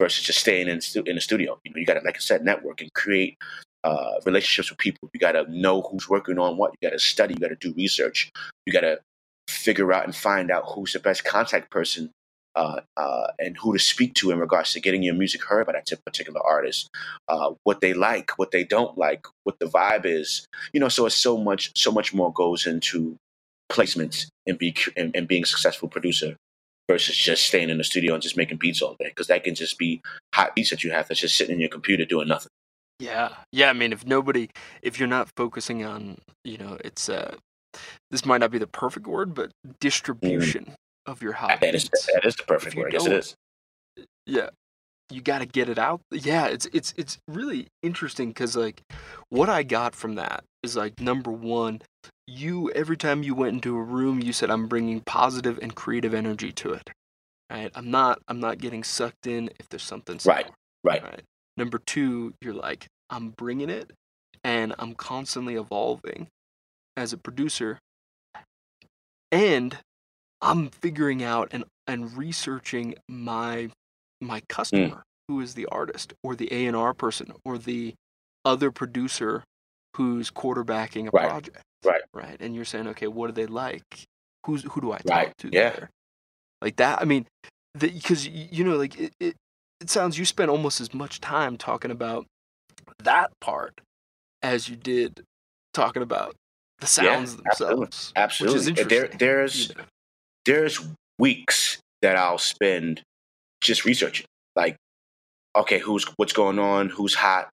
versus 0.00 0.24
just 0.24 0.40
staying 0.40 0.68
in, 0.68 0.80
in 1.06 1.14
the 1.14 1.20
studio. 1.20 1.58
You 1.64 1.72
know, 1.72 1.78
you 1.78 1.86
got 1.86 1.94
to, 1.94 2.00
like 2.04 2.16
I 2.16 2.20
said, 2.20 2.44
network 2.44 2.80
and 2.80 2.92
create 2.92 3.36
uh, 3.86 4.20
relationships 4.24 4.68
with 4.68 4.78
people. 4.78 5.08
You 5.14 5.20
got 5.20 5.32
to 5.32 5.46
know 5.48 5.82
who's 5.82 6.08
working 6.08 6.38
on 6.38 6.56
what. 6.56 6.72
You 6.72 6.88
got 6.88 6.94
to 6.94 6.98
study. 6.98 7.34
You 7.34 7.40
got 7.40 7.48
to 7.48 7.68
do 7.68 7.72
research. 7.76 8.32
You 8.66 8.72
got 8.72 8.80
to 8.80 8.98
figure 9.48 9.92
out 9.92 10.04
and 10.04 10.14
find 10.14 10.50
out 10.50 10.64
who's 10.66 10.92
the 10.92 10.98
best 10.98 11.24
contact 11.24 11.70
person 11.70 12.10
uh, 12.56 12.80
uh, 12.96 13.28
and 13.38 13.56
who 13.58 13.72
to 13.72 13.78
speak 13.78 14.14
to 14.14 14.32
in 14.32 14.40
regards 14.40 14.72
to 14.72 14.80
getting 14.80 15.04
your 15.04 15.14
music 15.14 15.44
heard 15.44 15.66
by 15.66 15.72
that 15.72 15.88
particular 16.04 16.40
artist, 16.44 16.88
uh, 17.28 17.52
what 17.62 17.80
they 17.80 17.94
like, 17.94 18.32
what 18.38 18.50
they 18.50 18.64
don't 18.64 18.98
like, 18.98 19.24
what 19.44 19.56
the 19.60 19.66
vibe 19.66 20.04
is. 20.04 20.46
You 20.72 20.80
know, 20.80 20.88
so 20.88 21.06
it's 21.06 21.14
so 21.14 21.38
much, 21.38 21.70
so 21.76 21.92
much 21.92 22.12
more 22.12 22.32
goes 22.32 22.66
into 22.66 23.16
placements 23.70 24.26
and 24.46 24.58
be 24.58 24.74
and, 24.96 25.14
and 25.14 25.28
being 25.28 25.44
a 25.44 25.46
successful 25.46 25.88
producer 25.88 26.34
versus 26.88 27.16
just 27.16 27.46
staying 27.46 27.70
in 27.70 27.78
the 27.78 27.84
studio 27.84 28.14
and 28.14 28.22
just 28.22 28.36
making 28.36 28.56
beats 28.56 28.82
all 28.82 28.96
day 28.98 29.08
because 29.08 29.26
that 29.28 29.44
can 29.44 29.54
just 29.54 29.78
be 29.78 30.00
hot 30.34 30.54
beats 30.54 30.70
that 30.70 30.82
you 30.82 30.90
have 30.90 31.08
that's 31.08 31.20
just 31.20 31.36
sitting 31.36 31.54
in 31.54 31.60
your 31.60 31.68
computer 31.68 32.04
doing 32.04 32.26
nothing. 32.26 32.50
Yeah. 33.00 33.30
Yeah, 33.52 33.70
I 33.70 33.72
mean 33.74 33.92
if 33.92 34.06
nobody 34.06 34.50
if 34.82 34.98
you're 34.98 35.08
not 35.08 35.30
focusing 35.36 35.84
on, 35.84 36.18
you 36.44 36.58
know, 36.58 36.78
it's 36.84 37.08
uh 37.08 37.36
this 38.10 38.24
might 38.26 38.38
not 38.38 38.50
be 38.50 38.58
the 38.58 38.66
perfect 38.68 39.06
word, 39.06 39.34
but 39.34 39.50
mm. 39.66 39.74
distribution 39.80 40.66
mm. 40.66 40.74
of 41.06 41.22
your 41.22 41.34
hobby. 41.34 41.58
That 41.60 41.74
is 41.74 41.90
that 42.14 42.24
is 42.24 42.36
the 42.36 42.44
perfect 42.44 42.76
word. 42.76 42.92
Yes 42.92 43.06
it 43.06 43.12
is. 43.12 43.34
Yeah. 44.26 44.50
You 45.10 45.22
got 45.22 45.40
to 45.40 45.46
get 45.46 45.68
it 45.68 45.78
out. 45.78 46.00
Yeah, 46.12 46.46
it's 46.48 46.66
it's 46.72 46.94
it's 46.96 47.18
really 47.28 47.68
interesting 47.82 48.34
cuz 48.34 48.56
like 48.56 48.82
what 49.30 49.48
I 49.50 49.62
got 49.64 49.94
from 49.94 50.16
that 50.16 50.44
is 50.64 50.76
like 50.76 51.00
number 51.00 51.30
1, 51.32 51.82
you 52.26 52.70
every 52.72 52.96
time 52.96 53.22
you 53.22 53.34
went 53.34 53.54
into 53.54 53.76
a 53.76 53.82
room 53.82 54.20
you 54.22 54.32
said 54.32 54.50
I'm 54.50 54.68
bringing 54.68 55.00
positive 55.02 55.58
and 55.62 55.74
creative 55.76 56.14
energy 56.14 56.52
to 56.52 56.72
it. 56.74 56.90
right? 57.50 57.70
I'm 57.74 57.90
not 57.90 58.20
I'm 58.28 58.40
not 58.40 58.58
getting 58.58 58.84
sucked 58.84 59.26
in 59.26 59.50
if 59.60 59.68
there's 59.70 59.84
something 59.84 60.20
Right, 60.24 60.46
right. 60.84 61.02
right? 61.02 61.22
Number 61.56 61.78
two, 61.78 62.34
you're 62.40 62.54
like 62.54 62.86
I'm 63.10 63.30
bringing 63.30 63.70
it, 63.70 63.92
and 64.44 64.74
I'm 64.78 64.94
constantly 64.94 65.54
evolving 65.54 66.28
as 66.96 67.12
a 67.12 67.18
producer, 67.18 67.78
and 69.32 69.78
I'm 70.40 70.68
figuring 70.70 71.22
out 71.22 71.48
and 71.52 71.64
and 71.86 72.16
researching 72.16 72.94
my 73.08 73.70
my 74.20 74.40
Mm. 74.40 74.48
customer, 74.48 75.02
who 75.28 75.40
is 75.40 75.54
the 75.54 75.66
artist 75.66 76.12
or 76.22 76.34
the 76.36 76.52
A 76.52 76.66
and 76.66 76.76
R 76.76 76.94
person 76.94 77.32
or 77.44 77.58
the 77.58 77.94
other 78.44 78.70
producer 78.70 79.44
who's 79.96 80.30
quarterbacking 80.30 81.08
a 81.08 81.12
Right, 81.12 81.28
project, 81.28 81.62
right. 81.84 82.02
Right, 82.14 82.36
and 82.40 82.54
you're 82.54 82.64
saying, 82.64 82.88
okay, 82.88 83.06
what 83.06 83.28
do 83.28 83.32
they 83.32 83.46
like? 83.46 84.04
Who's 84.46 84.64
who 84.64 84.80
do 84.80 84.92
I 84.92 84.98
talk 84.98 85.16
Right, 85.16 85.32
to 85.38 85.50
yeah. 85.50 85.70
there? 85.70 85.90
Like 86.62 86.76
that. 86.76 87.00
I 87.00 87.04
mean, 87.04 87.26
because 87.78 88.26
you 88.26 88.64
know, 88.64 88.76
like 88.76 88.98
it, 88.98 89.12
it 89.20 89.36
it 89.80 89.90
sounds 89.90 90.18
you 90.18 90.24
spent 90.24 90.50
almost 90.50 90.80
as 90.80 90.94
much 90.94 91.20
time 91.20 91.56
talking 91.56 91.90
about 91.90 92.26
that 93.02 93.30
part 93.40 93.80
as 94.42 94.68
you 94.68 94.76
did 94.76 95.22
talking 95.74 96.02
about 96.02 96.34
the 96.80 96.86
sounds 96.86 97.36
absolutely, 97.46 97.76
themselves. 97.86 98.12
Absolutely. 98.16 98.70
Which 98.70 98.80
is 98.80 98.86
There, 98.88 99.08
there's 99.18 99.72
there's 100.44 100.80
weeks 101.18 101.78
that 102.02 102.16
I'll 102.16 102.38
spend 102.38 103.02
just 103.62 103.84
researching, 103.84 104.26
like, 104.54 104.76
okay, 105.56 105.78
who's 105.78 106.04
what's 106.16 106.32
going 106.34 106.58
on, 106.58 106.88
who's 106.90 107.14
hot, 107.14 107.48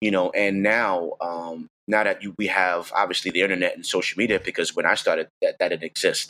you 0.00 0.10
know. 0.10 0.30
And 0.30 0.62
now, 0.62 1.12
um, 1.20 1.68
now 1.86 2.02
that 2.04 2.22
you, 2.22 2.34
we 2.36 2.48
have 2.48 2.92
obviously 2.94 3.30
the 3.30 3.42
internet 3.42 3.76
and 3.76 3.86
social 3.86 4.18
media, 4.18 4.40
because 4.44 4.74
when 4.74 4.84
I 4.86 4.96
started, 4.96 5.28
that 5.40 5.56
that 5.60 5.68
didn't 5.68 5.84
exist. 5.84 6.28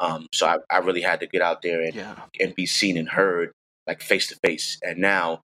Um, 0.00 0.26
so 0.34 0.46
I, 0.46 0.58
I 0.68 0.78
really 0.78 1.00
had 1.00 1.20
to 1.20 1.26
get 1.26 1.40
out 1.40 1.62
there 1.62 1.80
and, 1.80 1.94
Yeah. 1.94 2.16
and 2.40 2.54
be 2.54 2.66
seen 2.66 2.98
and 2.98 3.08
heard, 3.08 3.52
like 3.86 4.02
face 4.02 4.28
to 4.28 4.36
face. 4.44 4.78
And 4.82 4.98
now, 4.98 5.40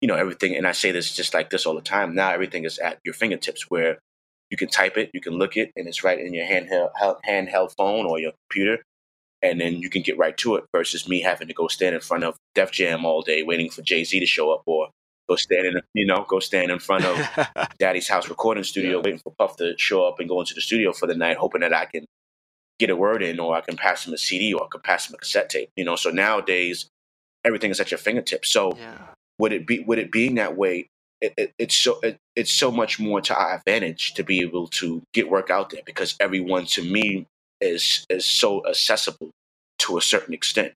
you 0.00 0.08
know, 0.08 0.16
everything. 0.16 0.56
And 0.56 0.66
I 0.66 0.72
say 0.72 0.92
this 0.92 1.14
just 1.14 1.34
like 1.34 1.50
this 1.50 1.66
all 1.66 1.74
the 1.74 1.80
time. 1.80 2.14
Now 2.14 2.30
everything 2.32 2.64
is 2.64 2.78
at 2.78 2.98
your 3.04 3.14
fingertips, 3.14 3.70
where 3.70 3.98
you 4.50 4.56
can 4.56 4.68
type 4.68 4.96
it, 4.96 5.10
you 5.14 5.20
can 5.20 5.34
look 5.34 5.56
it, 5.56 5.72
and 5.76 5.88
it's 5.88 6.04
right 6.04 6.18
in 6.20 6.34
your 6.34 6.46
handheld 6.46 6.90
handheld 7.28 7.72
phone 7.76 8.06
or 8.06 8.18
your 8.20 8.32
computer 8.50 8.78
and 9.42 9.60
then 9.60 9.76
you 9.76 9.90
can 9.90 10.02
get 10.02 10.18
right 10.18 10.36
to 10.38 10.56
it 10.56 10.64
versus 10.74 11.08
me 11.08 11.20
having 11.20 11.48
to 11.48 11.54
go 11.54 11.68
stand 11.68 11.94
in 11.94 12.00
front 12.00 12.24
of 12.24 12.36
Def 12.54 12.70
Jam 12.72 13.04
all 13.04 13.22
day 13.22 13.42
waiting 13.42 13.70
for 13.70 13.82
Jay 13.82 14.04
Z 14.04 14.18
to 14.20 14.26
show 14.26 14.52
up 14.52 14.62
or 14.66 14.88
go 15.28 15.36
stand 15.36 15.66
in 15.66 15.80
you 15.94 16.06
know 16.06 16.24
go 16.28 16.40
stand 16.40 16.70
in 16.70 16.78
front 16.78 17.04
of 17.04 17.46
Daddy's 17.78 18.08
house 18.08 18.28
recording 18.28 18.64
studio 18.64 18.98
Yeah. 18.98 19.04
waiting 19.04 19.20
for 19.20 19.32
Puff 19.38 19.56
to 19.58 19.74
show 19.78 20.04
up 20.06 20.20
and 20.20 20.28
go 20.28 20.40
into 20.40 20.54
the 20.54 20.60
studio 20.60 20.92
for 20.92 21.06
the 21.06 21.14
night 21.14 21.36
hoping 21.36 21.60
that 21.60 21.74
I 21.74 21.86
can 21.86 22.06
get 22.78 22.90
a 22.90 22.96
word 22.96 23.22
in 23.22 23.40
or 23.40 23.54
I 23.56 23.60
can 23.60 23.76
pass 23.76 24.06
him 24.06 24.14
a 24.14 24.18
CD 24.18 24.52
or 24.54 24.64
I 24.64 24.68
can 24.70 24.80
pass 24.82 25.08
him 25.08 25.14
a 25.14 25.18
cassette 25.18 25.50
tape 25.50 25.70
you 25.76 25.84
know 25.84 25.96
so 25.96 26.10
nowadays 26.10 26.88
everything 27.46 27.70
is 27.70 27.80
at 27.80 27.90
your 27.90 27.98
fingertips. 27.98 28.50
So 28.50 28.76
yeah. 28.76 28.98
would 29.38 29.52
it 29.52 29.66
be 29.66 29.80
would 29.80 29.98
it 29.98 30.10
being 30.10 30.34
that 30.34 30.56
way 30.56 30.88
it, 31.20 31.32
it, 31.36 31.52
it's 31.58 31.74
so 31.74 31.98
it, 32.00 32.18
it's 32.34 32.52
so 32.52 32.70
much 32.70 33.00
more 33.00 33.20
to 33.22 33.34
our 33.34 33.54
advantage 33.54 34.14
to 34.14 34.22
be 34.22 34.40
able 34.40 34.66
to 34.68 35.02
get 35.14 35.30
work 35.30 35.50
out 35.50 35.70
there 35.70 35.82
because 35.86 36.14
everyone 36.20 36.66
to 36.66 36.82
me 36.82 37.26
is 37.60 38.04
is 38.10 38.26
so 38.26 38.66
accessible 38.66 39.30
to 39.78 39.96
a 39.96 40.02
certain 40.02 40.34
extent. 40.34 40.72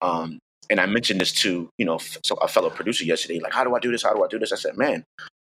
Um 0.00 0.38
and 0.70 0.80
i 0.80 0.86
mentioned 0.86 1.20
this 1.20 1.32
to 1.32 1.68
you 1.76 1.84
know 1.84 1.98
so 2.24 2.36
a 2.36 2.46
fellow 2.46 2.70
producer 2.70 3.04
yesterday 3.04 3.40
like 3.40 3.52
how 3.52 3.64
do 3.64 3.74
i 3.74 3.80
do 3.80 3.90
this? 3.90 4.04
How 4.04 4.14
do 4.14 4.24
i 4.24 4.28
do 4.28 4.38
this? 4.38 4.52
I 4.52 4.56
said 4.56 4.78
man 4.78 5.04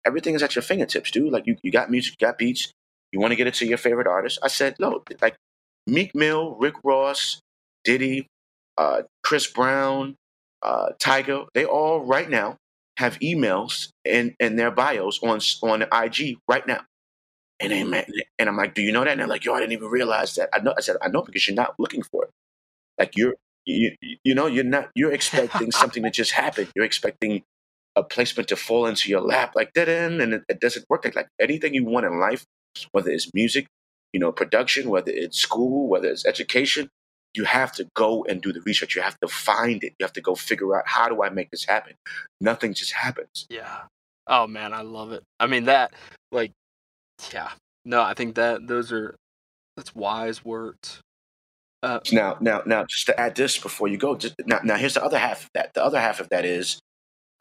everything 0.05 0.35
is 0.35 0.43
at 0.43 0.55
your 0.55 0.63
fingertips 0.63 1.11
dude. 1.11 1.33
Like 1.33 1.47
you, 1.47 1.57
you 1.63 1.71
got 1.71 1.91
music 1.91 2.15
you 2.19 2.27
got 2.27 2.39
beats. 2.39 2.73
You 3.11 3.21
want 3.21 3.33
to 3.33 3.37
get 3.37 3.47
it 3.47 3.55
to 3.55 3.67
your 3.67 3.79
favorite 3.79 4.07
artist? 4.07 4.39
I 4.43 4.49
said 4.49 4.77
no 4.79 5.03
like 5.21 5.37
meek 5.87 6.15
mill 6.15 6.57
rick 6.61 6.75
ross 6.85 7.41
diddy 7.85 8.27
uh 8.79 9.03
chris 9.25 9.47
brown 9.49 10.15
uh 10.63 10.91
Tyga 10.99 11.47
they 11.55 11.65
all 11.65 12.05
right 12.05 12.29
now 12.29 12.57
have 12.99 13.19
emails 13.21 13.89
and, 14.05 14.35
in 14.39 14.57
their 14.57 14.71
bios 14.71 15.23
on 15.23 15.41
on 15.63 15.83
IG 15.83 16.39
right 16.49 16.67
now. 16.67 16.83
And 17.61 17.73
they, 17.73 17.85
man, 17.85 18.05
and 18.39 18.49
I'm 18.49 18.57
like, 18.57 18.75
do 18.75 18.83
you 18.83 18.93
know 18.93 19.05
that? 19.05 19.13
And 19.13 19.21
they're 19.21 19.29
like, 19.29 19.45
yo, 19.45 19.55
I 19.55 19.61
didn't 19.61 19.73
even 19.73 19.89
realize 19.89 20.35
that. 20.35 20.49
I 20.53 20.59
know. 20.61 20.75
I 20.77 20.81
said, 20.81 20.97
I 21.01 21.09
know 21.09 21.23
because 21.23 21.47
you're 21.47 21.55
not 21.55 21.75
looking 21.79 22.03
for 22.03 22.25
it. 22.25 22.31
Like 22.99 23.17
you're, 23.17 23.35
you, 23.65 23.93
you 24.25 24.35
know, 24.35 24.47
you're 24.47 24.65
not. 24.65 24.91
You're 24.95 25.13
expecting 25.13 25.71
something 25.81 26.03
to 26.03 26.11
just 26.11 26.33
happen. 26.33 26.69
You're 26.75 26.85
expecting 26.85 27.43
a 27.95 28.03
placement 28.03 28.49
to 28.49 28.57
fall 28.57 28.87
into 28.87 29.11
your 29.11 29.21
lap 29.21 29.53
like 29.55 29.73
that, 29.75 29.89
and 29.89 30.21
it, 30.21 30.43
it 30.49 30.61
doesn't 30.61 30.87
work 30.89 31.05
like 31.05 31.15
like 31.15 31.29
anything 31.41 31.75
you 31.75 31.85
want 31.85 32.07
in 32.07 32.19
life, 32.19 32.45
whether 32.91 33.11
it's 33.11 33.31
music, 33.33 33.67
you 34.13 34.19
know, 34.19 34.33
production, 34.33 34.91
whether 34.91 35.13
it's 35.13 35.39
school, 35.39 35.89
whether 35.89 36.09
it's 36.09 36.27
education. 36.27 36.89
You 37.35 37.45
have 37.45 37.73
to 37.73 37.89
go 37.95 38.25
and 38.25 38.43
do 38.43 38.53
the 38.53 38.61
research. 38.63 38.95
You 38.95 39.03
have 39.03 39.19
to 39.21 39.29
find 39.29 39.83
it. 39.83 39.95
You 39.99 40.05
have 40.05 40.13
to 40.15 40.21
go 40.21 40.35
figure 40.35 40.77
out 40.77 40.85
how 40.87 41.09
do 41.09 41.23
I 41.23 41.31
make 41.31 41.51
this 41.51 41.65
happen. 41.65 41.95
Nothing 42.41 42.75
just 42.75 42.93
happens. 42.93 43.47
Yeah. 43.49 43.83
Oh 44.27 44.47
man, 44.47 44.73
I 44.73 44.83
love 44.83 45.13
it. 45.13 45.23
I 45.41 45.47
mean 45.47 45.65
that 45.65 45.93
like 46.31 46.53
yeah. 47.33 47.51
No, 47.85 48.03
I 48.03 48.15
think 48.15 48.35
that 48.37 48.67
those 48.67 48.93
are 48.93 49.17
that's 49.77 49.95
wise 49.95 50.45
words. 50.45 51.01
Uh 51.83 52.01
Now, 52.13 52.37
now, 52.41 52.63
now, 52.67 52.85
just 52.85 53.07
to 53.07 53.19
add 53.19 53.35
this 53.35 53.59
before 53.59 53.89
you 53.89 53.97
go, 53.97 54.15
just, 54.15 54.35
now, 54.47 54.61
now, 54.63 54.77
here's 54.77 54.95
the 54.95 55.05
other 55.05 55.19
half 55.19 55.45
of 55.45 55.51
that. 55.55 55.75
The 55.75 55.83
other 55.83 55.99
half 55.99 56.21
of 56.21 56.29
that 56.29 56.45
is, 56.45 56.79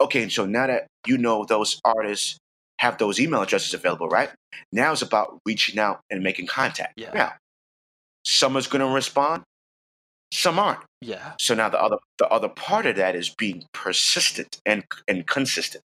okay, 0.00 0.28
so 0.28 0.46
now 0.46 0.66
that 0.66 0.86
you 1.06 1.16
know 1.18 1.44
those 1.44 1.80
artists 1.84 2.38
have 2.78 2.98
those 2.98 3.20
email 3.20 3.42
addresses 3.42 3.74
available, 3.74 4.08
right? 4.08 4.30
Now 4.72 4.90
it's 4.90 5.02
about 5.02 5.38
reaching 5.46 5.78
out 5.78 6.00
and 6.10 6.24
making 6.24 6.48
contact. 6.48 6.94
Yeah. 6.96 7.12
Now, 7.14 7.32
some 8.24 8.56
is 8.56 8.66
going 8.66 8.80
to 8.80 8.92
respond, 8.92 9.44
some 10.32 10.58
aren't. 10.58 10.80
yeah. 11.02 11.34
So 11.38 11.54
now 11.54 11.68
the 11.68 11.80
other 11.80 11.98
the 12.18 12.26
other 12.28 12.48
part 12.48 12.86
of 12.86 12.96
that 12.96 13.14
is 13.14 13.28
being 13.28 13.66
persistent 13.74 14.60
and 14.64 14.82
and 15.06 15.26
consistent 15.26 15.84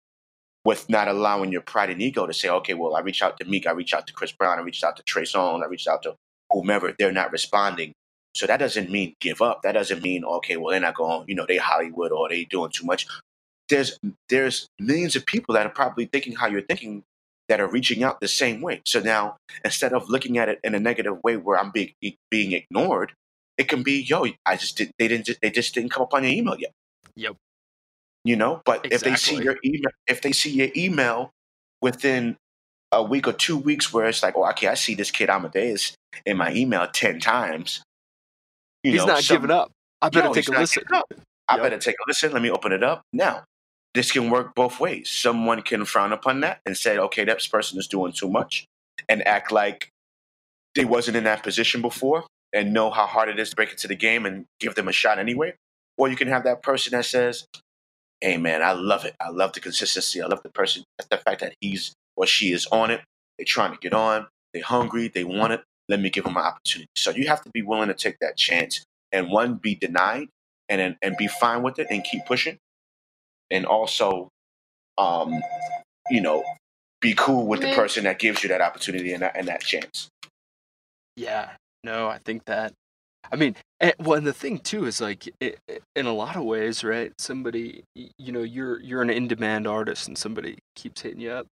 with 0.64 0.90
not 0.90 1.10
allowing 1.10 1.52
your 1.52 1.62
pride 1.62 1.90
and 1.90 2.02
ego 2.02 2.26
to 2.26 2.34
say, 2.34 2.50
okay, 2.50 2.74
well, 2.74 2.96
I 2.96 3.02
reached 3.02 3.22
out 3.22 3.38
to 3.40 3.46
Meek, 3.46 3.68
I 3.68 3.72
reached 3.72 3.94
out 3.94 4.08
to 4.08 4.14
Chris 4.14 4.32
Brown, 4.32 4.58
I 4.58 4.62
reached 4.62 4.84
out 4.84 4.98
to 4.98 5.04
Trey 5.04 5.24
Songz, 5.24 5.64
I 5.64 5.68
reached 5.68 5.88
out 5.88 6.04
to 6.04 6.16
whomever, 6.50 6.94
they're 6.98 7.12
not 7.12 7.32
responding. 7.32 7.94
So 8.36 8.46
that 8.48 8.58
doesn't 8.58 8.90
mean 8.90 9.16
give 9.20 9.42
up. 9.42 9.64
That 9.64 9.74
doesn't 9.74 10.02
mean 10.02 10.24
okay, 10.24 10.56
well, 10.56 10.72
they're 10.72 10.80
not 10.80 10.96
going, 10.96 11.26
you 11.28 11.36
know, 11.36 11.46
they 11.46 11.58
Hollywood 11.58 12.14
or 12.14 12.30
they 12.30 12.46
doing 12.46 12.72
too 12.72 12.86
much. 12.86 13.06
There's 13.68 14.00
there's 14.30 14.68
millions 14.80 15.18
of 15.18 15.26
people 15.26 15.56
that 15.56 15.66
are 15.66 15.72
probably 15.72 16.06
thinking 16.06 16.36
how 16.36 16.48
you're 16.48 16.62
thinking 16.62 17.04
that 17.50 17.60
are 17.60 17.68
reaching 17.68 18.04
out 18.04 18.22
the 18.22 18.30
same 18.30 18.62
way. 18.62 18.82
So 18.86 19.02
now 19.02 19.36
instead 19.66 19.92
of 19.92 20.10
looking 20.10 20.38
at 20.38 20.48
it 20.48 20.60
in 20.64 20.74
a 20.74 20.80
negative 20.80 21.18
way 21.24 21.36
where 21.36 21.60
I'm 21.60 21.72
being 21.72 21.92
being 22.32 22.54
ignored, 22.54 23.12
it 23.58 23.68
can 23.68 23.84
be, 23.84 24.02
yo, 24.02 24.26
I 24.46 24.56
just 24.56 24.78
did, 24.78 24.92
they 25.00 25.08
didn't 25.08 25.30
they 25.42 25.50
just 25.50 25.74
didn't 25.74 25.92
come 25.92 26.04
up 26.04 26.14
on 26.14 26.24
your 26.24 26.34
email 26.34 26.56
yet. 26.58 26.72
Yep. 27.16 27.36
You 28.24 28.36
know, 28.36 28.62
but 28.66 28.86
if 28.92 29.02
they 29.02 29.16
see 29.16 29.42
your 29.42 29.58
email, 29.64 29.92
if 30.06 30.22
they 30.22 30.32
see 30.32 30.52
your 30.52 30.70
email 30.76 31.32
within 31.82 32.36
a 32.92 33.02
week 33.04 33.28
or 33.28 33.34
two 33.34 33.58
weeks, 33.58 33.94
where 33.94 34.06
it's 34.06 34.22
like, 34.22 34.36
oh, 34.36 34.46
okay, 34.50 34.68
I 34.68 34.74
see 34.74 34.96
this 34.96 35.12
kid 35.12 35.30
Amadeus 35.30 35.94
in 36.26 36.38
my 36.38 36.54
email 36.54 36.88
ten 36.88 37.20
times. 37.20 37.82
You 38.84 38.92
He's 38.92 39.02
know, 39.02 39.14
not 39.14 39.24
some- 39.24 39.38
giving 39.38 39.52
up. 39.52 39.72
I 40.02 40.10
better 40.10 40.28
Yo, 40.28 40.34
take 40.34 40.48
a 40.50 40.52
listen. 40.52 40.84
I 41.48 41.56
Yep. 41.56 41.64
better 41.64 41.78
take 41.80 41.96
a 41.96 42.04
listen. 42.08 42.32
Let 42.34 42.42
me 42.42 42.52
open 42.52 42.72
it 42.72 42.84
up 42.84 43.02
now. 43.14 43.46
This 43.94 44.12
can 44.12 44.30
work 44.30 44.54
both 44.54 44.80
ways. 44.80 45.10
Someone 45.10 45.62
can 45.64 45.86
frown 45.86 46.12
upon 46.12 46.42
that 46.42 46.60
and 46.66 46.78
say, 46.78 46.98
okay, 47.00 47.24
that 47.24 47.42
person 47.50 47.80
is 47.80 47.88
doing 47.88 48.12
too 48.12 48.30
much, 48.30 48.66
and 49.10 49.26
act 49.28 49.52
like 49.52 49.90
they 50.76 50.86
wasn't 50.86 51.18
in 51.18 51.24
that 51.24 51.42
position 51.42 51.82
before 51.82 52.26
and 52.54 52.74
know 52.74 52.90
how 52.90 53.06
hard 53.06 53.30
it 53.30 53.40
is 53.40 53.50
to 53.50 53.56
break 53.56 53.72
into 53.72 53.88
the 53.88 53.96
game 53.96 54.26
and 54.26 54.46
give 54.60 54.76
them 54.76 54.88
a 54.88 54.92
shot 54.92 55.20
anyway. 55.20 55.54
Or 55.98 56.08
you 56.08 56.16
can 56.16 56.28
have 56.28 56.44
that 56.44 56.62
person 56.62 56.92
that 56.92 57.06
says, 57.06 57.46
hey 58.22 58.38
man, 58.38 58.62
I 58.62 58.72
love 58.72 59.06
it. 59.06 59.16
I 59.20 59.30
love 59.30 59.54
the 59.54 59.60
consistency. 59.60 60.22
I 60.22 60.28
love 60.28 60.44
the 60.44 60.50
person, 60.50 60.84
That's 60.98 61.10
the 61.10 61.18
fact 61.18 61.42
that 61.42 61.56
he's 61.62 61.94
or 62.16 62.26
she 62.26 62.52
is 62.52 62.66
on 62.68 62.92
it. 62.92 63.02
They're 63.38 63.46
trying 63.46 63.72
to 63.72 63.78
get 63.78 63.94
on. 63.94 64.28
They're 64.54 64.64
hungry. 64.64 65.08
They 65.08 65.24
want 65.24 65.54
it. 65.54 65.64
Let 65.90 66.00
me 66.00 66.10
give 66.10 66.24
them 66.24 66.36
an 66.36 66.44
opportunity. 66.44 66.90
So 66.96 67.12
you 67.12 67.28
have 67.28 67.42
to 67.44 67.50
be 67.52 67.62
willing 67.62 67.88
to 67.88 67.94
take 67.94 68.20
that 68.20 68.38
chance 68.38 68.84
and 69.12 69.30
one, 69.30 69.56
be 69.56 69.76
denied 69.76 70.30
and 70.70 70.82
then 70.82 70.98
and 71.02 71.16
be 71.18 71.28
fine 71.28 71.64
with 71.64 71.80
it 71.80 71.88
and 71.90 72.04
keep 72.04 72.26
pushing. 72.26 72.58
And 73.50 73.66
also, 73.66 74.30
um, 74.98 75.42
you 76.10 76.22
know, 76.22 76.44
be 77.00 77.14
cool 77.14 77.46
with 77.46 77.62
the 77.62 77.74
person 77.74 78.04
that 78.06 78.20
gives 78.20 78.44
you 78.44 78.50
that 78.50 78.62
opportunity 78.62 79.14
and 79.14 79.22
that, 79.22 79.38
and 79.38 79.48
that 79.48 79.62
chance. 79.62 80.10
Yeah. 81.16 81.52
No, 81.88 82.10
I 82.10 82.18
think 82.18 82.44
that. 82.46 82.74
I 83.32 83.38
mean, 83.38 83.56
and, 83.80 83.94
well, 84.00 84.18
and 84.18 84.28
the 84.28 84.34
thing 84.34 84.60
too 84.60 84.86
is 84.86 85.00
like, 85.00 85.28
it, 85.40 85.58
it- 85.70 85.84
in 85.96 86.06
a 86.06 86.14
lot 86.14 86.36
of 86.36 86.44
ways, 86.44 86.84
right? 86.84 87.14
Somebody, 87.18 87.84
you 87.96 88.32
know, 88.34 88.44
you're 88.44 88.80
you're 88.82 89.02
an 89.02 89.10
in-demand 89.10 89.66
artist, 89.68 90.08
and 90.08 90.18
somebody 90.18 90.58
keeps 90.76 91.02
hitting 91.02 91.22
you 91.22 91.32
up. 91.32 91.48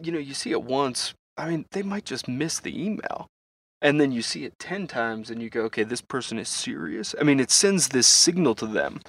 You 0.00 0.12
know, 0.12 0.18
you 0.18 0.34
see 0.34 0.52
it 0.52 0.62
once. 0.62 1.14
I 1.36 1.48
mean, 1.48 1.66
they 1.72 1.82
might 1.82 2.04
just 2.04 2.28
miss 2.28 2.60
the 2.60 2.74
email, 2.80 3.26
and 3.82 4.00
then 4.00 4.12
you 4.12 4.22
see 4.22 4.44
it 4.44 4.54
ten 4.60 4.86
times, 4.86 5.30
and 5.30 5.42
you 5.42 5.50
go, 5.50 5.62
okay, 5.62 5.82
this 5.82 6.00
person 6.00 6.38
is 6.38 6.48
serious. 6.48 7.14
I 7.20 7.24
mean, 7.24 7.40
it 7.40 7.50
sends 7.50 7.88
this 7.88 8.06
signal 8.06 8.54
to 8.56 8.66
them. 8.66 9.00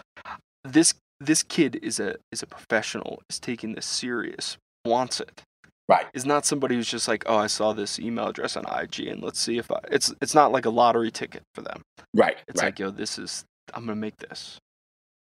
This 0.63 0.95
this 1.19 1.43
kid 1.43 1.79
is 1.83 1.99
a 1.99 2.15
is 2.31 2.41
a 2.41 2.47
professional. 2.47 3.21
Is 3.29 3.39
taking 3.39 3.75
this 3.75 3.85
serious. 3.85 4.57
Wants 4.85 5.19
it 5.19 5.41
Right. 5.87 6.07
is 6.15 6.25
not 6.25 6.45
somebody 6.45 6.75
who's 6.75 6.89
just 6.89 7.07
like, 7.07 7.23
oh, 7.27 7.37
I 7.37 7.47
saw 7.47 7.73
this 7.73 7.99
email 7.99 8.27
address 8.27 8.57
on 8.57 8.65
IG 8.65 9.07
and 9.07 9.21
let's 9.21 9.39
see 9.39 9.57
if 9.59 9.69
I. 9.71 9.79
It's 9.91 10.13
it's 10.21 10.33
not 10.33 10.51
like 10.51 10.65
a 10.65 10.71
lottery 10.71 11.11
ticket 11.11 11.43
for 11.53 11.61
them. 11.61 11.81
Right. 12.13 12.37
It's 12.47 12.61
right. 12.61 12.67
like, 12.67 12.79
yo, 12.79 12.89
this 12.89 13.19
is 13.19 13.45
I'm 13.73 13.85
gonna 13.85 13.95
make 13.95 14.17
this. 14.17 14.57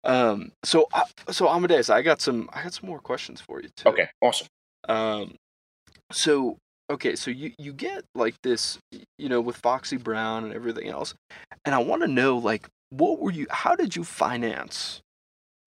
Um, 0.03 0.51
so 0.63 0.87
uh, 0.93 1.05
so 1.29 1.47
Amadeus, 1.47 1.89
I 1.89 2.01
got 2.01 2.21
some 2.21 2.49
I 2.53 2.63
got 2.63 2.73
some 2.73 2.89
more 2.89 2.99
questions 2.99 3.41
for 3.41 3.61
you 3.61 3.69
too. 3.75 3.89
Okay, 3.89 4.09
awesome. 4.21 4.47
Um, 4.87 5.35
so 6.11 6.57
okay, 6.89 7.15
so 7.15 7.31
you 7.31 7.51
you 7.59 7.73
get 7.73 8.03
like 8.15 8.35
this, 8.41 8.79
you 9.17 9.29
know, 9.29 9.41
with 9.41 9.57
Foxy 9.57 9.97
Brown 9.97 10.45
and 10.45 10.53
everything 10.53 10.87
else, 10.87 11.13
and 11.65 11.75
I 11.75 11.79
want 11.79 12.01
to 12.01 12.07
know 12.07 12.37
like 12.37 12.67
what 12.89 13.19
were 13.19 13.31
you? 13.31 13.47
How 13.49 13.75
did 13.75 13.95
you 13.95 14.03
finance 14.03 15.01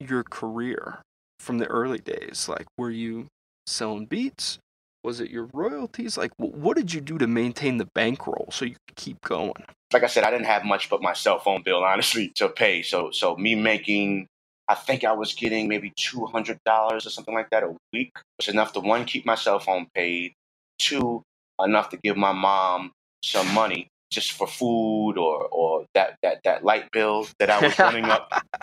your 0.01 0.25
career 0.25 1.03
from 1.39 1.59
the 1.59 1.67
early 1.67 1.99
days? 1.99 2.49
Like, 2.49 2.67
were 2.77 2.91
you 2.91 3.27
selling 3.67 4.07
beats? 4.07 4.59
Was 5.05 5.21
it 5.21 5.31
your 5.31 5.49
royalties? 5.53 6.17
Like, 6.17 6.31
what 6.37 6.77
did 6.77 6.95
you 6.95 7.01
do 7.01 7.19
to 7.19 7.27
maintain 7.27 7.79
the 7.79 7.89
bankroll 7.95 8.49
so 8.53 8.65
you 8.65 8.77
could 8.87 8.97
keep 8.97 9.21
going? 9.23 9.53
Like 9.93 10.05
I 10.05 10.07
said, 10.07 10.25
I 10.25 10.31
didn't 10.31 10.47
have 10.47 10.65
much 10.65 10.89
but 10.89 11.03
my 11.03 11.13
cell 11.13 11.39
phone 11.39 11.63
bill, 11.63 11.83
honestly, 11.83 12.29
to 12.37 12.49
pay. 12.49 12.83
So, 12.83 13.11
so 13.11 13.37
me 13.37 13.55
making, 13.55 14.29
I 14.69 14.75
think 14.75 15.05
I 15.05 15.13
was 15.13 15.35
getting 15.35 15.69
maybe 15.69 15.93
two 15.97 16.27
hundred 16.27 16.59
dollars 16.65 17.05
or 17.05 17.11
something 17.11 17.35
like 17.35 17.51
that 17.51 17.65
a 17.65 17.75
week 17.93 18.13
was 18.39 18.49
enough 18.49 18.73
to 18.75 18.81
one 18.81 19.05
keep 19.05 19.27
my 19.27 19.35
cell 19.35 19.59
phone 19.59 19.87
paid, 19.95 20.35
two 20.79 21.23
enough 21.63 21.91
to 21.91 21.99
give 22.03 22.17
my 22.17 22.33
mom 22.33 22.93
some 23.23 23.53
money 23.53 23.89
just 24.11 24.33
for 24.33 24.47
food 24.47 25.15
or 25.17 25.47
or 25.49 25.85
that 25.95 26.17
that 26.23 26.41
that 26.45 26.65
light 26.65 26.91
bill 26.93 27.27
that 27.39 27.51
I 27.51 27.61
was 27.61 27.79
running 27.79 28.05
up. 28.05 28.31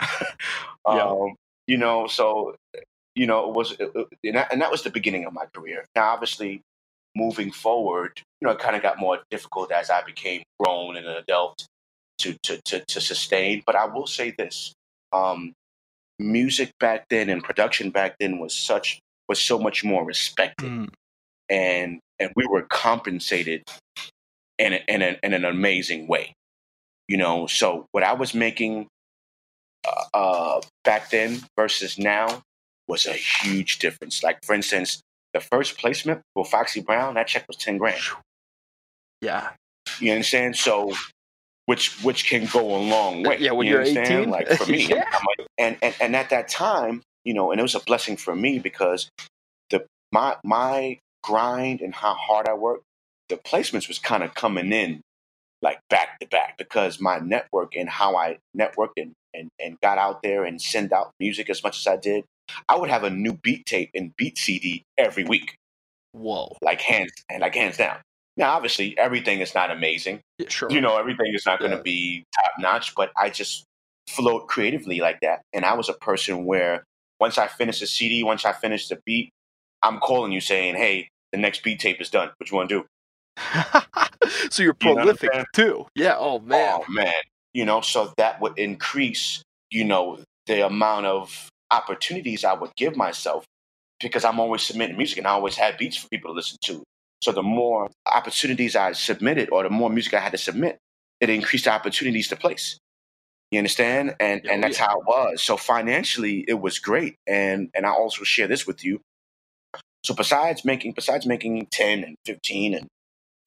Yeah. 0.88 1.10
um, 1.10 1.36
you 1.66 1.76
know, 1.76 2.06
so 2.06 2.56
you 3.20 3.26
know, 3.28 3.40
it 3.50 3.54
was 3.56 3.72
it, 3.72 3.92
it- 3.94 4.08
and, 4.24 4.36
that, 4.36 4.52
and 4.52 4.62
that 4.62 4.72
was 4.72 4.82
the 4.84 4.90
beginning 4.98 5.24
of 5.26 5.34
my 5.34 5.46
career. 5.54 5.86
Now, 5.96 6.06
obviously, 6.14 6.62
moving 7.16 7.52
forward, 7.52 8.22
you 8.40 8.46
know, 8.46 8.52
it 8.54 8.60
kind 8.60 8.76
of 8.76 8.82
got 8.82 8.98
more 8.98 9.20
difficult 9.30 9.72
as 9.72 9.90
I 9.90 10.02
became 10.02 10.42
grown 10.60 10.96
and 10.98 11.06
an 11.06 11.16
adult 11.16 11.66
to 12.20 12.36
to 12.44 12.60
to, 12.66 12.80
to 12.86 13.00
sustain. 13.00 13.62
But 13.66 13.76
I 13.76 13.86
will 13.86 14.08
say 14.08 14.34
this: 14.38 14.72
um, 15.12 15.52
music 16.20 16.72
back 16.80 17.06
then 17.10 17.30
and 17.30 17.44
production 17.44 17.90
back 17.90 18.16
then 18.20 18.40
was 18.40 18.54
such 18.56 19.00
was 19.28 19.40
so 19.42 19.58
much 19.58 19.84
more 19.84 20.04
respected 20.04 20.70
Mm, 20.70 20.88
and 21.50 22.00
and 22.20 22.32
we 22.36 22.46
were 22.46 22.62
compensated 22.64 23.62
in 24.58 24.74
a, 24.74 24.80
in, 24.88 25.02
a, 25.02 25.18
in 25.22 25.34
an 25.34 25.44
amazing 25.44 26.08
way. 26.08 26.34
You 27.08 27.18
know, 27.18 27.46
so 27.48 27.86
what 27.92 28.04
I 28.04 28.14
was 28.14 28.34
making 28.34 28.88
uh, 29.86 30.04
uh, 30.14 30.60
back 30.84 31.10
then 31.10 31.40
versus 31.58 31.98
now 31.98 32.42
was 32.90 33.06
a 33.06 33.12
huge 33.14 33.78
difference. 33.78 34.22
Like 34.22 34.38
for 34.44 34.54
instance, 34.54 35.00
the 35.32 35.40
first 35.40 35.78
placement 35.78 36.20
for 36.34 36.44
Foxy 36.44 36.80
Brown, 36.80 37.14
that 37.14 37.28
check 37.28 37.44
was 37.48 37.56
ten 37.56 37.78
grand. 37.78 38.00
yeah. 39.20 39.50
You 39.98 40.12
understand? 40.12 40.56
So, 40.56 40.92
which 41.66 42.02
which 42.02 42.26
can 42.26 42.46
go 42.46 42.60
a 42.60 42.78
long 42.78 43.22
way. 43.22 43.38
Yeah, 43.38 43.52
when 43.52 43.66
you 43.66 43.72
you're 43.72 43.80
understand? 43.80 44.08
18? 44.22 44.30
Like 44.30 44.48
for 44.48 44.70
me, 44.70 44.86
Yeah. 44.88 45.04
Like- 45.12 45.46
and, 45.58 45.76
and 45.82 45.94
and 46.00 46.16
at 46.16 46.30
that 46.30 46.48
time, 46.48 47.02
you 47.24 47.34
know, 47.34 47.50
and 47.50 47.58
it 47.58 47.62
was 47.62 47.74
a 47.74 47.80
blessing 47.80 48.16
for 48.16 48.34
me 48.34 48.58
because 48.58 49.08
the 49.70 49.84
my 50.12 50.36
my 50.44 50.98
grind 51.22 51.80
and 51.80 51.94
how 51.94 52.14
hard 52.14 52.48
I 52.48 52.54
worked, 52.54 52.84
the 53.28 53.36
placements 53.36 53.88
was 53.88 53.98
kind 53.98 54.22
of 54.22 54.34
coming 54.34 54.72
in 54.72 55.00
like 55.62 55.78
back 55.90 56.18
to 56.20 56.26
back 56.26 56.56
because 56.56 57.00
my 57.00 57.18
network 57.18 57.76
and 57.76 57.88
how 57.88 58.16
I 58.16 58.38
networked 58.56 58.96
and, 58.96 59.12
and, 59.34 59.48
and 59.62 59.76
got 59.82 59.98
out 59.98 60.22
there 60.22 60.44
and 60.44 60.60
send 60.62 60.92
out 60.92 61.10
music 61.20 61.50
as 61.50 61.62
much 61.62 61.78
as 61.78 61.86
I 61.86 61.96
did, 61.96 62.24
I 62.68 62.76
would 62.76 62.90
have 62.90 63.04
a 63.04 63.10
new 63.10 63.34
beat 63.34 63.66
tape 63.66 63.90
and 63.94 64.14
beat 64.16 64.38
CD 64.38 64.84
every 64.98 65.24
week, 65.24 65.56
Whoa. 66.12 66.56
like 66.62 66.80
hands 66.80 67.12
and 67.28 67.40
like 67.40 67.54
hands 67.54 67.76
down. 67.76 67.98
Now, 68.36 68.52
obviously, 68.52 68.96
everything 68.96 69.40
is 69.40 69.54
not 69.54 69.70
amazing. 69.70 70.20
Yeah, 70.38 70.48
sure. 70.48 70.70
You 70.70 70.80
know, 70.80 70.96
everything 70.96 71.34
is 71.34 71.44
not 71.44 71.58
going 71.58 71.72
to 71.72 71.82
be 71.82 72.24
top 72.34 72.52
notch, 72.58 72.94
but 72.94 73.10
I 73.16 73.28
just 73.30 73.64
float 74.08 74.48
creatively 74.48 75.00
like 75.00 75.20
that. 75.20 75.42
And 75.52 75.64
I 75.64 75.74
was 75.74 75.88
a 75.88 75.94
person 75.94 76.44
where 76.44 76.84
once 77.18 77.38
I 77.38 77.48
finished 77.48 77.82
a 77.82 77.86
CD, 77.86 78.24
once 78.24 78.44
I 78.44 78.52
finished 78.52 78.88
the 78.88 78.98
beat, 79.04 79.30
I'm 79.82 79.98
calling 79.98 80.32
you 80.32 80.40
saying, 80.40 80.76
"Hey, 80.76 81.08
the 81.32 81.38
next 81.38 81.62
beat 81.62 81.80
tape 81.80 82.00
is 82.00 82.10
done. 82.10 82.30
What 82.38 82.50
you 82.50 82.56
want 82.56 82.68
to 82.70 82.80
do?" 82.80 82.86
so 84.50 84.62
you're 84.62 84.76
You 84.80 84.94
prolific 84.94 85.30
too. 85.52 85.86
Yeah. 85.94 86.16
Oh, 86.18 86.36
oh 86.36 86.38
man. 86.40 86.80
Oh 86.80 86.84
man, 86.88 87.12
you 87.52 87.64
know, 87.64 87.80
so 87.80 88.12
that 88.16 88.40
would 88.40 88.58
increase, 88.58 89.42
you 89.70 89.84
know, 89.84 90.18
the 90.46 90.66
amount 90.66 91.06
of 91.06 91.48
opportunities 91.70 92.44
I 92.44 92.54
would 92.54 92.70
give 92.76 92.96
myself 92.96 93.44
because 94.00 94.24
I'm 94.24 94.40
always 94.40 94.62
submitting 94.62 94.96
music 94.96 95.18
and 95.18 95.26
I 95.26 95.30
always 95.30 95.56
had 95.56 95.76
beats 95.78 95.96
for 95.96 96.08
people 96.08 96.32
to 96.32 96.36
listen 96.36 96.58
to. 96.64 96.82
So 97.22 97.32
the 97.32 97.42
more 97.42 97.88
opportunities 98.06 98.76
I 98.76 98.92
submitted 98.92 99.50
or 99.50 99.62
the 99.62 99.70
more 99.70 99.90
music 99.90 100.14
I 100.14 100.20
had 100.20 100.32
to 100.32 100.38
submit, 100.38 100.78
it 101.20 101.30
increased 101.30 101.66
the 101.66 101.72
opportunities 101.72 102.28
to 102.28 102.36
place. 102.36 102.78
You 103.50 103.58
understand? 103.58 104.16
And 104.20 104.42
Yeah, 104.44 104.52
and 104.52 104.64
oh, 104.64 104.68
that's 104.68 104.78
yeah. 104.78 104.86
how 104.88 105.00
it 105.00 105.06
was. 105.06 105.42
So 105.42 105.56
financially 105.56 106.44
it 106.48 106.60
was 106.60 106.78
great. 106.78 107.16
And 107.26 107.70
and 107.74 107.86
I 107.86 107.90
also 107.90 108.24
share 108.24 108.48
this 108.48 108.66
with 108.66 108.84
you. 108.84 109.00
So 110.04 110.14
besides 110.14 110.64
making 110.64 110.92
besides 110.92 111.26
making 111.26 111.66
10 111.72 112.04
and 112.04 112.16
15 112.26 112.74
and 112.74 112.86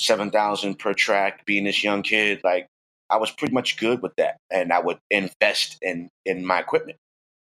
7,000 0.02 0.80
per 0.80 0.94
track 0.94 1.46
being 1.46 1.64
this 1.64 1.84
young 1.84 2.04
kid 2.04 2.42
like 2.44 2.68
I 3.10 3.18
was 3.18 3.32
pretty 3.32 3.54
much 3.54 3.78
good 3.78 4.02
with 4.02 4.14
that, 4.18 4.38
and 4.52 4.74
I 4.74 4.80
would 4.80 5.00
invest 5.12 5.78
in 5.82 6.10
in 6.26 6.46
my 6.46 6.60
equipment. 6.60 6.98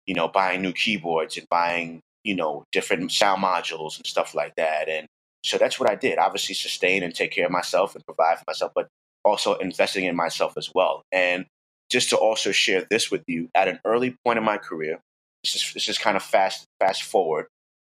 You 0.06 0.14
know, 0.14 0.28
buying 0.28 0.62
new 0.62 0.72
keyboards 0.72 1.36
and 1.36 1.46
buying 1.50 2.00
you 2.24 2.34
know 2.34 2.64
different 2.72 3.12
sound 3.12 3.42
modules 3.42 3.96
and 3.96 4.06
stuff 4.06 4.34
like 4.34 4.54
that. 4.56 4.88
And 4.88 5.06
so 5.44 5.58
that's 5.58 5.80
what 5.80 5.90
I 5.90 5.94
did. 5.94 6.18
Obviously, 6.18 6.54
sustain 6.54 7.02
and 7.02 7.14
take 7.14 7.32
care 7.32 7.46
of 7.46 7.52
myself 7.52 7.94
and 7.94 8.04
provide 8.04 8.38
for 8.38 8.44
myself, 8.46 8.72
but 8.74 8.88
also 9.24 9.54
investing 9.56 10.04
in 10.04 10.16
myself 10.16 10.54
as 10.56 10.70
well. 10.74 11.02
And 11.12 11.46
just 11.90 12.10
to 12.10 12.16
also 12.16 12.52
share 12.52 12.86
this 12.90 13.10
with 13.10 13.22
you, 13.26 13.48
at 13.54 13.68
an 13.68 13.80
early 13.84 14.16
point 14.24 14.38
in 14.38 14.44
my 14.44 14.58
career, 14.58 15.00
this 15.42 15.56
is 15.56 15.72
this 15.74 15.88
is 15.88 15.98
kind 15.98 16.16
of 16.16 16.22
fast 16.22 16.66
fast 16.78 17.02
forward 17.02 17.46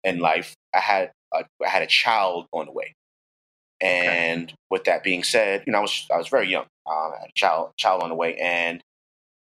in 0.04 0.18
life. 0.18 0.54
I 0.74 0.80
had 0.80 1.12
a, 1.34 1.44
I 1.64 1.68
had 1.68 1.82
a 1.82 1.86
child 1.86 2.46
on 2.52 2.66
the 2.66 2.72
way. 2.72 2.94
And 3.80 4.52
with 4.70 4.84
that 4.84 5.04
being 5.04 5.22
said, 5.22 5.64
you 5.66 5.72
know, 5.72 5.78
I 5.78 5.82
was 5.82 6.06
I 6.12 6.16
was 6.16 6.28
very 6.28 6.48
young. 6.48 6.66
Um, 6.86 7.12
I 7.14 7.20
had 7.20 7.30
a 7.30 7.34
child 7.34 7.70
child 7.76 8.02
on 8.02 8.08
the 8.08 8.14
way, 8.14 8.36
and 8.36 8.80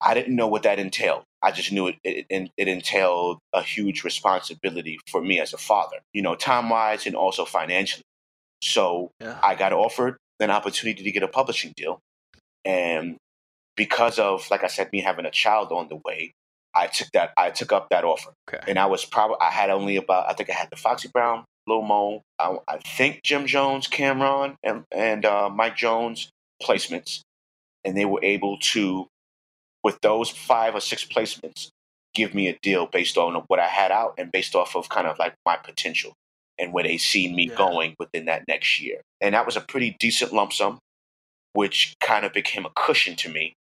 I 0.00 0.14
didn't 0.14 0.34
know 0.36 0.48
what 0.48 0.64
that 0.64 0.78
entailed. 0.78 1.24
I 1.42 1.50
just 1.52 1.70
knew 1.72 1.86
it 1.88 1.96
it, 2.04 2.50
it, 2.56 2.68
entailed 2.68 3.38
a 3.52 3.62
huge 3.62 4.04
responsibility 4.04 4.98
for 5.10 5.20
me 5.22 5.40
as 5.40 5.52
a 5.52 5.58
father, 5.58 5.98
you 6.12 6.22
know, 6.22 6.34
time 6.34 6.68
wise 6.68 7.06
and 7.06 7.14
also 7.16 7.44
financially. 7.44 8.02
So 8.62 9.10
Yeah. 9.20 9.38
I 9.42 9.54
got 9.54 9.72
offered 9.72 10.16
an 10.40 10.50
opportunity 10.50 11.02
to 11.02 11.10
get 11.12 11.22
a 11.22 11.28
publishing 11.28 11.72
deal, 11.76 12.00
and 12.64 13.16
because 13.76 14.18
of, 14.18 14.50
like 14.50 14.64
I 14.64 14.68
said, 14.68 14.90
me 14.92 15.00
having 15.00 15.24
a 15.26 15.30
child 15.30 15.70
on 15.72 15.88
the 15.88 15.96
way, 16.04 16.32
I 16.74 16.88
took 16.88 17.08
that 17.12 17.32
I 17.36 17.50
took 17.50 17.72
up 17.72 17.88
that 17.90 18.04
offer 18.04 18.32
Okay. 18.48 18.62
and 18.68 18.78
I 18.78 18.86
was 18.86 19.04
probably 19.04 19.36
I 19.40 19.50
had 19.50 19.70
only 19.70 19.96
about 19.96 20.28
I 20.28 20.34
think 20.34 20.50
I 20.50 20.54
had 20.54 20.70
the 20.70 20.76
Foxy 20.76 21.08
Brown, 21.08 21.44
Lil 21.66 21.82
Mo, 21.82 22.22
I, 22.38 22.56
I 22.66 22.78
think 22.78 23.22
Jim 23.22 23.46
Jones, 23.46 23.86
Cam'ron, 23.88 24.56
and 24.62 24.84
and 24.92 25.24
uh, 25.24 25.48
Mike 25.48 25.76
Jones 25.76 26.30
placements, 26.62 27.20
and 27.84 27.96
they 27.96 28.04
were 28.04 28.22
able 28.24 28.58
to, 28.58 29.06
with 29.88 29.98
those 30.02 30.28
five 30.28 30.74
or 30.74 30.80
six 30.80 31.02
placements, 31.02 31.68
give 32.12 32.34
me 32.34 32.46
a 32.46 32.58
deal 32.60 32.84
based 32.86 33.16
on 33.16 33.32
what 33.46 33.58
I 33.58 33.66
had 33.66 33.90
out 33.90 34.12
and 34.18 34.30
based 34.30 34.54
off 34.54 34.76
of 34.76 34.90
kind 34.90 35.06
of 35.06 35.18
like 35.18 35.32
my 35.46 35.56
potential 35.56 36.12
and 36.58 36.74
where 36.74 36.84
they 36.84 36.98
see 36.98 37.32
me 37.32 37.46
Yeah. 37.48 37.54
going 37.56 37.94
within 37.98 38.26
that 38.26 38.42
next 38.46 38.80
year, 38.82 39.00
and 39.22 39.34
that 39.34 39.46
was 39.46 39.56
a 39.56 39.62
pretty 39.62 39.96
decent 39.98 40.30
lump 40.34 40.52
sum, 40.52 40.78
which 41.54 41.94
kind 42.00 42.26
of 42.26 42.34
became 42.34 42.66
a 42.66 42.70
cushion 42.76 43.16
to 43.16 43.30
me 43.30 43.54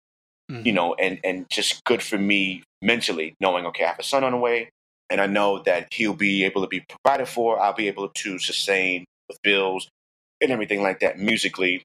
Mhm. 0.52 0.66
you 0.66 0.74
know, 0.74 0.96
and 0.96 1.20
and 1.24 1.48
just 1.52 1.84
good 1.84 2.02
for 2.02 2.18
me 2.18 2.64
mentally, 2.82 3.36
knowing 3.40 3.66
okay, 3.68 3.84
I 3.84 3.90
have 3.90 4.00
a 4.00 4.04
son 4.04 4.24
on 4.24 4.32
the 4.32 4.38
way, 4.38 4.70
and 5.12 5.22
I 5.22 5.28
know 5.28 5.60
that 5.64 5.94
he'll 5.94 6.16
be 6.16 6.44
able 6.44 6.62
to 6.64 6.68
be 6.68 6.82
provided 6.82 7.28
for. 7.28 7.60
I'll 7.60 7.74
be 7.74 7.88
able 7.88 8.10
to 8.10 8.40
sustain 8.40 9.06
with 9.28 9.40
bills 9.44 9.88
and 10.42 10.52
everything 10.52 10.82
like 10.82 11.00
that 11.02 11.20
musically, 11.20 11.84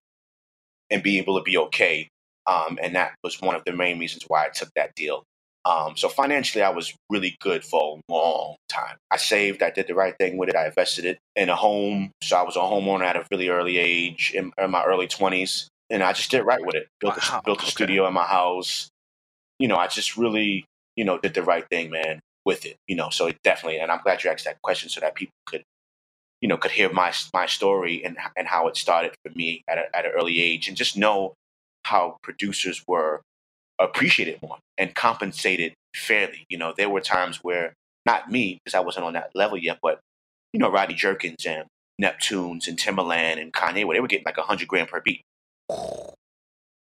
and 0.91 1.03
be 1.03 1.19
able 1.19 1.39
to 1.39 1.43
be 1.43 1.59
okay. 1.59 2.09
Um, 2.47 2.79
and 2.83 2.95
that 2.95 3.15
was 3.23 3.41
one 3.41 3.55
of 3.55 3.63
the 3.65 3.73
main 3.73 3.99
reasons 3.99 4.25
why 4.27 4.47
I 4.47 4.49
took 4.49 4.71
that 4.75 4.95
deal. 4.97 5.25
Um, 5.67 5.95
so 5.95 6.09
financially, 6.09 6.65
I 6.65 6.71
was 6.71 6.95
really 7.11 7.37
good 7.41 7.63
for 7.63 7.99
a 8.09 8.13
long 8.13 8.57
time. 8.71 8.97
I 9.11 9.19
saved, 9.19 9.63
I 9.63 9.71
did 9.71 9.89
the 9.89 9.95
right 9.95 10.15
thing 10.19 10.39
with 10.39 10.49
it. 10.49 10.57
I 10.57 10.67
invested 10.67 11.05
it 11.05 11.19
in 11.37 11.51
a 11.51 11.55
home, 11.55 12.13
so 12.23 12.37
I 12.37 12.43
was 12.43 12.57
a 12.57 12.61
homeowner 12.61 13.05
at 13.05 13.17
a 13.17 13.27
really 13.31 13.51
early 13.51 13.77
age, 13.77 14.33
in, 14.35 14.53
in 14.57 14.71
my 14.71 14.83
early 14.85 15.07
twenties, 15.07 15.69
and 15.91 16.03
I 16.03 16.15
just 16.15 16.31
did 16.31 16.45
right 16.45 16.65
with 16.65 16.77
it. 16.77 16.89
Built 16.99 17.19
Wow, 17.19 17.41
a, 17.41 17.43
built 17.45 17.59
a 17.59 17.63
okay. 17.63 17.71
studio 17.71 18.07
in 18.07 18.15
my 18.15 18.25
house. 18.25 18.89
You 19.59 19.69
know, 19.69 19.77
I 19.77 19.87
just 19.87 20.17
really, 20.17 20.65
you 20.97 21.05
know, 21.05 21.19
did 21.19 21.35
the 21.35 21.43
right 21.43 21.69
thing, 21.69 21.91
man, 21.91 22.21
with 22.47 22.65
it. 22.65 22.77
You 22.89 22.97
know, 22.97 23.11
so 23.11 23.27
it 23.27 23.37
definitely, 23.45 23.81
and 23.81 23.93
I'm 23.93 24.01
glad 24.03 24.25
you 24.25 24.31
asked 24.31 24.47
that 24.47 24.63
question 24.63 24.89
so 24.89 25.01
that 25.01 25.15
people 25.15 25.35
could, 25.45 25.63
you 26.41 26.49
know, 26.49 26.57
could 26.57 26.71
hear 26.71 26.91
my 26.91 27.13
my 27.35 27.45
story 27.45 28.03
and 28.03 28.17
and 28.35 28.49
how 28.49 28.67
it 28.69 28.79
started 28.79 29.13
for 29.23 29.31
me 29.37 29.63
at 29.69 29.77
a, 29.77 29.95
at 29.95 30.07
an 30.07 30.13
early 30.13 30.41
age, 30.41 30.69
and 30.69 30.77
just 30.77 30.97
know 30.97 31.35
how 31.85 32.19
producers 32.23 32.83
were 32.87 33.23
appreciated 33.81 34.41
more 34.43 34.59
and 34.79 34.95
compensated 34.95 35.75
fairly. 35.95 36.45
You 36.49 36.59
know, 36.59 36.75
there 36.77 36.91
were 36.91 37.01
times 37.01 37.39
where 37.43 37.73
not 38.07 38.31
me 38.31 38.59
because 38.65 38.75
I 38.75 38.81
wasn't 38.81 39.07
on 39.07 39.15
that 39.15 39.31
level 39.35 39.59
yet, 39.59 39.79
but 39.83 40.01
you 40.53 40.61
know, 40.61 40.71
Rodney 40.71 40.95
Jerkins 40.95 41.47
and 41.47 41.65
Neptunes 42.01 42.67
and 42.67 42.79
Timbaland 42.79 43.41
and 43.41 43.53
Kanye, 43.53 43.85
where 43.85 43.97
they 43.97 44.01
were 44.01 44.09
getting 44.09 44.25
like 44.25 44.39
a 44.39 44.43
hundred 44.43 44.69
grand 44.69 44.89
per 44.89 45.01
beat, 45.01 45.23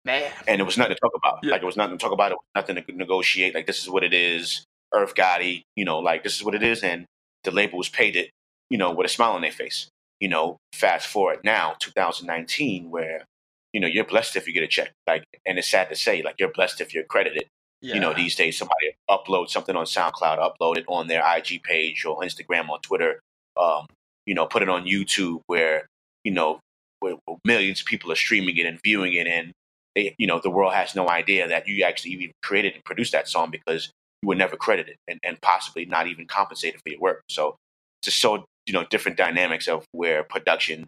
Man. 0.05 0.31
and 0.47 0.61
it 0.61 0.65
was 0.65 0.79
nothing 0.79 0.95
to 0.95 1.01
talk 1.01 1.13
about. 1.15 1.41
Yeah. 1.43 1.53
Like 1.53 1.63
it 1.63 1.67
was 1.67 1.77
nothing 1.77 1.99
to 1.99 2.03
talk 2.03 2.13
about. 2.13 2.33
It 2.33 2.37
was 2.37 2.63
nothing 2.67 2.77
to 2.77 2.97
negotiate. 2.97 3.55
Like 3.55 3.67
this 3.67 3.83
is 3.83 3.91
what 3.91 4.05
it 4.05 4.15
is. 4.15 4.65
Irv 4.95 5.15
Gotti, 5.15 5.63
you 5.77 5.85
know, 5.85 5.99
like 5.99 6.25
this 6.25 6.37
is 6.37 6.45
what 6.45 6.55
it 6.55 6.63
is, 6.63 6.83
and 6.83 7.05
the 7.45 7.51
label 7.51 7.79
was 7.79 7.89
paid 7.89 8.17
it, 8.17 8.31
you 8.71 8.79
know, 8.79 8.91
with 8.93 9.07
a 9.07 9.09
smile 9.09 9.33
on 9.33 9.43
their 9.43 9.53
face. 9.53 9.89
You 10.21 10.29
know, 10.29 10.57
fast 10.75 11.07
forward 11.07 11.41
now, 11.45 11.75
2019, 11.81 12.91
where 12.91 13.25
you 13.73 13.81
know 13.81 13.87
you're 13.87 14.05
blessed 14.05 14.37
if 14.37 14.47
you 14.47 14.53
get 14.53 14.63
a 14.63 14.69
check. 14.69 14.93
Like, 15.07 15.25
and 15.47 15.59
it's 15.59 15.71
sad 15.71 15.89
to 15.91 15.97
say, 15.97 16.23
like 16.23 16.37
you're 16.39 16.53
blessed 16.53 16.81
if 16.81 16.95
you're 16.95 17.05
credited. 17.05 17.45
Yeah. 17.83 17.95
You 17.95 18.01
know, 18.01 18.13
these 18.13 18.37
days 18.37 18.59
somebody 18.59 18.93
upload 19.09 19.49
something 19.49 19.75
on 19.75 19.87
SoundCloud, 19.87 20.39
upload 20.39 20.77
it 20.77 20.85
on 20.87 21.09
their 21.09 21.23
IG 21.37 21.63
page 21.63 22.05
or 22.05 22.21
Instagram 22.21 22.69
or 22.69 22.79
Twitter. 22.81 23.21
Um, 23.61 23.87
you 24.27 24.35
know, 24.35 24.47
put 24.47 24.63
it 24.63 24.69
on 24.69 24.85
YouTube 24.85 25.41
where 25.47 25.87
you 26.25 26.33
know 26.33 26.61
where, 27.01 27.17
millions 27.45 27.81
of 27.81 27.87
people 27.87 28.13
are 28.13 28.17
streaming 28.17 28.57
it 28.59 28.67
and 28.67 28.79
viewing 28.85 29.15
it, 29.15 29.27
and 29.27 29.53
they, 29.95 30.15
you 30.19 30.27
know 30.27 30.41
the 30.43 30.51
world 30.51 30.75
has 30.75 30.95
no 30.95 31.09
idea 31.09 31.49
that 31.49 31.67
you 31.67 31.83
actually 31.85 32.13
even 32.13 32.33
created 32.43 32.75
and 32.75 32.85
produced 32.85 33.13
that 33.13 33.29
song 33.29 33.51
because 33.51 33.91
you 34.23 34.29
were 34.29 34.35
never 34.35 34.57
credited 34.57 34.97
and, 35.09 35.19
and 35.23 35.41
possibly 35.41 35.87
not 35.87 36.07
even 36.07 36.27
compensated 36.27 36.81
for 36.83 36.91
your 36.91 37.01
work. 37.01 37.23
So 37.31 37.57
just 38.03 38.21
so 38.21 38.45
you 38.67 38.73
know 38.75 38.85
different 38.91 39.17
dynamics 39.17 39.69
of 39.69 39.85
where 39.93 40.23
production 40.23 40.87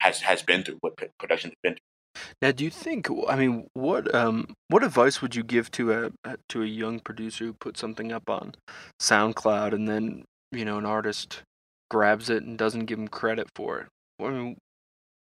has 0.00 0.20
has 0.20 0.42
been 0.42 0.62
through, 0.62 0.78
what 0.80 0.94
production 1.18 1.50
has 1.50 1.56
been 1.62 1.72
through. 1.74 1.93
Now, 2.40 2.52
do 2.52 2.64
you 2.64 2.70
think? 2.70 3.08
I 3.28 3.36
mean, 3.36 3.68
what 3.74 4.14
um, 4.14 4.54
what 4.68 4.84
advice 4.84 5.20
would 5.20 5.34
you 5.34 5.42
give 5.42 5.70
to 5.72 5.92
a 6.24 6.36
to 6.48 6.62
a 6.62 6.66
young 6.66 7.00
producer 7.00 7.44
who 7.46 7.52
puts 7.54 7.80
something 7.80 8.12
up 8.12 8.28
on 8.28 8.54
SoundCloud 9.00 9.72
and 9.72 9.88
then 9.88 10.24
you 10.52 10.64
know 10.64 10.78
an 10.78 10.86
artist 10.86 11.42
grabs 11.90 12.30
it 12.30 12.42
and 12.42 12.58
doesn't 12.58 12.86
give 12.86 12.98
him 12.98 13.08
credit 13.08 13.48
for 13.54 13.80
it? 13.80 13.86
I 14.20 14.30
mean, 14.30 14.56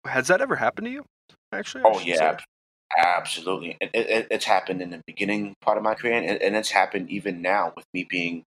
has 0.06 0.28
that 0.28 0.42
ever 0.42 0.56
happened 0.58 0.86
to 0.86 0.92
you? 0.92 1.06
Actually, 1.52 1.84
I 1.84 1.88
Oh 1.88 2.00
yeah, 2.00 2.38
say. 2.38 2.44
absolutely. 2.98 3.78
It, 3.82 3.92
it, 3.94 4.28
it's 4.32 4.46
happened 4.46 4.82
in 4.82 4.90
the 4.92 5.02
beginning 5.06 5.54
part 5.62 5.78
of 5.78 5.84
my 5.84 5.96
career, 5.96 6.14
and, 6.14 6.42
and 6.42 6.56
it's 6.56 6.72
happened 6.72 7.10
even 7.10 7.42
now 7.42 7.74
with 7.76 7.86
me 7.94 8.06
being 8.10 8.44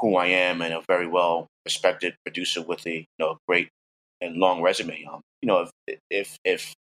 who 0.00 0.16
I 0.16 0.26
am 0.26 0.60
and 0.60 0.74
a 0.74 0.82
very 0.88 1.06
well 1.06 1.48
respected 1.64 2.14
producer 2.24 2.62
with 2.62 2.86
a 2.86 2.98
you 2.98 3.06
know 3.18 3.38
great 3.48 3.68
and 4.20 4.36
long 4.36 4.62
resume. 4.62 5.04
Um, 5.10 5.20
you 5.42 5.46
know, 5.46 5.68
if 5.86 5.98
if 6.10 6.38
if 6.44 6.74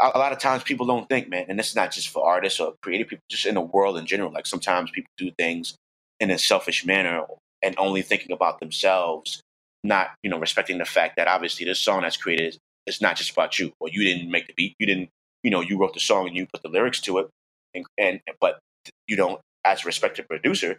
a 0.00 0.18
lot 0.18 0.32
of 0.32 0.38
times 0.38 0.62
people 0.62 0.86
don't 0.86 1.08
think, 1.08 1.28
man, 1.28 1.46
and 1.48 1.58
this 1.58 1.68
is 1.68 1.76
not 1.76 1.92
just 1.92 2.08
for 2.08 2.26
artists 2.26 2.58
or 2.58 2.74
creative 2.82 3.08
people, 3.08 3.22
just 3.30 3.46
in 3.46 3.54
the 3.54 3.60
world 3.60 3.96
in 3.98 4.06
general. 4.06 4.32
Like 4.32 4.46
sometimes 4.46 4.90
people 4.90 5.10
do 5.16 5.30
things 5.38 5.76
in 6.18 6.30
a 6.30 6.38
selfish 6.38 6.84
manner 6.84 7.22
and 7.62 7.74
only 7.78 8.02
thinking 8.02 8.32
about 8.32 8.60
themselves, 8.60 9.40
not 9.84 10.10
you 10.22 10.30
know 10.30 10.38
respecting 10.38 10.78
the 10.78 10.84
fact 10.84 11.16
that 11.16 11.28
obviously 11.28 11.66
this 11.66 11.78
song 11.78 12.02
that's 12.02 12.16
created 12.16 12.58
is, 12.86 13.00
not 13.00 13.16
just 13.16 13.30
about 13.30 13.58
you, 13.58 13.72
or 13.80 13.88
you 13.88 14.02
didn't 14.02 14.30
make 14.30 14.46
the 14.46 14.54
beat, 14.56 14.74
you 14.78 14.86
didn't, 14.86 15.08
you 15.42 15.50
know, 15.50 15.60
you 15.60 15.78
wrote 15.78 15.94
the 15.94 16.00
song 16.00 16.26
and 16.26 16.36
you 16.36 16.46
put 16.52 16.62
the 16.62 16.68
lyrics 16.68 17.00
to 17.02 17.18
it, 17.18 17.28
and 17.74 17.86
and 17.96 18.20
but 18.40 18.58
you 19.06 19.16
don't, 19.16 19.40
as 19.64 19.84
a 19.84 19.86
respected 19.86 20.26
producer, 20.26 20.78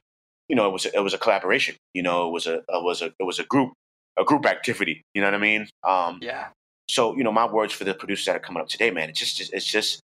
you 0.49 0.55
know, 0.55 0.67
it 0.67 0.73
was 0.73 0.85
a, 0.85 0.95
it 0.95 1.01
was 1.01 1.13
a 1.13 1.17
collaboration, 1.17 1.75
you 1.93 2.03
know, 2.03 2.27
it 2.27 2.31
was 2.31 2.45
a 2.45 2.55
it 2.55 2.83
was 2.83 3.01
a 3.01 3.05
it 3.05 3.23
was 3.23 3.39
a 3.39 3.45
group 3.45 3.71
a 4.19 4.25
group 4.25 4.45
activity, 4.45 5.01
you 5.13 5.21
know 5.21 5.27
what 5.27 5.35
I 5.35 5.37
mean? 5.37 5.67
Um, 5.87 6.19
Yeah. 6.21 6.49
So 6.91 7.15
you 7.15 7.23
know, 7.23 7.31
my 7.31 7.49
words 7.49 7.71
for 7.71 7.85
the 7.85 7.93
producers 7.93 8.25
that 8.25 8.35
are 8.35 8.39
coming 8.39 8.61
up 8.61 8.67
today, 8.67 8.91
man, 8.91 9.07
it's 9.07 9.19
just 9.19 9.53
it's 9.53 9.65
just 9.65 10.01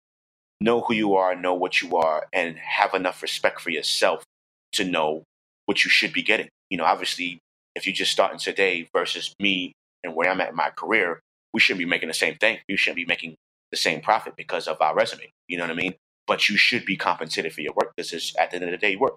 know 0.59 0.81
who 0.81 0.93
you 0.93 1.15
are, 1.15 1.33
know 1.33 1.53
what 1.53 1.81
you 1.81 1.95
are, 1.95 2.27
and 2.33 2.57
have 2.57 2.93
enough 2.93 3.21
respect 3.21 3.61
for 3.61 3.69
yourself 3.69 4.25
to 4.73 4.83
know 4.83 5.23
what 5.65 5.85
you 5.85 5.89
should 5.89 6.11
be 6.11 6.21
getting. 6.21 6.49
You 6.69 6.77
know, 6.77 6.83
obviously, 6.83 7.39
if 7.73 7.87
you're 7.87 7.95
just 7.95 8.11
starting 8.11 8.37
today 8.37 8.89
versus 8.93 9.33
me 9.39 9.71
and 10.03 10.13
where 10.13 10.29
I'm 10.29 10.41
at 10.41 10.49
in 10.49 10.57
my 10.57 10.71
career, 10.71 11.21
we 11.53 11.61
shouldn't 11.61 11.79
be 11.79 11.85
making 11.85 12.09
the 12.09 12.13
same 12.13 12.35
thing. 12.35 12.57
You 12.67 12.75
shouldn't 12.75 12.97
be 12.97 13.05
making 13.05 13.35
the 13.71 13.77
same 13.77 14.01
profit 14.01 14.33
because 14.35 14.67
of 14.67 14.81
our 14.81 14.93
resume. 14.93 15.29
You 15.47 15.59
know 15.59 15.63
what 15.63 15.71
I 15.71 15.75
mean? 15.75 15.95
But 16.27 16.49
you 16.49 16.57
should 16.57 16.83
be 16.83 16.97
compensated 16.97 17.53
for 17.53 17.61
your 17.61 17.73
work. 17.81 17.93
This 17.95 18.11
is 18.11 18.35
at 18.37 18.51
the 18.51 18.57
end 18.57 18.65
of 18.65 18.71
the 18.71 18.77
day 18.77 18.97
work. 18.97 19.15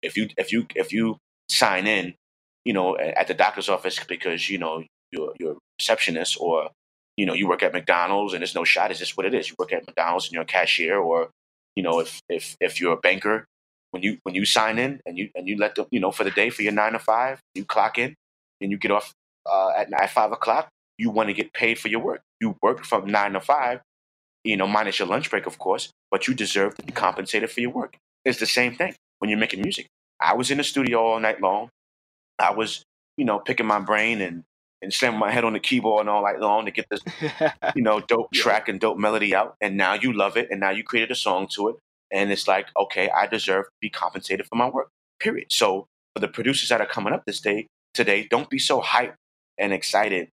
If 0.00 0.16
you 0.16 0.30
if 0.38 0.52
you 0.52 0.66
if 0.74 0.90
you 0.90 1.18
sign 1.50 1.86
in, 1.86 2.14
you 2.64 2.72
know, 2.72 2.96
at 2.96 3.28
the 3.28 3.34
doctor's 3.34 3.68
office 3.68 4.00
because 4.02 4.48
you 4.48 4.56
know 4.56 4.84
you're 5.10 5.34
you're 5.38 5.52
a 5.52 5.56
receptionist 5.78 6.38
or 6.40 6.70
you 7.16 7.26
know 7.26 7.34
you 7.34 7.48
work 7.48 7.62
at 7.62 7.72
McDonald's 7.72 8.32
and 8.32 8.42
there's 8.42 8.54
no 8.54 8.64
shot. 8.64 8.90
It's 8.90 9.00
just 9.00 9.16
what 9.16 9.26
it 9.26 9.34
is. 9.34 9.48
You 9.48 9.56
work 9.58 9.72
at 9.72 9.86
McDonald's 9.86 10.26
and 10.26 10.32
you're 10.34 10.42
a 10.42 10.46
cashier, 10.46 10.98
or 10.98 11.30
you 11.76 11.82
know 11.82 12.00
if 12.00 12.20
if 12.28 12.56
if 12.60 12.80
you're 12.80 12.94
a 12.94 12.98
banker, 13.00 13.46
when 13.90 14.02
you 14.02 14.18
when 14.24 14.34
you 14.34 14.44
sign 14.44 14.78
in 14.78 15.00
and 15.06 15.16
you 15.18 15.30
and 15.34 15.48
you 15.48 15.56
let 15.56 15.74
them 15.74 15.86
you 15.90 16.00
know 16.00 16.10
for 16.10 16.24
the 16.24 16.30
day 16.30 16.50
for 16.50 16.62
your 16.62 16.72
nine 16.72 16.92
to 16.92 16.98
five, 16.98 17.40
you 17.54 17.64
clock 17.64 17.98
in 17.98 18.14
and 18.60 18.70
you 18.70 18.78
get 18.78 18.90
off 18.90 19.12
uh, 19.50 19.70
at 19.76 19.92
at 19.92 20.10
five 20.10 20.32
o'clock. 20.32 20.68
You 20.98 21.10
want 21.10 21.28
to 21.28 21.34
get 21.34 21.52
paid 21.52 21.78
for 21.78 21.88
your 21.88 22.00
work. 22.00 22.22
You 22.40 22.56
work 22.62 22.84
from 22.84 23.06
nine 23.10 23.32
to 23.32 23.40
five, 23.40 23.80
you 24.44 24.56
know, 24.56 24.66
minus 24.66 24.98
your 24.98 25.08
lunch 25.08 25.30
break, 25.30 25.46
of 25.46 25.58
course, 25.58 25.90
but 26.10 26.28
you 26.28 26.34
deserve 26.34 26.76
to 26.76 26.82
be 26.84 26.92
compensated 26.92 27.50
for 27.50 27.60
your 27.60 27.70
work. 27.70 27.96
It's 28.24 28.38
the 28.38 28.46
same 28.46 28.74
thing 28.76 28.94
when 29.18 29.28
you're 29.30 29.38
making 29.38 29.62
music. 29.62 29.86
I 30.20 30.34
was 30.34 30.50
in 30.50 30.58
the 30.58 30.64
studio 30.64 31.00
all 31.00 31.20
night 31.20 31.40
long. 31.40 31.70
I 32.38 32.52
was, 32.52 32.84
you 33.16 33.24
know, 33.24 33.38
picking 33.38 33.66
my 33.66 33.80
brain 33.80 34.20
and 34.20 34.44
and 34.84 34.92
slamming 34.92 35.18
my 35.18 35.32
head 35.32 35.44
on 35.44 35.54
the 35.54 35.60
keyboard 35.60 36.00
and 36.00 36.08
all 36.08 36.22
night 36.22 36.38
long 36.38 36.66
to 36.66 36.70
get 36.70 36.86
this 36.90 37.00
you 37.74 37.82
know, 37.82 38.00
dope 38.00 38.32
track 38.32 38.68
and 38.68 38.78
dope 38.78 38.98
melody 38.98 39.34
out, 39.34 39.56
and 39.60 39.76
now 39.76 39.94
you 39.94 40.12
love 40.12 40.36
it, 40.36 40.48
and 40.50 40.60
now 40.60 40.70
you 40.70 40.84
created 40.84 41.10
a 41.10 41.16
song 41.16 41.48
to 41.48 41.68
it, 41.68 41.76
and 42.12 42.30
it's 42.30 42.46
like, 42.46 42.68
okay, 42.76 43.10
I 43.10 43.26
deserve 43.26 43.64
to 43.64 43.70
be 43.80 43.90
compensated 43.90 44.46
for 44.46 44.56
my 44.56 44.68
work. 44.68 44.88
Period. 45.18 45.46
So 45.50 45.86
for 46.14 46.20
the 46.20 46.28
producers 46.28 46.68
that 46.68 46.80
are 46.80 46.86
coming 46.86 47.12
up 47.12 47.24
this 47.26 47.40
day 47.40 47.66
today, 47.92 48.26
don't 48.30 48.50
be 48.50 48.58
so 48.58 48.80
hyped 48.80 49.14
and 49.58 49.72
excited 49.72 50.28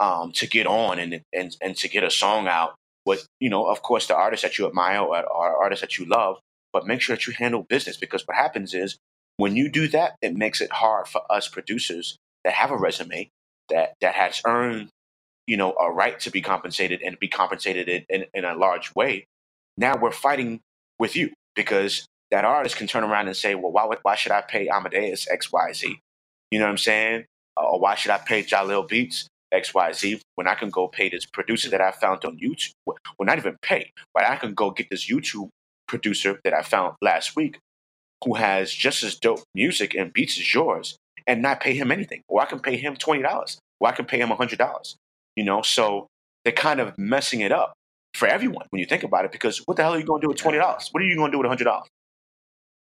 um, 0.00 0.32
to 0.32 0.46
get 0.46 0.66
on 0.66 0.98
and, 0.98 1.22
and 1.32 1.56
and 1.60 1.76
to 1.76 1.88
get 1.88 2.04
a 2.04 2.10
song 2.10 2.46
out 2.46 2.74
with, 3.04 3.26
you 3.40 3.50
know, 3.50 3.66
of 3.66 3.82
course, 3.82 4.06
the 4.06 4.14
artists 4.14 4.42
that 4.42 4.58
you 4.58 4.66
admire 4.66 5.00
or, 5.00 5.24
or 5.24 5.62
artists 5.62 5.80
that 5.80 5.98
you 5.98 6.04
love, 6.04 6.38
but 6.72 6.86
make 6.86 7.00
sure 7.00 7.16
that 7.16 7.26
you 7.26 7.32
handle 7.32 7.64
business 7.68 7.96
because 7.96 8.22
what 8.26 8.36
happens 8.36 8.74
is 8.74 8.96
when 9.38 9.56
you 9.56 9.70
do 9.70 9.88
that, 9.88 10.16
it 10.20 10.34
makes 10.34 10.60
it 10.60 10.70
hard 10.72 11.08
for 11.08 11.22
us 11.30 11.48
producers 11.48 12.16
that 12.44 12.52
have 12.54 12.70
a 12.70 12.76
resume 12.76 13.30
that 13.70 13.94
that 14.00 14.14
has 14.14 14.42
earned 14.46 14.88
you 15.48 15.58
know, 15.58 15.74
a 15.74 15.92
right 15.92 16.20
to 16.22 16.32
be 16.32 16.42
compensated 16.42 17.02
and 17.02 17.20
be 17.20 17.28
compensated 17.28 17.88
in, 17.90 18.06
in, 18.10 18.26
in 18.34 18.46
a 18.46 18.56
large 18.56 18.94
way. 18.96 19.26
Now 19.78 19.96
we're 19.98 20.12
fighting 20.12 20.60
with 21.00 21.16
you 21.16 21.32
because 21.56 22.06
that 22.32 22.46
artist 22.46 22.78
can 22.78 22.88
turn 22.88 23.04
around 23.04 23.28
and 23.28 23.36
say, 23.36 23.56
well, 23.56 23.72
why, 23.72 23.86
would- 23.86 24.00
why 24.04 24.16
should 24.16 24.32
I 24.32 24.42
pay 24.42 24.68
Amadeus 24.70 25.28
X, 25.30 25.52
Y, 25.52 25.72
Z? 25.74 26.00
You 26.50 26.60
know 26.60 26.66
what 26.66 26.72
I'm 26.72 26.78
saying? 26.78 27.26
Uh, 27.58 27.64
Or 27.66 27.80
why 27.80 27.96
should 27.96 28.12
I 28.12 28.18
pay 28.18 28.44
Jahlil 28.44 28.88
Beats 28.88 29.28
X, 29.52 29.74
Y, 29.74 29.92
Z 29.92 30.22
when 30.36 30.48
I 30.48 30.56
can 30.56 30.70
go 30.70 30.88
pay 30.88 31.10
this 31.10 31.26
producer 31.26 31.70
that 31.70 31.82
I 31.82 31.92
found 31.92 32.24
on 32.24 32.38
YouTube? 32.38 32.72
Well, 32.86 32.98
not 33.22 33.38
even 33.38 33.58
pay, 33.62 33.92
but 34.14 34.24
I 34.24 34.36
can 34.38 34.54
go 34.54 34.72
get 34.72 34.88
this 34.90 35.10
YouTube 35.10 35.50
producer 35.88 36.40
that 36.44 36.54
I 36.54 36.62
found 36.62 36.96
last 37.02 37.36
week 37.36 37.58
who 38.24 38.34
has 38.36 38.72
just 38.72 39.02
as 39.04 39.16
dope 39.16 39.42
music 39.54 39.94
and 39.94 40.12
beats 40.12 40.38
as 40.38 40.54
yours 40.54 40.96
and 41.28 41.40
not 41.42 41.60
pay 41.60 41.74
him 41.74 41.92
anything. 41.92 42.22
Or 42.28 42.42
I 42.42 42.46
can 42.46 42.58
pay 42.58 42.76
him 42.76 42.96
$20. 42.96 43.56
Or 43.80 43.88
I 43.88 43.92
can 43.92 44.06
pay 44.06 44.18
him 44.20 44.30
$100 44.30 44.94
you 45.36 45.44
know 45.44 45.62
so 45.62 46.08
they're 46.44 46.52
kind 46.52 46.80
of 46.80 46.98
messing 46.98 47.42
it 47.42 47.52
up 47.52 47.72
for 48.14 48.26
everyone 48.26 48.66
when 48.70 48.80
you 48.80 48.86
think 48.86 49.04
about 49.04 49.24
it 49.24 49.30
because 49.30 49.58
what 49.66 49.76
the 49.76 49.84
hell 49.84 49.94
are 49.94 49.98
you 50.00 50.04
going 50.04 50.20
to 50.20 50.24
do 50.24 50.28
with 50.30 50.36
$20 50.42 50.58
what 50.90 51.00
are 51.00 51.06
you 51.06 51.14
going 51.14 51.30
to 51.30 51.36
do 51.36 51.48
with 51.48 51.58
$100 51.60 51.82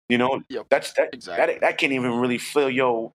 you 0.07 0.17
know 0.17 0.41
Yep, 0.49 0.67
that's 0.69 0.93
that, 0.93 1.09
exactly. 1.13 1.53
that 1.55 1.61
that 1.61 1.77
can't 1.77 1.93
even 1.93 2.11
really 2.13 2.37
fill 2.37 2.69
your 2.69 3.11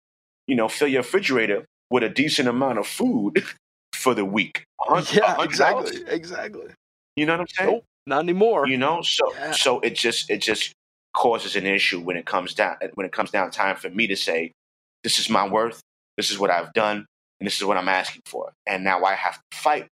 you 0.48 0.56
know 0.56 0.68
fill 0.68 0.88
your 0.88 1.02
refrigerator 1.02 1.64
with 1.90 2.02
a 2.02 2.08
decent 2.08 2.48
amount 2.48 2.78
of 2.80 2.86
food 2.86 3.44
for 3.94 4.14
the 4.14 4.24
week 4.24 4.64
A 4.88 4.94
hun- 4.94 5.04
a 5.04 5.14
yeah, 5.14 5.34
hundred 5.34 5.44
exactly, 5.44 6.02
exactly. 6.08 6.66
you 7.16 7.26
know 7.26 7.34
what 7.34 7.40
i'm 7.40 7.46
saying 7.48 7.70
Nope, 7.70 7.84
not 8.06 8.20
anymore. 8.24 8.66
you 8.66 8.76
know 8.78 9.02
so 9.02 9.32
Yeah. 9.34 9.52
so 9.52 9.80
it 9.80 9.94
just 9.94 10.30
it 10.30 10.38
just 10.42 10.72
causes 11.14 11.54
an 11.56 11.66
issue 11.66 12.00
when 12.00 12.16
it 12.16 12.26
comes 12.26 12.54
down 12.54 12.76
when 12.94 13.06
it 13.06 13.12
comes 13.12 13.30
down 13.30 13.50
time 13.50 13.76
for 13.76 13.90
me 13.90 14.06
to 14.08 14.16
say 14.16 14.50
this 15.04 15.18
is 15.18 15.28
my 15.28 15.48
worth 15.48 15.80
this 16.16 16.30
is 16.30 16.38
what 16.38 16.50
i've 16.50 16.72
done 16.72 17.06
and 17.40 17.46
this 17.46 17.56
is 17.56 17.64
what 17.64 17.76
i'm 17.76 17.88
asking 17.88 18.22
for 18.24 18.52
and 18.66 18.84
now 18.84 19.04
i 19.04 19.14
have 19.14 19.34
to 19.34 19.58
fight 19.58 19.88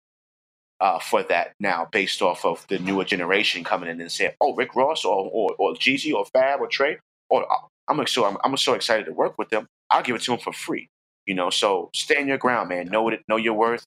uh, 0.79 0.99
for 0.99 1.23
that 1.23 1.53
now 1.59 1.89
based 1.91 2.21
off 2.21 2.45
of 2.45 2.67
the 2.69 2.79
newer 2.79 3.05
generation 3.05 3.65
coming 3.65 3.89
in 3.89 4.01
and 4.01 4.13
saying 4.13 4.33
oh 4.43 4.55
rick 4.55 4.75
ross 4.75 5.07
or 5.07 5.31
or, 5.33 5.55
or 5.59 5.73
Jeezy 5.73 6.13
or 6.13 6.27
fab 6.27 6.61
or 6.61 6.69
trey 6.69 6.99
or 7.31 7.51
uh, 7.51 7.57
i'm 7.89 8.07
so 8.07 8.27
I'm, 8.27 8.37
I'm 8.45 8.57
so 8.59 8.75
excited 8.75 9.07
to 9.07 9.13
work 9.13 9.39
with 9.39 9.49
them 9.49 9.67
i'll 9.89 10.03
give 10.03 10.17
it 10.17 10.23
to 10.23 10.33
them 10.33 10.41
for 10.41 10.53
free 10.53 10.89
you 11.25 11.35
know 11.35 11.49
so 11.49 11.89
stand 11.95 12.29
your 12.29 12.37
ground 12.37 12.69
man 12.69 12.89
know 12.89 13.03
what 13.03 13.15
it 13.15 13.23
know 13.27 13.37
your 13.37 13.55
worth 13.55 13.85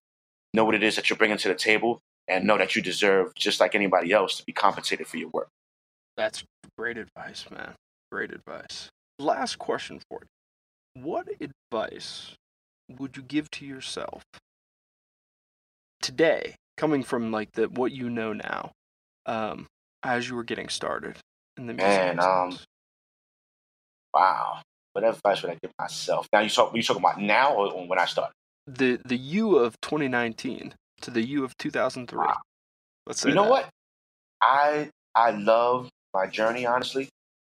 know 0.53 0.65
what 0.65 0.73
it 0.73 0.81
is 0.81 0.95
that 0.95 1.09
you're 1.09 1.17
bringing 1.17 1.37
to 1.37 1.47
the 1.47 1.55
table 1.55 1.99
and 2.27 2.45
know 2.45 2.57
that 2.57 2.75
you 2.75 2.81
deserve 2.81 3.35
just 3.35 3.59
like 3.59 3.75
anybody 3.75 4.11
else 4.11 4.37
to 4.37 4.43
be 4.45 4.51
compensated 4.51 5.05
for 5.05 5.17
your 5.17 5.29
work 5.29 5.49
That's 6.17 6.43
great 6.77 6.97
advice, 6.97 7.45
man. 7.51 7.73
Great 8.11 8.31
advice. 8.31 8.89
Last 9.19 9.57
question 9.57 10.01
for 10.09 10.19
you. 10.21 10.27
What 11.01 11.27
advice 11.39 12.35
would 12.89 13.15
you 13.15 13.23
give 13.23 13.49
to 13.51 13.65
yourself 13.65 14.23
today, 16.01 16.55
coming 16.77 17.03
from 17.03 17.31
like 17.31 17.51
the 17.53 17.69
what 17.69 17.91
you 17.91 18.09
know 18.09 18.33
now, 18.33 18.71
um, 19.25 19.67
as 20.03 20.29
you 20.29 20.35
were 20.35 20.43
getting 20.43 20.69
started 20.69 21.17
in 21.57 21.67
the 21.67 21.73
music 21.73 21.99
Man, 21.99 22.19
um. 22.19 22.57
Wow. 24.13 24.61
What 24.93 25.03
advice 25.03 25.43
would 25.43 25.51
I 25.51 25.57
give 25.61 25.71
myself? 25.79 26.27
Now 26.33 26.39
you 26.39 26.49
talk 26.49 26.75
you 26.75 26.81
talking 26.81 27.01
about 27.03 27.21
now 27.21 27.53
or 27.53 27.87
when 27.87 27.99
I 27.99 28.05
started? 28.05 28.33
the 28.67 28.99
the 29.05 29.17
you 29.17 29.57
of 29.57 29.79
2019 29.81 30.73
to 31.01 31.11
the 31.11 31.21
you 31.21 31.43
of 31.43 31.57
2003. 31.57 32.17
Wow. 32.17 32.35
Let's 33.07 33.21
say 33.21 33.29
You 33.29 33.35
know 33.35 33.43
that. 33.43 33.49
what? 33.49 33.69
I 34.41 34.89
I 35.15 35.31
love 35.31 35.89
my 36.13 36.27
journey, 36.27 36.65
honestly. 36.65 37.09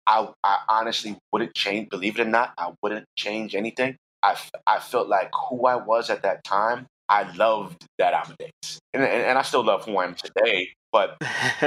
I, 0.08 0.30
I 0.44 0.60
honestly 0.70 1.18
wouldn't 1.34 1.56
change. 1.56 1.90
Believe 1.90 2.20
it 2.20 2.24
or 2.28 2.30
not, 2.30 2.54
I 2.60 2.74
wouldn't 2.84 3.06
change 3.18 3.56
anything. 3.56 3.98
I, 4.24 4.34
f- 4.34 4.52
I 4.68 4.80
felt 4.80 5.10
like 5.10 5.32
who 5.50 5.68
I 5.68 5.78
was 5.78 6.12
at 6.12 6.24
that 6.24 6.44
time. 6.46 6.88
I 7.10 7.32
loved 7.36 7.86
that 8.00 8.14
Amadeus, 8.16 8.80
and, 8.94 9.04
and, 9.04 9.24
and 9.24 9.40
I 9.40 9.44
still 9.44 9.64
love 9.66 9.86
who 9.86 9.98
I 9.98 10.06
am 10.06 10.16
today. 10.16 10.70
But 10.92 11.18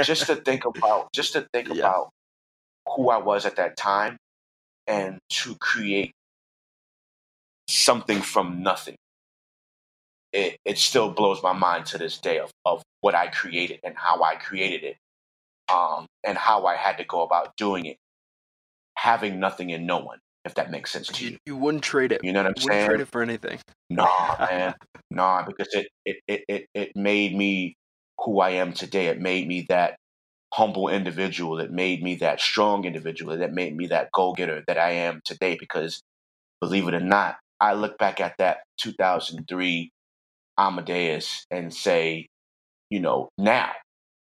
just 0.01 0.27
to 0.27 0.37
think 0.37 0.65
about, 0.67 1.09
just 1.13 1.33
to 1.33 1.47
think 1.53 1.69
Yeah. 1.69 1.89
about 1.89 2.09
who 2.95 3.09
I 3.09 3.17
was 3.17 3.45
at 3.45 3.57
that 3.57 3.77
time, 3.77 4.17
and 4.87 5.19
to 5.31 5.55
create 5.61 6.13
something 7.69 8.21
from 8.21 8.63
nothing. 8.63 8.95
It 10.33 10.57
it 10.65 10.77
still 10.79 11.11
blows 11.11 11.43
my 11.43 11.53
mind 11.53 11.87
to 11.87 11.97
this 11.99 12.17
day 12.19 12.39
of, 12.39 12.51
of 12.65 12.83
what 13.01 13.15
I 13.15 13.27
created 13.27 13.81
and 13.83 13.95
how 13.97 14.23
I 14.23 14.35
created 14.35 14.83
it, 14.83 14.97
um, 15.73 16.07
and 16.23 16.37
how 16.37 16.65
I 16.67 16.75
had 16.77 16.97
to 16.99 17.05
go 17.05 17.23
about 17.23 17.55
doing 17.57 17.85
it, 17.85 17.97
having 18.95 19.39
nothing 19.39 19.71
and 19.71 19.87
no 19.87 19.99
one. 19.99 20.19
If 20.43 20.55
that 20.55 20.71
makes 20.71 20.91
sense 20.91 21.07
to 21.07 21.23
you, 21.23 21.31
you, 21.31 21.37
you 21.45 21.57
wouldn't 21.57 21.83
trade 21.83 22.11
it. 22.11 22.21
you 22.23 22.33
know 22.33 22.39
what 22.39 22.47
I'm 22.47 22.53
wouldn't 22.63 22.71
saying? 22.71 22.89
trade 22.89 22.99
it 23.01 23.07
for 23.07 23.21
anything. 23.21 23.59
Nah, 23.91 24.35
man. 24.49 24.73
nah, 25.11 25.45
because 25.45 25.67
it, 25.73 25.87
it, 26.03 26.17
it, 26.27 26.43
it, 26.47 26.65
it 26.73 26.91
made 26.95 27.35
me 27.35 27.75
who 28.19 28.39
I 28.39 28.51
am 28.51 28.73
today. 28.73 29.07
It 29.07 29.19
made 29.19 29.47
me 29.47 29.65
that 29.69 29.97
humble 30.53 30.89
individual. 30.89 31.59
It 31.59 31.71
made 31.71 32.01
me 32.01 32.15
that 32.15 32.41
strong 32.41 32.85
individual. 32.85 33.37
That 33.37 33.53
made 33.53 33.75
me 33.75 33.87
that 33.87 34.11
go 34.11 34.33
getter 34.33 34.63
that 34.67 34.79
I 34.79 34.91
am 34.91 35.21
today. 35.25 35.57
Because 35.59 36.01
believe 36.59 36.87
it 36.87 36.95
or 36.95 36.99
not, 36.99 37.37
I 37.59 37.73
look 37.73 37.97
back 37.99 38.19
at 38.19 38.35
that 38.39 38.61
2003 38.81 39.91
Amadeus 40.57 41.45
and 41.51 41.73
say, 41.73 42.27
you 42.89 42.99
know, 42.99 43.29
now, 43.37 43.71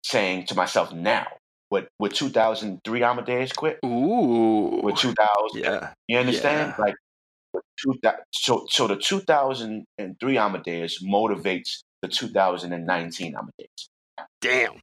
saying 0.04 0.46
to 0.48 0.56
myself 0.56 0.94
now, 0.94 1.28
would, 1.72 1.88
would 2.00 2.14
2003 2.14 3.04
Amadeus 3.04 3.54
quit? 3.54 3.80
Ooh. 3.86 4.82
with 4.84 4.98
2000, 4.98 5.28
yeah. 5.56 5.94
you 6.08 6.18
understand? 6.18 6.76
Yeah. 6.78 6.84
Like, 6.84 6.96
with 7.54 7.64
two, 7.82 8.00
so 8.32 8.66
so 8.70 8.88
the 8.88 8.96
2003 8.96 10.38
Amadeus 10.38 11.04
motivates 11.04 11.84
the 12.02 12.08
2019 12.08 13.36
Amadeus, 13.36 13.90
Damn. 14.42 14.74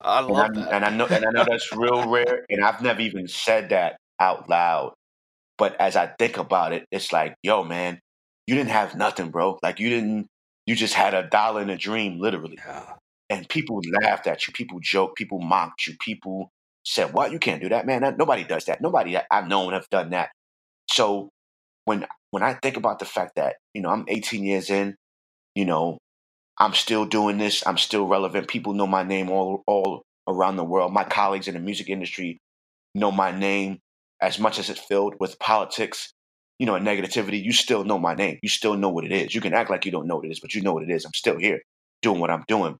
I 0.00 0.20
and, 0.20 0.28
love 0.28 0.50
I, 0.50 0.60
that. 0.60 0.72
and 0.72 0.84
I 0.84 0.90
know 0.90 1.06
and 1.06 1.24
I 1.24 1.30
know 1.30 1.44
that's 1.48 1.72
real 1.74 2.08
rare, 2.10 2.44
and 2.48 2.64
I've 2.64 2.82
never 2.82 3.00
even 3.00 3.28
said 3.28 3.70
that 3.70 3.96
out 4.18 4.48
loud. 4.48 4.94
But 5.56 5.80
as 5.80 5.96
I 5.96 6.06
think 6.06 6.36
about 6.36 6.72
it, 6.72 6.84
it's 6.90 7.12
like, 7.12 7.36
yo, 7.42 7.62
man, 7.64 8.00
you 8.46 8.54
didn't 8.54 8.70
have 8.70 8.96
nothing, 8.96 9.30
bro. 9.30 9.58
Like 9.62 9.78
you 9.78 9.88
didn't, 9.88 10.26
you 10.66 10.74
just 10.74 10.94
had 10.94 11.14
a 11.14 11.28
dollar 11.28 11.62
in 11.62 11.70
a 11.70 11.76
dream, 11.76 12.18
literally. 12.18 12.58
yeah. 12.58 12.94
And 13.30 13.48
people 13.48 13.80
laughed 14.02 14.26
at 14.26 14.46
you, 14.46 14.52
people 14.52 14.78
joked, 14.82 15.16
people 15.16 15.40
mocked 15.40 15.86
you, 15.86 15.94
people 16.00 16.50
said, 16.84 17.14
"What? 17.14 17.32
You 17.32 17.38
can't 17.38 17.62
do 17.62 17.70
that, 17.70 17.86
man. 17.86 18.02
That, 18.02 18.18
nobody 18.18 18.44
does 18.44 18.66
that. 18.66 18.80
Nobody 18.82 19.16
I've 19.30 19.48
known 19.48 19.72
have 19.72 19.88
done 19.90 20.10
that." 20.10 20.30
So 20.90 21.30
when 21.86 22.06
when 22.32 22.42
I 22.42 22.54
think 22.54 22.76
about 22.76 22.98
the 23.00 23.04
fact 23.06 23.36
that 23.36 23.56
you 23.74 23.82
know 23.82 23.90
I'm 23.90 24.04
18 24.08 24.44
years 24.44 24.70
in, 24.70 24.96
you 25.54 25.64
know, 25.64 25.98
I'm 26.58 26.74
still 26.74 27.04
doing 27.04 27.38
this. 27.38 27.66
I'm 27.66 27.78
still 27.78 28.06
relevant. 28.06 28.48
People 28.48 28.74
know 28.74 28.86
my 28.86 29.02
name 29.02 29.30
all 29.30 29.62
all 29.66 30.02
around 30.28 30.56
the 30.56 30.64
world. 30.64 30.92
My 30.92 31.04
colleagues 31.04 31.48
in 31.48 31.54
the 31.54 31.60
music 31.60 31.88
industry 31.90 32.38
know 32.94 33.10
my 33.12 33.32
name 33.32 33.80
as 34.20 34.38
much 34.38 34.58
as 34.58 34.70
it's 34.70 34.80
filled 34.80 35.14
with 35.20 35.38
politics, 35.38 36.12
you 36.58 36.66
know, 36.66 36.76
and 36.76 36.86
negativity. 36.86 37.42
You 37.42 37.52
still 37.52 37.84
know 37.84 37.98
my 37.98 38.14
name. 38.14 38.38
You 38.42 38.48
still 38.48 38.76
know 38.76 38.90
what 38.90 39.04
it 39.04 39.12
is. 39.12 39.34
You 39.34 39.40
can 39.40 39.54
act 39.54 39.70
like 39.70 39.84
you 39.86 39.92
don't 39.92 40.06
know 40.06 40.16
what 40.16 40.26
it 40.26 40.32
is, 40.32 40.40
but 40.40 40.54
you 40.54 40.62
know 40.62 40.74
what 40.74 40.84
it 40.84 40.90
is. 40.90 41.04
I'm 41.04 41.14
still 41.14 41.38
here 41.38 41.60
doing 42.02 42.20
what 42.20 42.30
I'm 42.30 42.44
doing. 42.48 42.76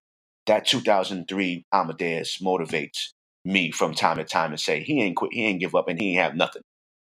That 0.47 0.67
2003 0.67 1.65
Amadeus 1.73 2.39
motivates 2.43 3.11
me 3.45 3.71
from 3.71 3.95
time 3.95 4.19
to 4.19 4.25
time 4.25 4.53
and 4.53 4.61
say 4.61 4.83
he 4.83 5.03
ain't 5.03 5.17
quit, 5.17 5.33
he 5.33 5.45
ain't 5.47 5.61
give 5.61 5.75
up, 5.75 5.89
and 5.89 6.01
he 6.01 6.13
ain't 6.13 6.23
have 6.23 6.37
nothing. 6.37 6.63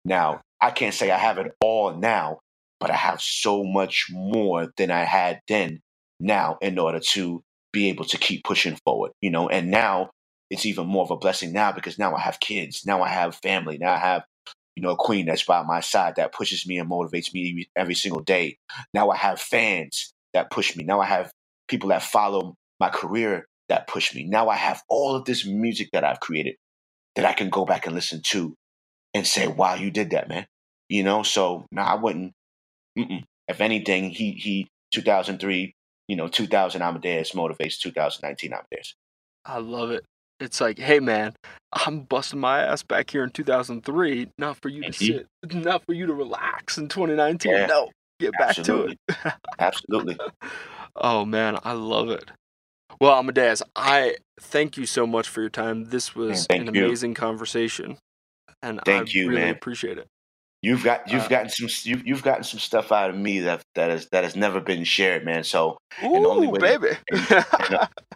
Now 0.06 0.42
I 0.60 0.72
can't 0.72 0.94
say 0.94 1.12
I 1.12 1.18
have 1.18 1.38
it 1.38 1.54
all 1.62 1.96
now, 1.96 2.40
but 2.80 2.92
I 2.92 2.96
have 2.96 3.22
so 3.22 3.64
much 3.64 4.08
more 4.12 4.72
than 4.78 4.92
I 4.92 5.04
had 5.04 5.42
then 5.48 5.80
now 6.20 6.58
in 6.62 6.78
order 6.80 7.00
to 7.00 7.44
be 7.72 7.90
able 7.90 8.06
to 8.06 8.18
keep 8.18 8.44
pushing 8.44 8.78
forward, 8.86 9.12
you 9.22 9.30
know, 9.30 9.50
and 9.50 9.72
now 9.72 10.10
it's 10.50 10.66
even 10.66 10.88
more 10.88 11.04
of 11.04 11.12
a 11.12 11.18
blessing 11.18 11.54
now 11.54 11.72
because 11.72 11.98
now 11.98 12.16
I 12.16 12.20
have 12.20 12.40
kids, 12.40 12.86
now 12.86 13.02
I 13.02 13.10
have 13.10 13.36
family, 13.36 13.78
now 13.78 13.94
I 13.94 13.98
have, 13.98 14.24
you 14.76 14.84
know, 14.84 14.92
a 14.92 14.98
queen 14.98 15.26
that's 15.26 15.44
by 15.44 15.64
my 15.64 15.80
side 15.80 16.16
that 16.18 16.34
pushes 16.34 16.68
me 16.68 16.78
and 16.78 16.90
motivates 16.90 17.34
me 17.34 17.68
every 17.76 17.96
single 17.96 18.22
day. 18.22 18.58
Now 18.94 19.10
I 19.10 19.16
have 19.18 19.40
fans 19.40 20.14
that 20.34 20.52
push 20.52 20.76
me. 20.76 20.84
Now 20.84 21.00
I 21.00 21.06
have 21.06 21.32
people 21.68 21.90
that 21.90 22.04
follow 22.04 22.56
my 22.80 22.90
career 22.90 23.46
that 23.70 23.88
pushed 23.88 24.16
me. 24.16 24.24
Now 24.24 24.50
I 24.50 24.56
have 24.56 24.82
all 24.90 25.16
of 25.16 25.26
this 25.26 25.46
music 25.46 25.90
that 25.94 26.04
I've 26.04 26.20
created 26.20 26.56
that 27.16 27.26
I 27.26 27.34
can 27.34 27.50
go 27.50 27.66
back 27.66 27.86
and 27.86 27.96
listen 27.96 28.22
to 28.28 28.56
and 29.14 29.26
say, 29.26 29.48
"Wow, 29.48 29.76
you 29.76 29.92
did 29.92 30.12
that, 30.12 30.30
man." 30.30 30.46
You 30.90 31.04
know, 31.04 31.24
so 31.24 31.66
no, 31.72 31.82
I 31.82 31.96
wouldn't. 31.96 32.34
Mm-mm. 32.98 33.24
If 33.48 33.62
anything, 33.62 34.10
he 34.12 34.32
he 34.32 34.68
2003, 34.92 35.74
you 36.08 36.16
know, 36.16 36.28
2000 36.28 36.82
Amadeus 36.82 37.32
motivates 37.32 37.80
2019 37.80 38.54
Amadeus. 38.54 38.96
I 39.46 39.60
love 39.60 39.92
it. 39.92 40.04
It's 40.40 40.62
like, 40.62 40.78
hey 40.78 41.00
man, 41.00 41.34
I'm 41.74 42.02
busting 42.02 42.40
my 42.40 42.60
ass 42.62 42.84
back 42.84 43.10
here 43.10 43.24
in 43.24 43.32
2003, 43.32 44.30
not 44.38 44.58
for 44.62 44.70
you 44.70 44.84
to 44.84 44.92
Mhm. 44.92 44.96
sit, 44.96 45.28
not 45.54 45.84
for 45.86 45.94
you 45.94 46.06
to 46.06 46.14
relax 46.14 46.78
in 46.78 46.88
2019. 46.90 47.52
Yeah. 47.52 47.66
No, 47.66 47.92
get 48.20 48.34
back 48.34 48.50
Absolutely. 48.60 48.98
to 49.08 49.14
it. 49.26 49.34
Absolutely. 49.60 50.18
oh 50.96 51.26
man, 51.26 51.58
I 51.64 51.74
love 51.74 52.10
it. 52.10 52.30
Well, 53.00 53.18
Amadeus, 53.20 53.62
I 53.76 54.16
thank 54.40 54.78
you 54.78 54.86
so 54.86 55.06
much 55.06 55.28
for 55.30 55.42
your 55.42 55.50
time. 55.50 55.86
This 55.90 56.16
was 56.16 56.46
thank 56.48 56.68
an 56.68 56.74
you. 56.76 56.86
amazing 56.86 57.14
conversation, 57.14 57.98
and 58.62 58.80
Thank 58.86 59.10
I 59.10 59.12
you, 59.14 59.30
really 59.30 59.42
man. 59.42 59.50
appreciate 59.56 59.98
it. 59.98 60.08
You've 60.64 60.84
got 60.84 61.12
you've 61.12 61.24
Uh, 61.26 61.28
gotten 61.28 61.50
some 61.50 61.68
you, 61.84 62.02
you've 62.04 62.24
gotten 62.24 62.44
some 62.44 62.60
stuff 62.60 62.92
out 62.92 63.12
of 63.12 63.16
me 63.16 63.42
that 63.42 63.62
that 63.76 63.92
has 63.92 64.08
that 64.12 64.24
has 64.24 64.36
never 64.36 64.60
been 64.60 64.84
shared, 64.84 65.24
man. 65.24 65.44
So 65.44 65.78
the 66.02 66.08
only 66.08 66.48
way- 66.48 66.60
baby. 66.60 66.98
and- 67.12 67.88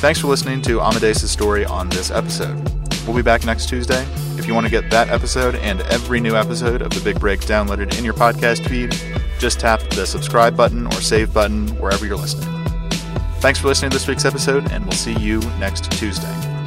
Thanks 0.00 0.20
for 0.20 0.28
listening 0.28 0.62
to 0.62 0.80
Amadeus' 0.80 1.28
story 1.28 1.64
on 1.64 1.88
this 1.88 2.12
episode. 2.12 2.56
We'll 3.04 3.16
be 3.16 3.22
back 3.22 3.44
next 3.44 3.68
Tuesday. 3.68 4.06
If 4.38 4.46
you 4.46 4.54
want 4.54 4.64
to 4.64 4.70
get 4.70 4.88
that 4.90 5.08
episode 5.08 5.56
and 5.56 5.80
every 5.82 6.20
new 6.20 6.36
episode 6.36 6.82
of 6.82 6.90
The 6.90 7.00
Big 7.00 7.18
Break 7.18 7.40
downloaded 7.40 7.98
in 7.98 8.04
your 8.04 8.14
podcast 8.14 8.68
feed, 8.68 8.94
just 9.40 9.58
tap 9.58 9.80
the 9.90 10.06
subscribe 10.06 10.56
button 10.56 10.86
or 10.86 10.92
save 10.92 11.34
button 11.34 11.66
wherever 11.80 12.06
you're 12.06 12.16
listening. 12.16 12.48
Thanks 13.40 13.58
for 13.58 13.66
listening 13.66 13.90
to 13.90 13.96
this 13.96 14.06
week's 14.06 14.24
episode, 14.24 14.70
and 14.70 14.84
we'll 14.84 14.92
see 14.92 15.18
you 15.18 15.40
next 15.58 15.90
Tuesday. 15.90 16.57